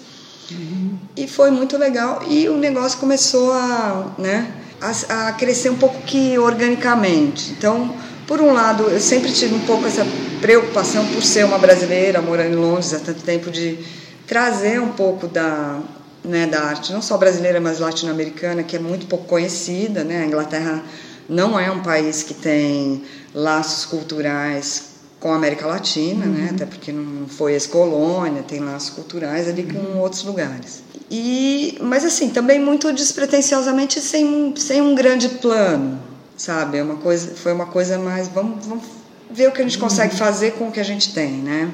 uhum. 0.50 0.98
e 1.16 1.28
foi 1.28 1.52
muito 1.52 1.76
legal. 1.76 2.24
E 2.28 2.48
o 2.48 2.56
negócio 2.56 2.98
começou 2.98 3.52
a, 3.52 4.12
né, 4.18 4.52
a, 4.80 5.28
a 5.28 5.32
crescer 5.32 5.70
um 5.70 5.76
pouco 5.76 6.00
que 6.02 6.36
organicamente. 6.36 7.52
Então 7.52 7.94
por 8.30 8.40
um 8.40 8.52
lado, 8.52 8.84
eu 8.84 9.00
sempre 9.00 9.32
tive 9.32 9.56
um 9.56 9.66
pouco 9.66 9.88
essa 9.88 10.06
preocupação 10.40 11.04
por 11.08 11.20
ser 11.20 11.44
uma 11.44 11.58
brasileira 11.58 12.22
morando 12.22 12.52
em 12.52 12.54
Londres 12.54 12.94
há 12.94 13.00
tanto 13.00 13.24
tempo 13.24 13.50
de 13.50 13.76
trazer 14.24 14.80
um 14.80 14.92
pouco 14.92 15.26
da 15.26 15.80
né, 16.22 16.46
da 16.46 16.60
arte, 16.60 16.92
não 16.92 17.02
só 17.02 17.18
brasileira, 17.18 17.60
mas 17.60 17.80
latino-americana, 17.80 18.62
que 18.62 18.76
é 18.76 18.78
muito 18.78 19.06
pouco 19.06 19.24
conhecida. 19.24 20.04
Né? 20.04 20.22
A 20.22 20.26
Inglaterra 20.26 20.80
não 21.28 21.58
é 21.58 21.72
um 21.72 21.82
país 21.82 22.22
que 22.22 22.32
tem 22.32 23.02
laços 23.34 23.84
culturais 23.84 24.90
com 25.18 25.32
a 25.32 25.34
América 25.34 25.66
Latina, 25.66 26.24
né? 26.24 26.26
uhum. 26.26 26.44
né? 26.44 26.50
até 26.54 26.66
porque 26.66 26.92
não 26.92 27.26
foi 27.26 27.54
ex-colônia, 27.54 28.44
tem 28.44 28.60
laços 28.60 28.90
culturais 28.90 29.48
ali 29.48 29.64
com 29.64 29.76
uhum. 29.76 29.98
outros 29.98 30.22
lugares. 30.22 30.84
E, 31.10 31.76
mas 31.80 32.04
assim, 32.04 32.28
também 32.28 32.60
muito 32.60 32.92
despretensiosamente, 32.92 34.00
sem, 34.00 34.54
sem 34.56 34.80
um 34.80 34.94
grande 34.94 35.28
plano 35.30 36.10
sabe? 36.40 36.78
É 36.78 36.82
uma 36.82 36.96
coisa, 36.96 37.34
foi 37.34 37.52
uma 37.52 37.66
coisa 37.66 37.98
mais, 37.98 38.28
vamos, 38.28 38.66
vamos 38.66 38.84
ver 39.30 39.48
o 39.48 39.52
que 39.52 39.60
a 39.60 39.64
gente 39.64 39.78
consegue 39.78 40.14
fazer 40.14 40.52
com 40.52 40.68
o 40.68 40.72
que 40.72 40.80
a 40.80 40.84
gente 40.84 41.12
tem, 41.12 41.32
né? 41.32 41.70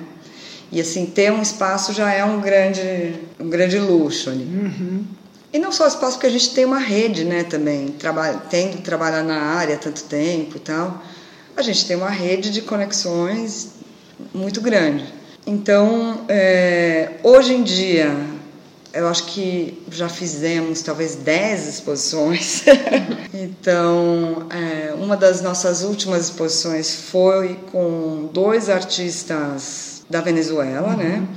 E 0.72 0.80
assim, 0.80 1.06
ter 1.06 1.30
um 1.30 1.40
espaço 1.40 1.92
já 1.92 2.12
é 2.12 2.24
um 2.24 2.40
grande, 2.40 3.14
um 3.38 3.48
grande 3.48 3.78
luxo 3.78 4.28
ali. 4.28 4.42
Uhum. 4.42 5.04
E 5.52 5.58
não 5.58 5.70
só 5.70 5.86
espaço, 5.86 6.14
porque 6.14 6.26
a 6.26 6.30
gente 6.30 6.50
tem 6.50 6.64
uma 6.64 6.80
rede, 6.80 7.24
né, 7.24 7.44
também, 7.44 7.88
trabalha, 7.88 8.42
tendo 8.50 8.82
trabalhar 8.82 9.22
na 9.22 9.40
área 9.40 9.76
tanto 9.76 10.02
tempo 10.04 10.56
e 10.56 10.60
tal, 10.60 11.00
a 11.56 11.62
gente 11.62 11.86
tem 11.86 11.96
uma 11.96 12.10
rede 12.10 12.50
de 12.50 12.60
conexões 12.62 13.68
muito 14.34 14.60
grande. 14.60 15.04
Então, 15.46 16.24
é, 16.28 17.12
hoje 17.22 17.54
em 17.54 17.62
dia, 17.62 18.12
eu 18.96 19.08
acho 19.08 19.26
que 19.26 19.82
já 19.90 20.08
fizemos 20.08 20.82
talvez 20.82 21.14
10 21.14 21.68
exposições. 21.68 22.64
então, 23.32 24.46
é, 24.50 24.94
uma 24.94 25.16
das 25.16 25.42
nossas 25.42 25.82
últimas 25.82 26.24
exposições 26.24 26.94
foi 26.94 27.58
com 27.70 28.30
dois 28.32 28.68
artistas 28.70 30.02
da 30.08 30.20
Venezuela, 30.20 30.90
uhum. 30.90 30.96
né? 30.96 31.28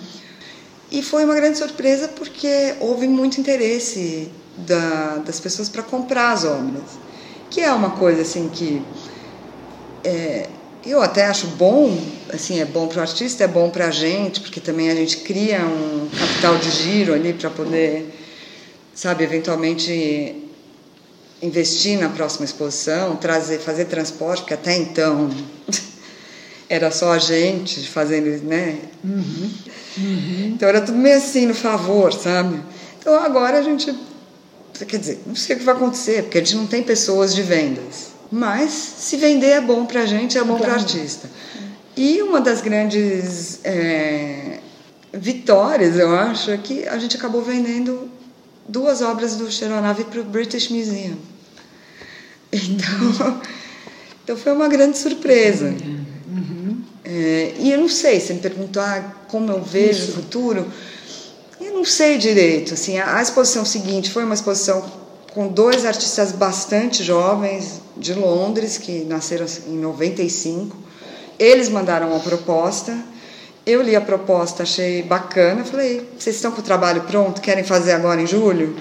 E 0.91 1.03
foi 1.03 1.23
uma 1.23 1.35
grande 1.35 1.57
surpresa 1.57 2.07
porque 2.07 2.75
houve 2.79 3.07
muito 3.07 3.39
interesse 3.39 4.31
da, 4.57 5.17
das 5.25 5.39
pessoas 5.39 5.69
para 5.69 5.83
comprar 5.83 6.31
as 6.31 6.45
obras, 6.45 6.97
que 7.49 7.61
é 7.61 7.71
uma 7.71 7.91
coisa 7.91 8.21
assim 8.23 8.49
que 8.49 8.81
é, 10.03 10.47
eu 10.85 11.01
até 11.01 11.25
acho 11.25 11.47
bom, 11.47 11.97
assim, 12.31 12.59
é 12.59 12.65
bom 12.65 12.87
para 12.87 12.99
o 12.99 13.01
artista, 13.01 13.43
é 13.43 13.47
bom 13.47 13.69
para 13.69 13.87
a 13.87 13.91
gente, 13.91 14.39
porque 14.39 14.59
também 14.59 14.89
a 14.89 14.95
gente 14.95 15.17
cria 15.17 15.59
um 15.61 16.09
capital 16.09 16.57
de 16.57 16.71
giro 16.71 17.13
ali 17.13 17.33
para 17.33 17.49
poder, 17.49 18.13
sabe, 18.93 19.23
eventualmente 19.23 20.47
investir 21.41 21.97
na 21.99 22.09
próxima 22.09 22.45
exposição, 22.45 23.15
trazer, 23.15 23.59
fazer 23.59 23.85
transporte, 23.85 24.41
porque 24.41 24.53
até 24.53 24.75
então 24.75 25.29
era 26.69 26.91
só 26.91 27.13
a 27.13 27.19
gente 27.19 27.87
fazendo, 27.87 28.43
né? 28.45 28.77
Uhum. 29.03 29.51
Uhum. 29.97 30.51
Então 30.55 30.67
era 30.67 30.81
tudo 30.81 30.97
meio 30.97 31.17
assim 31.17 31.45
no 31.45 31.53
favor, 31.53 32.13
sabe? 32.13 32.61
Então 32.99 33.13
agora 33.21 33.59
a 33.59 33.61
gente, 33.61 33.93
quer 34.87 34.97
dizer, 34.97 35.21
não 35.25 35.35
sei 35.35 35.55
o 35.55 35.59
que 35.59 35.65
vai 35.65 35.75
acontecer, 35.75 36.23
porque 36.23 36.37
a 36.37 36.41
gente 36.41 36.55
não 36.55 36.67
tem 36.67 36.83
pessoas 36.83 37.33
de 37.33 37.41
vendas. 37.41 38.18
Mas 38.31 38.71
se 38.71 39.17
vender 39.17 39.49
é 39.49 39.61
bom 39.61 39.85
para 39.85 40.01
a 40.01 40.05
gente, 40.05 40.37
é 40.37 40.41
bom 40.41 40.57
claro. 40.57 40.63
para 40.63 40.71
o 40.73 40.75
artista. 40.75 41.29
E 41.97 42.21
uma 42.21 42.39
das 42.39 42.61
grandes 42.61 43.59
é, 43.63 44.59
vitórias, 45.13 45.97
eu 45.97 46.15
acho, 46.15 46.51
é 46.51 46.57
que 46.57 46.87
a 46.87 46.97
gente 46.99 47.17
acabou 47.17 47.41
vendendo 47.41 48.09
duas 48.67 49.01
obras 49.01 49.35
do 49.35 49.51
Cheronavi 49.51 50.05
para 50.05 50.21
o 50.21 50.23
British 50.23 50.69
Museum. 50.69 51.17
Então, 52.53 53.41
então 54.23 54.37
foi 54.37 54.51
uma 54.51 54.67
grande 54.67 54.97
surpresa. 54.97 55.75
Uhum. 56.29 56.81
É, 57.03 57.55
e 57.59 57.71
eu 57.71 57.79
não 57.79 57.89
sei, 57.89 58.19
você 58.19 58.33
me 58.33 58.39
perguntou 58.39 58.81
ah, 58.81 59.03
como 59.27 59.51
eu 59.51 59.61
vejo 59.61 60.03
Isso. 60.03 60.11
o 60.11 60.13
futuro. 60.13 60.67
Eu 61.59 61.73
não 61.73 61.83
sei 61.83 62.17
direito. 62.17 62.75
Assim, 62.75 62.99
a, 62.99 63.17
a 63.17 63.21
exposição 63.21 63.65
seguinte 63.65 64.11
foi 64.11 64.23
uma 64.23 64.35
exposição 64.35 64.98
com 65.33 65.47
dois 65.47 65.85
artistas 65.85 66.31
bastante 66.31 67.03
jovens 67.03 67.81
de 67.95 68.13
Londres, 68.13 68.77
que 68.77 69.03
nasceram 69.05 69.45
em 69.67 69.77
95. 69.77 70.75
Eles 71.37 71.69
mandaram 71.69 72.09
uma 72.09 72.19
proposta. 72.19 72.97
Eu 73.65 73.81
li 73.81 73.95
a 73.95 74.01
proposta, 74.01 74.63
achei 74.63 75.03
bacana. 75.03 75.63
Falei: 75.63 76.07
vocês 76.17 76.35
estão 76.35 76.51
com 76.51 76.61
o 76.61 76.63
trabalho 76.63 77.01
pronto? 77.03 77.41
Querem 77.41 77.63
fazer 77.63 77.91
agora 77.91 78.21
em 78.21 78.27
julho? 78.27 78.75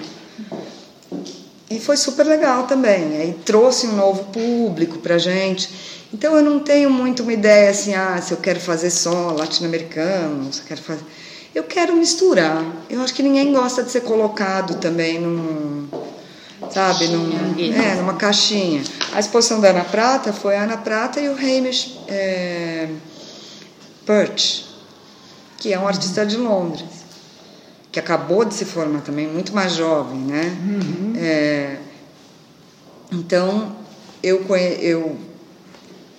E 1.69 1.79
foi 1.79 1.95
super 1.95 2.25
legal 2.25 2.63
também. 2.63 3.17
Aí 3.17 3.35
trouxe 3.45 3.85
um 3.85 3.95
novo 3.95 4.25
público 4.25 4.97
pra 4.97 5.17
gente. 5.17 5.69
Então 6.11 6.35
eu 6.35 6.41
não 6.41 6.59
tenho 6.59 6.89
muito 6.89 7.21
uma 7.21 7.31
ideia 7.31 7.69
assim, 7.69 7.93
ah, 7.93 8.19
se 8.19 8.31
eu 8.31 8.37
quero 8.37 8.59
fazer 8.59 8.89
só 8.89 9.31
latino-americano, 9.31 10.51
se 10.51 10.61
eu 10.61 10.65
quero 10.65 10.81
fazer. 10.81 11.03
Eu 11.53 11.63
quero 11.63 11.95
misturar. 11.95 12.65
Eu 12.89 13.01
acho 13.01 13.13
que 13.13 13.21
ninguém 13.21 13.53
gosta 13.53 13.83
de 13.83 13.91
ser 13.91 14.01
colocado 14.01 14.79
também 14.79 15.19
num. 15.19 15.87
Sabe, 16.71 17.07
num, 17.07 17.55
é, 17.57 17.95
numa 17.95 18.15
caixinha. 18.15 18.83
A 19.13 19.19
exposição 19.19 19.61
da 19.61 19.69
Ana 19.69 19.85
Prata 19.85 20.33
foi 20.33 20.57
a 20.57 20.63
Ana 20.63 20.77
Prata 20.77 21.19
e 21.19 21.29
o 21.29 21.33
Hamish 21.33 21.97
é, 22.07 22.89
Perch, 24.05 24.65
que 25.57 25.71
é 25.71 25.79
um 25.79 25.87
artista 25.87 26.25
de 26.25 26.35
Londres 26.35 26.99
que 27.91 27.99
acabou 27.99 28.45
de 28.45 28.53
se 28.53 28.65
formar 28.65 29.01
também, 29.01 29.27
muito 29.27 29.53
mais 29.53 29.73
jovem, 29.73 30.19
né? 30.19 30.57
Uhum. 30.61 31.13
É, 31.17 31.77
então, 33.11 33.75
eu, 34.21 34.43
conhe, 34.43 34.77
eu 34.79 35.17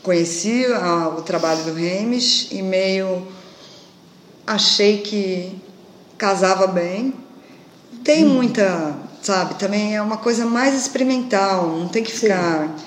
conheci 0.03 0.67
a, 0.67 1.09
o 1.09 1.23
trabalho 1.23 1.63
do 1.65 1.73
Remes 1.73 2.49
e 2.51 2.61
meio 2.61 3.27
achei 4.47 4.99
que 4.99 5.57
casava 6.19 6.67
bem. 6.67 7.15
Tem 8.03 8.25
uhum. 8.25 8.35
muita, 8.35 8.97
sabe, 9.23 9.55
também 9.55 9.95
é 9.95 10.03
uma 10.03 10.17
coisa 10.17 10.47
mais 10.47 10.75
experimental, 10.75 11.69
não 11.79 11.89
tem 11.89 12.03
que 12.03 12.13
ficar. 12.13 12.69
Sim. 12.69 12.85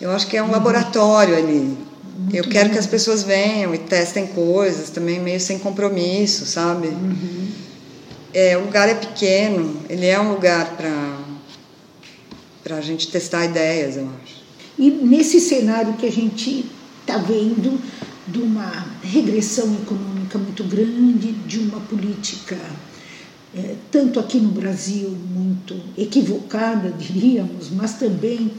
Eu 0.00 0.10
acho 0.10 0.26
que 0.26 0.36
é 0.36 0.42
um 0.42 0.46
uhum. 0.46 0.52
laboratório 0.52 1.36
ali. 1.36 1.76
Muito 2.16 2.36
eu 2.36 2.44
quero 2.44 2.68
bom. 2.68 2.74
que 2.74 2.78
as 2.78 2.86
pessoas 2.86 3.22
venham 3.22 3.74
e 3.74 3.78
testem 3.78 4.26
coisas, 4.26 4.90
também 4.90 5.20
meio 5.20 5.40
sem 5.40 5.58
compromisso, 5.58 6.46
sabe? 6.46 6.88
Uhum. 6.88 7.48
É, 8.32 8.56
o 8.56 8.64
lugar 8.64 8.88
é 8.88 8.94
pequeno, 8.94 9.76
ele 9.88 10.06
é 10.06 10.20
um 10.20 10.32
lugar 10.32 10.76
para 12.62 12.76
a 12.76 12.80
gente 12.80 13.08
testar 13.08 13.44
ideias, 13.44 13.96
eu 13.96 14.08
acho. 14.22 14.42
E 14.78 14.90
nesse 14.90 15.40
cenário 15.40 15.94
que 15.94 16.06
a 16.06 16.10
gente 16.10 16.66
está 17.00 17.18
vendo 17.18 17.80
de 18.26 18.40
uma 18.40 18.86
regressão 19.02 19.72
econômica 19.74 20.38
muito 20.38 20.64
grande, 20.64 21.32
de 21.32 21.58
uma 21.58 21.78
política, 21.80 22.58
é, 23.56 23.76
tanto 23.90 24.18
aqui 24.18 24.38
no 24.38 24.50
Brasil, 24.50 25.10
muito 25.10 25.76
equivocada, 25.96 26.90
diríamos, 26.90 27.70
mas 27.70 27.94
também 27.94 28.50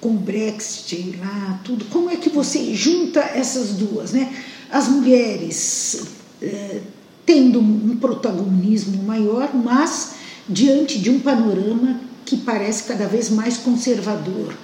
com 0.00 0.10
o 0.10 0.18
Brexit 0.18 1.16
lá, 1.18 1.60
tudo. 1.64 1.84
Como 1.86 2.10
é 2.10 2.16
que 2.16 2.28
você 2.28 2.74
junta 2.74 3.20
essas 3.20 3.70
duas, 3.70 4.12
né? 4.12 4.32
As 4.70 4.88
mulheres 4.88 6.02
é, 6.42 6.80
tendo 7.24 7.58
um 7.58 7.96
protagonismo 7.96 9.02
maior, 9.02 9.54
mas 9.54 10.12
diante 10.48 10.98
de 10.98 11.10
um 11.10 11.20
panorama 11.20 12.00
que 12.24 12.36
parece 12.36 12.84
cada 12.84 13.06
vez 13.06 13.30
mais 13.30 13.56
conservador. 13.56 14.54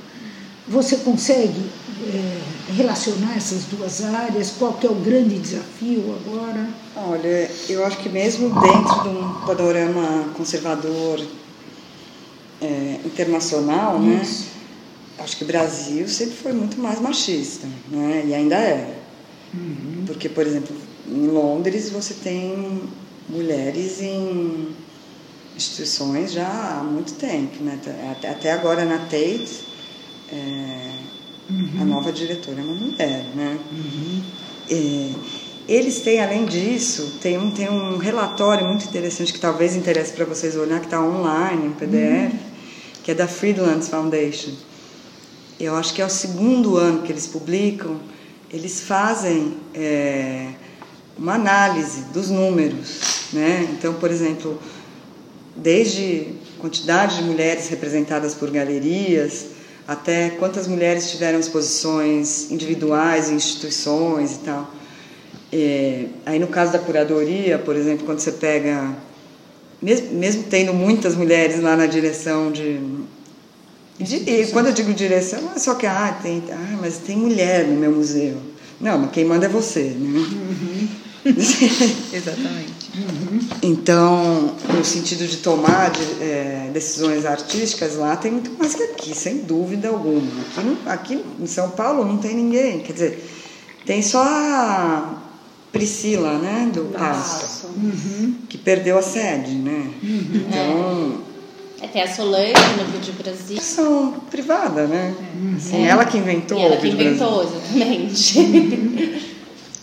Você 0.68 0.96
consegue 0.98 1.60
é, 2.04 2.72
relacionar 2.72 3.36
essas 3.36 3.64
duas 3.64 4.02
áreas? 4.02 4.52
Qual 4.58 4.74
que 4.74 4.86
é 4.86 4.90
o 4.90 4.94
grande 4.94 5.38
desafio 5.38 6.16
agora? 6.20 6.68
Olha, 6.96 7.50
eu 7.68 7.84
acho 7.84 7.98
que 7.98 8.08
mesmo 8.08 8.48
dentro 8.60 9.02
de 9.02 9.08
um 9.08 9.46
panorama 9.46 10.32
conservador 10.36 11.20
é, 12.60 13.00
internacional, 13.04 13.98
né? 13.98 14.22
Acho 15.18 15.36
que 15.36 15.44
o 15.44 15.46
Brasil 15.46 16.08
sempre 16.08 16.34
foi 16.34 16.52
muito 16.52 16.78
mais 16.78 17.00
machista, 17.00 17.66
né? 17.90 18.24
E 18.26 18.34
ainda 18.34 18.56
é. 18.56 18.98
Uhum. 19.52 20.04
Porque, 20.06 20.28
por 20.28 20.46
exemplo, 20.46 20.74
em 21.08 21.26
Londres 21.26 21.90
você 21.90 22.14
tem 22.14 22.82
mulheres 23.28 24.00
em 24.00 24.74
instituições 25.56 26.32
já 26.32 26.46
há 26.46 26.82
muito 26.82 27.14
tempo, 27.14 27.62
né? 27.62 27.78
Até, 28.10 28.28
até 28.28 28.52
agora 28.52 28.84
na 28.84 28.98
Tate, 28.98 29.64
é, 30.32 30.98
uhum. 31.50 31.82
a 31.82 31.84
nova 31.84 32.12
diretora 32.12 32.60
é 32.60 32.64
uma 32.64 32.74
mulher, 32.74 33.24
né? 33.34 33.58
Uhum. 33.72 34.22
É, 34.70 35.10
eles 35.66 36.00
têm, 36.00 36.20
além 36.20 36.44
disso, 36.44 37.18
tem 37.22 37.38
um, 37.38 37.50
tem 37.50 37.70
um 37.70 37.96
relatório 37.96 38.66
muito 38.66 38.84
interessante 38.84 39.32
que 39.32 39.40
talvez 39.40 39.74
interesse 39.74 40.12
para 40.12 40.24
vocês 40.24 40.56
olhar, 40.56 40.78
que 40.78 40.86
está 40.86 41.00
online, 41.00 41.68
em 41.68 41.72
PDF, 41.72 42.32
uhum. 42.32 42.38
que 43.02 43.10
é 43.10 43.14
da 43.14 43.26
Freedlands 43.26 43.88
Foundation. 43.88 44.52
Eu 45.58 45.74
acho 45.76 45.94
que 45.94 46.02
é 46.02 46.04
o 46.04 46.10
segundo 46.10 46.76
ano 46.76 47.02
que 47.02 47.12
eles 47.12 47.26
publicam. 47.26 47.98
Eles 48.52 48.80
fazem 48.80 49.56
é, 49.72 50.48
uma 51.16 51.34
análise 51.34 52.02
dos 52.12 52.28
números, 52.28 53.28
né? 53.32 53.68
Então, 53.72 53.94
por 53.94 54.10
exemplo, 54.10 54.60
desde 55.56 56.34
quantidade 56.58 57.16
de 57.16 57.22
mulheres 57.22 57.68
representadas 57.68 58.34
por 58.34 58.50
galerias 58.50 59.46
até 59.86 60.30
quantas 60.30 60.66
mulheres 60.66 61.10
tiveram 61.10 61.38
exposições 61.38 62.50
individuais 62.50 63.30
em 63.30 63.34
instituições 63.34 64.36
e 64.36 64.38
tal. 64.38 64.70
É, 65.52 66.06
aí 66.26 66.38
no 66.38 66.48
caso 66.48 66.72
da 66.72 66.78
curadoria, 66.78 67.58
por 67.58 67.76
exemplo, 67.76 68.04
quando 68.06 68.18
você 68.18 68.32
pega, 68.32 68.96
mesmo, 69.80 70.12
mesmo 70.14 70.44
tendo 70.44 70.72
muitas 70.72 71.14
mulheres 71.14 71.60
lá 71.60 71.76
na 71.76 71.86
direção 71.86 72.50
de, 72.50 72.80
de 74.00 74.16
e 74.16 74.46
quando 74.48 74.66
eu 74.66 74.72
digo 74.72 74.92
direção, 74.92 75.42
não 75.42 75.52
é 75.52 75.58
só 75.58 75.74
que 75.74 75.86
ah, 75.86 76.18
tem, 76.22 76.42
ah, 76.50 76.78
mas 76.80 76.98
tem 76.98 77.16
mulher 77.16 77.66
no 77.66 77.76
meu 77.76 77.92
museu. 77.92 78.36
Não, 78.80 78.98
mas 78.98 79.12
quem 79.12 79.24
manda 79.24 79.46
é 79.46 79.48
você, 79.48 79.82
né? 79.82 80.18
Uhum. 80.18 80.88
Exatamente. 82.12 82.90
Uhum. 82.94 83.40
Então, 83.62 84.54
no 84.72 84.84
sentido 84.84 85.26
de 85.26 85.38
tomar 85.38 85.90
de, 85.90 86.02
é, 86.22 86.70
decisões 86.72 87.24
artísticas, 87.24 87.96
lá 87.96 88.16
tem 88.16 88.32
muito 88.32 88.52
mais 88.58 88.74
que 88.74 88.82
aqui, 88.82 89.14
sem 89.14 89.38
dúvida 89.38 89.88
alguma. 89.88 90.30
Aqui, 90.86 91.14
aqui 91.14 91.24
em 91.40 91.46
São 91.46 91.70
Paulo 91.70 92.04
não 92.04 92.18
tem 92.18 92.34
ninguém. 92.34 92.80
Quer 92.80 92.92
dizer, 92.92 93.30
tem 93.86 94.02
só 94.02 94.22
a 94.22 95.22
Priscila, 95.72 96.38
né, 96.38 96.70
do 96.72 96.84
Pasto, 96.84 97.66
uhum. 97.68 98.36
que 98.48 98.58
perdeu 98.58 98.98
a 98.98 99.02
sede, 99.02 99.52
né? 99.52 99.90
Uhum. 100.02 100.30
Então. 100.34 101.34
É. 101.82 101.86
tem 101.88 102.02
a 102.02 102.14
Solange 102.14 102.52
no 102.78 102.84
Vídeo 102.92 103.14
Brasil. 103.14 103.60
São 103.60 104.12
privada, 104.30 104.86
né? 104.86 105.14
Assim, 105.56 105.84
é. 105.84 105.88
Ela 105.88 106.04
que 106.04 106.18
inventou. 106.18 106.58
E 106.58 106.62
ela 106.62 106.76
que 106.76 106.88
inventou, 106.88 107.44
Brasil. 107.44 107.60
exatamente. 107.74 109.24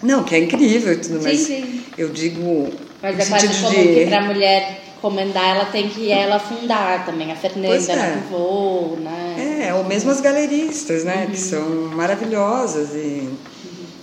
Não, 0.01 0.23
que 0.23 0.35
é 0.35 0.39
incrível 0.39 0.93
e 0.93 0.97
tudo, 0.97 1.21
mas 1.21 1.39
sim, 1.39 1.45
sim. 1.45 1.83
eu 1.97 2.09
digo. 2.09 2.69
Mas 3.01 3.19
é 3.19 3.25
quase 3.25 3.47
como 3.47 3.69
de... 3.69 3.75
que 3.75 4.05
pra 4.07 4.21
mulher 4.21 4.81
comendar, 5.01 5.55
ela 5.55 5.65
tem 5.65 5.89
que 5.89 6.11
ela 6.11 6.39
fundar 6.39 7.05
também, 7.05 7.31
a 7.31 7.35
Fernanda 7.35 7.91
é. 7.91 8.17
Pivô, 8.17 8.97
né? 8.99 9.65
É, 9.67 9.73
ou 9.73 9.83
mesmo 9.83 10.11
as 10.11 10.21
galeristas, 10.21 11.03
né? 11.03 11.25
Uhum. 11.25 11.31
Que 11.31 11.37
são 11.39 11.69
maravilhosas 11.95 12.89
e 12.93 13.29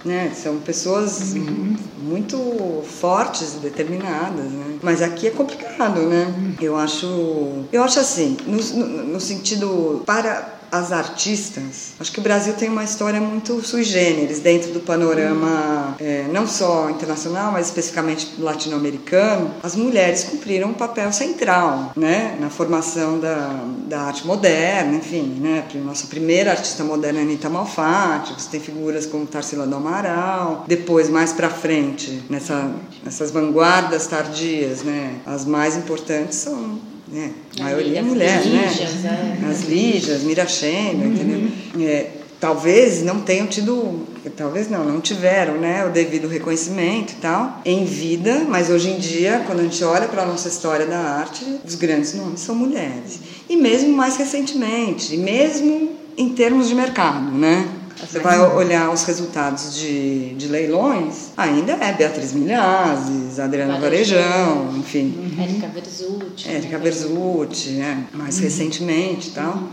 né? 0.04 0.32
São 0.34 0.58
pessoas 0.58 1.34
uhum. 1.34 1.76
muito 2.02 2.82
fortes 2.84 3.54
e 3.54 3.58
determinadas, 3.58 4.46
né? 4.46 4.78
Mas 4.82 5.02
aqui 5.02 5.26
é 5.26 5.30
complicado, 5.30 6.00
né? 6.02 6.34
Uhum. 6.36 6.54
Eu 6.60 6.76
acho, 6.76 7.64
eu 7.72 7.82
acho 7.82 8.00
assim, 8.00 8.36
no, 8.46 8.56
no, 8.56 9.04
no 9.04 9.20
sentido 9.20 10.02
para 10.06 10.57
as 10.70 10.92
artistas, 10.92 11.92
acho 11.98 12.12
que 12.12 12.20
o 12.20 12.22
Brasil 12.22 12.52
tem 12.54 12.68
uma 12.68 12.84
história 12.84 13.20
muito 13.20 13.62
sui 13.64 13.82
generis 13.82 14.40
dentro 14.40 14.72
do 14.72 14.80
panorama 14.80 15.96
é, 15.98 16.26
não 16.32 16.46
só 16.46 16.90
internacional, 16.90 17.52
mas 17.52 17.66
especificamente 17.66 18.34
latino-americano. 18.38 19.54
As 19.62 19.74
mulheres 19.74 20.24
cumpriram 20.24 20.70
um 20.70 20.74
papel 20.74 21.12
central, 21.12 21.92
né, 21.96 22.36
na 22.40 22.50
formação 22.50 23.18
da, 23.18 23.64
da 23.86 24.02
arte 24.02 24.26
moderna, 24.26 24.96
enfim, 24.96 25.38
né, 25.40 25.64
nossa 25.84 26.06
primeira 26.06 26.50
artista 26.50 26.84
moderna, 26.84 27.20
Anita 27.20 27.48
Malfatti, 27.48 28.34
você 28.34 28.50
tem 28.50 28.60
figuras 28.60 29.06
como 29.06 29.26
Tarsila 29.26 29.66
do 29.66 29.76
Amaral, 29.76 30.64
depois 30.66 31.08
mais 31.08 31.32
para 31.32 31.50
frente, 31.50 32.22
nessa, 32.28 32.70
nessas 33.02 33.30
vanguardas 33.30 34.06
tardias, 34.06 34.82
né, 34.82 35.16
as 35.26 35.44
mais 35.44 35.76
importantes 35.76 36.38
são 36.38 36.78
né? 37.10 37.32
A 37.58 37.64
maioria 37.64 37.98
é 37.98 38.02
mulher, 38.02 38.42
lígias, 38.44 38.94
né? 39.02 39.38
É. 39.42 39.50
As 39.50 39.62
Lígias, 39.62 40.22
Mirachendo, 40.22 41.04
uhum. 41.04 41.12
entendeu? 41.12 41.88
É, 41.88 42.10
talvez 42.40 43.02
não 43.02 43.20
tenham 43.20 43.46
tido, 43.46 44.06
talvez 44.36 44.70
não, 44.70 44.84
não 44.84 45.00
tiveram, 45.00 45.54
né, 45.54 45.84
o 45.84 45.90
devido 45.90 46.28
reconhecimento 46.28 47.12
e 47.12 47.16
tal 47.16 47.60
em 47.64 47.84
vida, 47.84 48.44
mas 48.48 48.70
hoje 48.70 48.90
em 48.90 48.98
dia, 48.98 49.42
quando 49.46 49.60
a 49.60 49.62
gente 49.62 49.82
olha 49.82 50.06
para 50.06 50.22
a 50.22 50.26
nossa 50.26 50.48
história 50.48 50.86
da 50.86 50.98
arte, 50.98 51.44
os 51.64 51.74
grandes 51.74 52.14
nomes 52.14 52.40
são 52.40 52.54
mulheres. 52.54 53.20
E 53.48 53.56
mesmo 53.56 53.92
mais 53.92 54.16
recentemente, 54.16 55.14
e 55.14 55.18
mesmo 55.18 55.90
em 56.16 56.30
termos 56.30 56.68
de 56.68 56.74
mercado, 56.74 57.30
né? 57.30 57.68
Você 58.00 58.20
vai 58.20 58.38
olhar 58.38 58.90
os 58.90 59.04
resultados 59.04 59.74
de, 59.74 60.34
de 60.34 60.46
leilões, 60.48 61.30
ainda 61.36 61.72
é 61.72 61.92
Beatriz 61.92 62.32
Milhazes, 62.32 63.38
Adriana 63.38 63.78
Varejão, 63.78 64.74
enfim. 64.76 65.14
Uhum. 65.16 65.42
Érica 65.42 65.68
Verzutti. 65.68 66.48
Érica 66.48 66.78
Verzutti, 66.78 67.80
é, 67.80 67.98
mais 68.12 68.36
uhum. 68.36 68.42
recentemente 68.44 69.28
e 69.28 69.32
tal. 69.32 69.54
Uhum. 69.54 69.68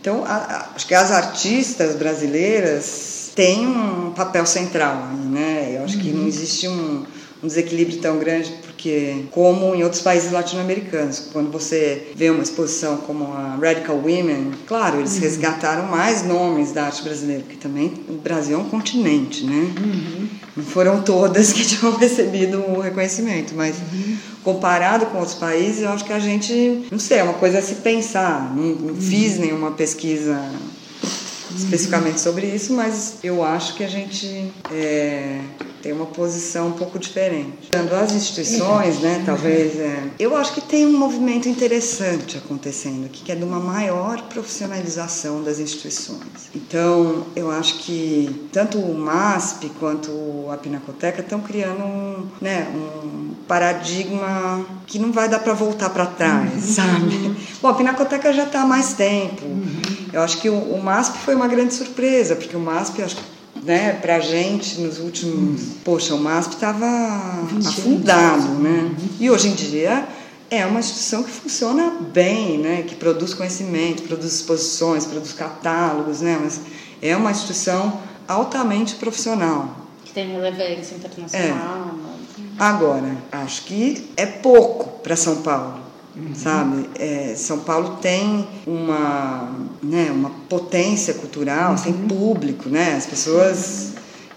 Então, 0.00 0.24
a, 0.24 0.34
a, 0.34 0.68
acho 0.74 0.86
que 0.86 0.94
as 0.94 1.10
artistas 1.10 1.96
brasileiras 1.96 3.32
têm 3.34 3.66
um 3.66 4.12
papel 4.12 4.46
central 4.46 5.10
né? 5.36 5.74
Eu 5.76 5.84
acho 5.84 5.98
que 5.98 6.10
não 6.10 6.22
uhum. 6.22 6.28
existe 6.28 6.66
um, 6.68 7.04
um 7.42 7.46
desequilíbrio 7.46 7.98
tão 7.98 8.18
grande 8.18 8.52
porque 8.76 9.24
como 9.30 9.74
em 9.74 9.82
outros 9.82 10.02
países 10.02 10.30
latino-americanos, 10.30 11.28
quando 11.32 11.50
você 11.50 12.08
vê 12.14 12.30
uma 12.30 12.42
exposição 12.42 12.98
como 12.98 13.32
a 13.32 13.56
Radical 13.60 13.96
Women, 13.96 14.52
claro, 14.66 15.00
eles 15.00 15.14
uhum. 15.14 15.20
resgataram 15.22 15.86
mais 15.86 16.24
nomes 16.24 16.72
da 16.72 16.84
arte 16.84 17.02
brasileira, 17.02 17.42
porque 17.42 17.56
também 17.56 17.92
o 18.08 18.14
Brasil 18.14 18.56
é 18.56 18.60
um 18.60 18.68
continente, 18.68 19.44
né? 19.44 19.72
Uhum. 19.78 20.28
Não 20.56 20.64
foram 20.64 21.02
todas 21.02 21.52
que 21.52 21.64
tinham 21.66 21.96
recebido 21.96 22.58
o 22.58 22.80
reconhecimento, 22.80 23.54
mas 23.56 23.76
uhum. 23.76 24.16
comparado 24.44 25.06
com 25.06 25.18
outros 25.18 25.36
países, 25.36 25.82
eu 25.82 25.88
acho 25.88 26.04
que 26.04 26.12
a 26.12 26.20
gente, 26.20 26.86
não 26.90 26.98
sei, 26.98 27.18
é 27.18 27.22
uma 27.24 27.34
coisa 27.34 27.58
a 27.58 27.62
se 27.62 27.76
pensar. 27.76 28.54
Não, 28.54 28.74
não 28.74 28.94
fiz 28.94 29.38
nenhuma 29.38 29.72
pesquisa 29.72 30.38
especificamente 31.56 32.20
sobre 32.20 32.46
isso, 32.46 32.72
mas 32.72 33.14
eu 33.22 33.44
acho 33.44 33.74
que 33.74 33.84
a 33.84 33.88
gente 33.88 34.52
é, 34.70 35.40
tem 35.82 35.92
uma 35.92 36.06
posição 36.06 36.68
um 36.68 36.72
pouco 36.72 36.98
diferente. 36.98 37.68
As 38.02 38.12
instituições, 38.12 38.98
né, 39.00 39.22
talvez, 39.24 39.78
é, 39.78 40.02
eu 40.18 40.36
acho 40.36 40.52
que 40.52 40.60
tem 40.60 40.86
um 40.86 40.98
movimento 40.98 41.48
interessante 41.48 42.36
acontecendo 42.36 43.06
aqui, 43.06 43.22
que 43.22 43.30
é 43.30 43.34
de 43.34 43.44
uma 43.44 43.60
maior 43.60 44.22
profissionalização 44.22 45.42
das 45.42 45.58
instituições. 45.58 46.50
Então, 46.54 47.26
eu 47.36 47.50
acho 47.50 47.78
que 47.78 48.48
tanto 48.52 48.78
o 48.78 48.98
MASP 48.98 49.70
quanto 49.78 50.10
a 50.50 50.56
Pinacoteca 50.56 51.20
estão 51.20 51.40
criando 51.40 51.82
um, 51.82 52.26
né, 52.40 52.66
um 52.74 53.34
paradigma 53.46 54.66
que 54.86 54.98
não 54.98 55.12
vai 55.12 55.28
dar 55.28 55.38
para 55.38 55.52
voltar 55.52 55.90
para 55.90 56.06
trás, 56.06 56.52
uhum. 56.52 56.60
sabe? 56.60 57.36
Bom, 57.62 57.68
a 57.68 57.74
Pinacoteca 57.74 58.32
já 58.32 58.44
está 58.44 58.62
há 58.62 58.66
mais 58.66 58.94
tempo. 58.94 59.44
Uhum. 59.44 59.96
Eu 60.12 60.22
acho 60.22 60.40
que 60.40 60.48
o, 60.48 60.54
o 60.54 60.82
MASP 60.82 61.18
foi 61.18 61.34
uma 61.34 61.45
grande 61.46 61.74
surpresa, 61.74 62.36
porque 62.36 62.56
o 62.56 62.60
MASP, 62.60 63.02
acho 63.02 63.16
que 63.16 63.36
né, 63.62 63.92
pra 63.94 64.20
gente 64.20 64.80
nos 64.80 64.98
últimos. 64.98 65.62
Hum. 65.62 65.70
Poxa, 65.84 66.14
o 66.14 66.18
MASP 66.18 66.54
estava 66.54 66.86
afundado, 67.66 68.48
né? 68.54 68.90
Uhum. 68.90 69.08
E 69.18 69.30
hoje 69.30 69.48
em 69.48 69.54
dia 69.54 70.06
é 70.50 70.64
uma 70.64 70.78
instituição 70.78 71.22
que 71.22 71.30
funciona 71.30 71.92
bem, 72.12 72.58
né? 72.58 72.82
Que 72.82 72.94
produz 72.94 73.34
conhecimento, 73.34 74.04
produz 74.04 74.32
exposições, 74.32 75.04
produz 75.04 75.32
catálogos, 75.32 76.20
né? 76.20 76.38
Mas 76.40 76.60
é 77.02 77.16
uma 77.16 77.30
instituição 77.30 78.00
altamente 78.28 78.94
profissional. 78.94 79.74
Que 80.04 80.12
tem 80.12 80.30
relevância 80.32 80.94
internacional. 80.94 81.96
É. 82.02 82.46
Agora, 82.58 83.16
acho 83.32 83.64
que 83.64 84.08
é 84.16 84.24
pouco 84.24 85.00
para 85.00 85.16
São 85.16 85.42
Paulo. 85.42 85.85
Uhum. 86.16 86.34
sabe? 86.34 86.88
É, 86.98 87.34
São 87.36 87.58
Paulo 87.58 87.98
tem 88.00 88.48
uma, 88.66 89.50
né, 89.82 90.10
uma 90.10 90.30
potência 90.48 91.12
cultural, 91.12 91.72
uhum. 91.72 91.76
tem 91.76 91.92
público, 91.92 92.70
né? 92.70 92.94
As 92.96 93.04
pessoas 93.04 93.92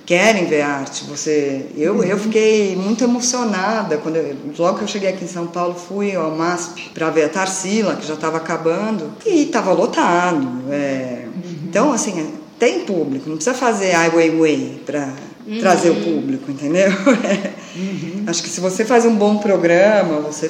querem 0.06 0.46
ver 0.46 0.62
arte. 0.62 1.06
Você, 1.06 1.68
eu, 1.78 2.04
eu 2.04 2.16
uhum. 2.16 2.24
fiquei 2.24 2.76
muito 2.76 3.04
emocionada 3.04 3.96
quando 3.98 4.16
eu, 4.16 4.36
logo 4.58 4.80
que 4.80 4.84
eu 4.84 4.88
cheguei 4.88 5.10
aqui 5.10 5.24
em 5.24 5.28
São 5.28 5.46
Paulo 5.48 5.76
fui 5.76 6.16
ao 6.16 6.36
MASP 6.36 6.90
para 6.96 7.12
ver 7.12 7.26
a 7.26 7.30
Tarsila 7.30 7.96
que 7.96 8.08
já 8.08 8.16
estava 8.16 8.38
acabando 8.38 9.12
e 9.26 9.44
estava 9.44 9.72
lotado. 9.72 10.48
É, 10.72 11.28
uhum. 11.28 11.56
Então 11.70 11.94
assim 11.94 12.34
tem 12.58 12.82
público, 12.82 13.30
não 13.30 13.38
precisa 13.38 13.56
fazer 13.56 13.94
Ai 13.94 14.10
Weiwei 14.10 14.82
para 14.86 15.14
uhum. 15.48 15.60
trazer 15.60 15.92
o 15.92 15.96
público, 15.96 16.52
entendeu? 16.52 16.92
Uhum. 17.76 18.24
Acho 18.26 18.42
que 18.42 18.50
se 18.50 18.60
você 18.60 18.84
faz 18.84 19.06
um 19.06 19.16
bom 19.16 19.38
programa, 19.38 20.20
você 20.22 20.50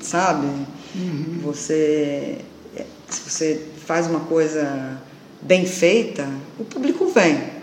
sabe? 0.00 0.46
Uhum. 0.94 1.40
Você, 1.42 2.38
se 3.08 3.30
você 3.30 3.66
faz 3.86 4.06
uma 4.06 4.20
coisa 4.20 5.00
bem 5.42 5.66
feita, 5.66 6.28
o 6.58 6.64
público 6.64 7.06
vem. 7.06 7.60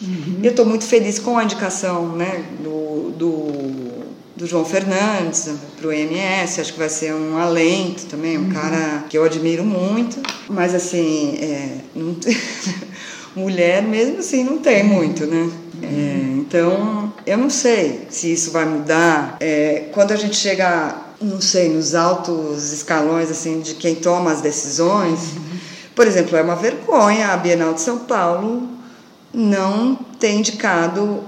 Uhum. 0.00 0.40
Eu 0.42 0.50
estou 0.50 0.66
muito 0.66 0.84
feliz 0.84 1.18
com 1.18 1.38
a 1.38 1.44
indicação 1.44 2.16
né, 2.16 2.44
do, 2.60 3.10
do, 3.16 4.04
do 4.36 4.46
João 4.46 4.64
Fernandes 4.64 5.48
para 5.76 5.88
o 5.88 5.92
EMS, 5.92 6.60
acho 6.60 6.72
que 6.72 6.78
vai 6.78 6.88
ser 6.88 7.14
um 7.14 7.36
alento 7.36 8.06
também, 8.06 8.36
um 8.36 8.42
uhum. 8.42 8.50
cara 8.50 9.04
que 9.08 9.16
eu 9.16 9.24
admiro 9.24 9.64
muito, 9.64 10.20
mas 10.48 10.74
assim, 10.74 11.36
é, 11.40 11.76
não, 11.94 12.16
mulher 13.36 13.82
mesmo 13.82 14.18
assim 14.18 14.42
não 14.42 14.58
tem 14.58 14.82
muito, 14.82 15.26
né? 15.26 15.50
É, 15.82 16.22
então, 16.38 17.12
eu 17.26 17.36
não 17.36 17.50
sei 17.50 18.06
se 18.08 18.32
isso 18.32 18.50
vai 18.50 18.64
mudar. 18.64 19.36
É, 19.40 19.88
quando 19.92 20.12
a 20.12 20.16
gente 20.16 20.36
chega 20.36 20.96
não 21.22 21.40
sei, 21.40 21.68
nos 21.68 21.94
altos 21.94 22.72
escalões 22.72 23.30
assim 23.30 23.60
de 23.60 23.74
quem 23.74 23.94
toma 23.94 24.32
as 24.32 24.40
decisões. 24.40 25.20
Por 25.94 26.06
exemplo, 26.06 26.36
é 26.36 26.42
uma 26.42 26.56
vergonha 26.56 27.28
a 27.28 27.36
Bienal 27.36 27.74
de 27.74 27.80
São 27.80 27.98
Paulo 28.00 28.68
não 29.32 29.94
ter 30.18 30.32
indicado 30.32 31.22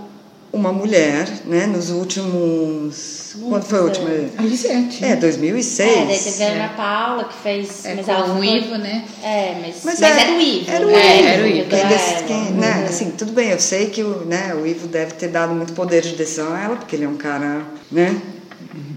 uma 0.55 0.73
mulher, 0.73 1.29
né, 1.47 1.67
nos 1.67 1.91
últimos. 1.91 3.35
Quando 3.49 3.65
foi 3.65 3.79
a 3.81 3.83
última? 3.83 4.09
A 4.39 4.43
Lisete. 4.43 5.05
É, 5.05 5.17
2006. 5.17 5.91
É, 5.91 6.05
daí 6.05 6.19
teve 6.19 6.45
a 6.45 6.47
Ana 6.47 6.69
Paula 6.69 7.25
que 7.25 7.35
fez. 7.43 7.85
É, 7.85 7.95
mas 7.97 8.09
ela 8.09 8.39
o 8.39 8.45
Ivo, 8.45 8.77
né? 8.77 9.05
É, 9.23 9.57
mas, 9.61 9.81
mas, 9.83 10.01
mas 10.01 10.17
era, 10.17 10.33
o 10.33 10.41
Ivo. 10.41 10.71
Era 10.71 10.87
o 10.87 10.91
Ivo. 10.91 10.99
É, 10.99 11.23
era 11.25 11.43
o 11.43 11.47
Ivo. 11.47 11.69
Quem, 11.69 11.87
desse, 11.89 12.25
quem, 12.25 12.51
né, 12.53 12.87
assim, 12.89 13.11
tudo 13.11 13.33
bem, 13.33 13.51
eu 13.51 13.59
sei 13.59 13.91
que 13.91 14.03
o, 14.05 14.25
né, 14.25 14.55
o 14.55 14.65
Ivo 14.65 14.87
deve 14.87 15.15
ter 15.15 15.29
dado 15.29 15.53
muito 15.53 15.73
poder 15.73 16.03
de 16.03 16.15
decisão 16.15 16.53
a 16.53 16.61
ela, 16.61 16.77
porque 16.77 16.95
ele 16.95 17.05
é 17.05 17.09
um 17.09 17.17
cara, 17.17 17.63
né, 17.91 18.17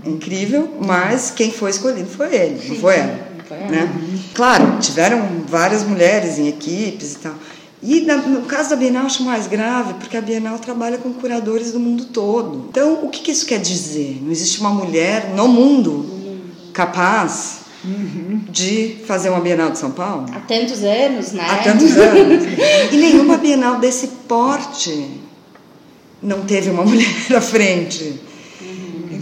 incrível, 0.07 0.77
mas 0.85 1.31
quem 1.31 1.51
foi 1.51 1.71
escolhido 1.71 2.09
foi 2.09 2.33
ele, 2.35 2.69
não 2.69 2.75
foi 2.77 2.95
ela. 2.95 3.27
Né? 3.69 3.89
Claro, 4.33 4.77
tiveram 4.79 5.25
várias 5.47 5.83
mulheres 5.83 6.37
em 6.37 6.47
equipes 6.47 7.13
e 7.13 7.17
tal. 7.19 7.33
E 7.81 8.01
no 8.01 8.41
caso 8.41 8.71
da 8.71 8.75
Bienal, 8.75 9.05
acho 9.05 9.23
mais 9.23 9.47
grave, 9.47 9.93
porque 9.95 10.17
a 10.17 10.21
Bienal 10.21 10.57
trabalha 10.57 10.97
com 10.97 11.13
curadores 11.13 11.71
do 11.71 11.79
mundo 11.79 12.05
todo. 12.05 12.67
Então, 12.69 13.05
o 13.05 13.09
que, 13.09 13.21
que 13.21 13.31
isso 13.31 13.45
quer 13.45 13.59
dizer? 13.59 14.19
Não 14.21 14.31
existe 14.31 14.59
uma 14.59 14.71
mulher 14.71 15.31
no 15.35 15.47
mundo 15.47 16.05
capaz 16.73 17.59
uhum. 17.85 18.41
de 18.49 18.97
fazer 19.05 19.29
uma 19.29 19.39
Bienal 19.39 19.71
de 19.71 19.77
São 19.77 19.91
Paulo? 19.91 20.25
Há 20.33 20.39
tantos 20.39 20.83
anos, 20.83 21.31
né? 21.33 21.45
Há 21.47 21.57
tantos 21.57 21.95
anos. 21.97 22.43
e 22.91 22.97
nenhuma 22.97 23.37
Bienal 23.37 23.79
desse 23.79 24.07
porte 24.27 25.21
não 26.21 26.41
teve 26.41 26.71
uma 26.71 26.83
mulher 26.85 27.35
à 27.35 27.41
frente. 27.41 28.26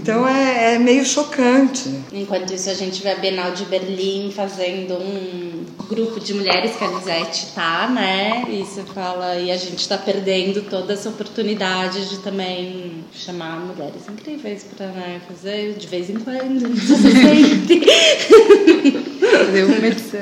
Então 0.06 0.28
é, 0.28 0.76
é, 0.76 0.78
meio 0.78 1.04
chocante. 1.04 1.90
Enquanto 2.14 2.54
isso, 2.54 2.70
a 2.70 2.76
gente 2.76 3.02
vê 3.02 3.10
a 3.10 3.16
Bienal 3.16 3.54
de 3.54 3.66
Berlim 3.66 4.32
fazendo 4.32 4.94
um 4.94 5.66
grupo 5.90 6.20
de 6.20 6.32
mulheres 6.32 6.76
que 6.76 6.84
a 6.84 6.88
Lisette 6.90 7.48
tá, 7.56 7.90
né? 7.90 8.44
E 8.48 8.64
você 8.64 8.84
fala, 8.84 9.36
e 9.40 9.50
a 9.50 9.58
gente 9.58 9.80
está 9.80 9.98
perdendo 9.98 10.62
toda 10.70 10.94
essa 10.94 11.10
oportunidade 11.10 12.08
de 12.08 12.20
também 12.20 13.04
chamar 13.16 13.60
mulheres 13.60 14.08
incríveis 14.08 14.64
para 14.78 14.86
né, 14.90 15.20
fazer 15.28 15.74
de 15.74 15.88
vez 15.88 16.08
em 16.08 16.20
quando, 16.20 16.78
sempre. 16.78 17.82
Fazer 19.38 19.64
uma 19.64 19.88
edição. 19.88 20.22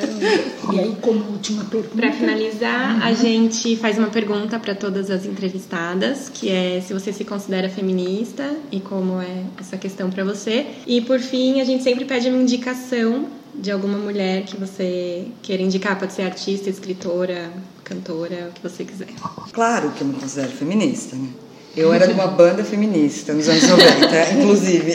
E 0.73 0.79
aí, 0.79 0.95
como 1.01 1.23
última 1.31 1.63
pergunta. 1.65 1.95
Para 1.95 2.11
finalizar, 2.11 2.95
uhum. 2.95 3.03
a 3.03 3.13
gente 3.13 3.75
faz 3.77 3.97
uma 3.97 4.09
pergunta 4.09 4.59
para 4.59 4.73
todas 4.73 5.09
as 5.09 5.25
entrevistadas, 5.25 6.29
que 6.33 6.49
é 6.49 6.81
se 6.81 6.93
você 6.93 7.11
se 7.11 7.23
considera 7.23 7.69
feminista 7.69 8.55
e 8.71 8.79
como 8.79 9.21
é 9.21 9.43
essa 9.59 9.77
questão 9.77 10.09
para 10.09 10.23
você. 10.23 10.65
E 10.87 11.01
por 11.01 11.19
fim, 11.19 11.61
a 11.61 11.63
gente 11.63 11.83
sempre 11.83 12.05
pede 12.05 12.29
uma 12.29 12.41
indicação 12.41 13.27
de 13.53 13.71
alguma 13.71 13.97
mulher 13.97 14.43
que 14.43 14.57
você 14.57 15.27
queira 15.41 15.61
indicar, 15.61 15.97
pode 15.99 16.13
ser 16.13 16.23
artista, 16.23 16.69
escritora, 16.69 17.51
cantora, 17.83 18.49
o 18.49 18.53
que 18.53 18.61
você 18.61 18.83
quiser. 18.83 19.07
Claro 19.51 19.91
que 19.91 20.01
eu 20.01 20.07
me 20.07 20.13
considero 20.13 20.51
feminista, 20.51 21.15
né? 21.15 21.27
Eu 21.75 21.91
era 21.91 22.07
de 22.07 22.13
uma 22.13 22.27
banda 22.27 22.63
feminista 22.63 23.33
nos 23.33 23.49
anos 23.49 23.67
90, 23.67 24.31
inclusive. 24.37 24.93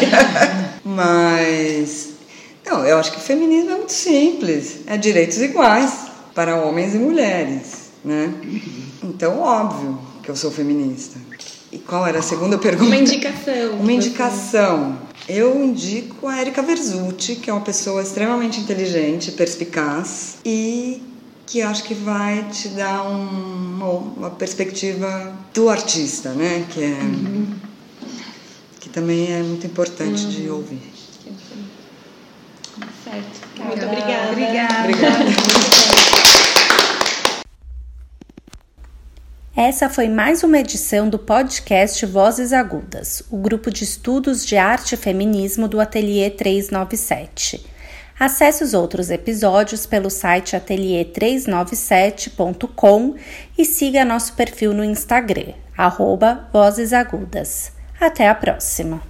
Mas, 0.82 2.09
não, 2.70 2.86
eu 2.86 2.98
acho 2.98 3.10
que 3.10 3.18
o 3.18 3.20
feminismo 3.20 3.70
é 3.70 3.76
muito 3.76 3.92
simples. 3.92 4.80
É 4.86 4.96
direitos 4.96 5.38
iguais 5.38 5.92
para 6.34 6.56
homens 6.56 6.94
e 6.94 6.98
mulheres, 6.98 7.90
né? 8.04 8.32
Então, 9.02 9.40
óbvio 9.40 9.98
que 10.22 10.30
eu 10.30 10.36
sou 10.36 10.50
feminista. 10.50 11.18
E 11.72 11.78
qual 11.78 12.06
era 12.06 12.20
a 12.20 12.22
segunda 12.22 12.58
pergunta? 12.58 12.86
Uma 12.86 12.96
indicação. 12.96 13.72
Uma 13.80 13.92
indicação. 13.92 14.98
Eu 15.28 15.64
indico 15.64 16.28
a 16.28 16.40
Erika 16.40 16.62
Verzutti, 16.62 17.36
que 17.36 17.50
é 17.50 17.52
uma 17.52 17.62
pessoa 17.62 18.02
extremamente 18.02 18.60
inteligente, 18.60 19.32
perspicaz 19.32 20.36
e 20.44 21.02
que 21.46 21.62
acho 21.62 21.82
que 21.84 21.94
vai 21.94 22.46
te 22.50 22.68
dar 22.68 23.02
um, 23.02 23.74
uma, 23.76 23.88
uma, 23.88 24.30
perspectiva 24.30 25.36
do 25.52 25.68
artista, 25.68 26.30
né? 26.30 26.64
Que, 26.70 26.82
é, 26.84 26.86
uhum. 26.86 27.46
que 28.78 28.88
também 28.88 29.32
é 29.32 29.42
muito 29.42 29.66
importante 29.66 30.24
uhum. 30.24 30.30
de 30.30 30.48
ouvir. 30.48 30.89
Certo. 33.10 33.40
Muito 33.58 33.84
obrigada. 33.84 34.30
Obrigada. 34.30 34.84
obrigada. 34.84 35.24
Essa 39.56 39.88
foi 39.90 40.08
mais 40.08 40.44
uma 40.44 40.58
edição 40.58 41.08
do 41.08 41.18
podcast 41.18 42.06
Vozes 42.06 42.52
Agudas, 42.52 43.24
o 43.30 43.36
grupo 43.36 43.68
de 43.70 43.84
estudos 43.84 44.44
de 44.46 44.56
arte 44.56 44.94
e 44.94 44.96
feminismo 44.96 45.66
do 45.66 45.80
Ateliê 45.80 46.30
397. 46.30 47.66
Acesse 48.18 48.62
os 48.62 48.74
outros 48.74 49.10
episódios 49.10 49.86
pelo 49.86 50.08
site 50.08 50.56
ateliê397.com 50.56 53.16
e 53.58 53.64
siga 53.64 54.04
nosso 54.04 54.34
perfil 54.34 54.72
no 54.72 54.84
Instagram, 54.84 55.54
arroba 55.76 56.48
Vozes 56.52 56.92
Agudas. 56.92 57.72
Até 57.98 58.28
a 58.28 58.34
próxima! 58.34 59.09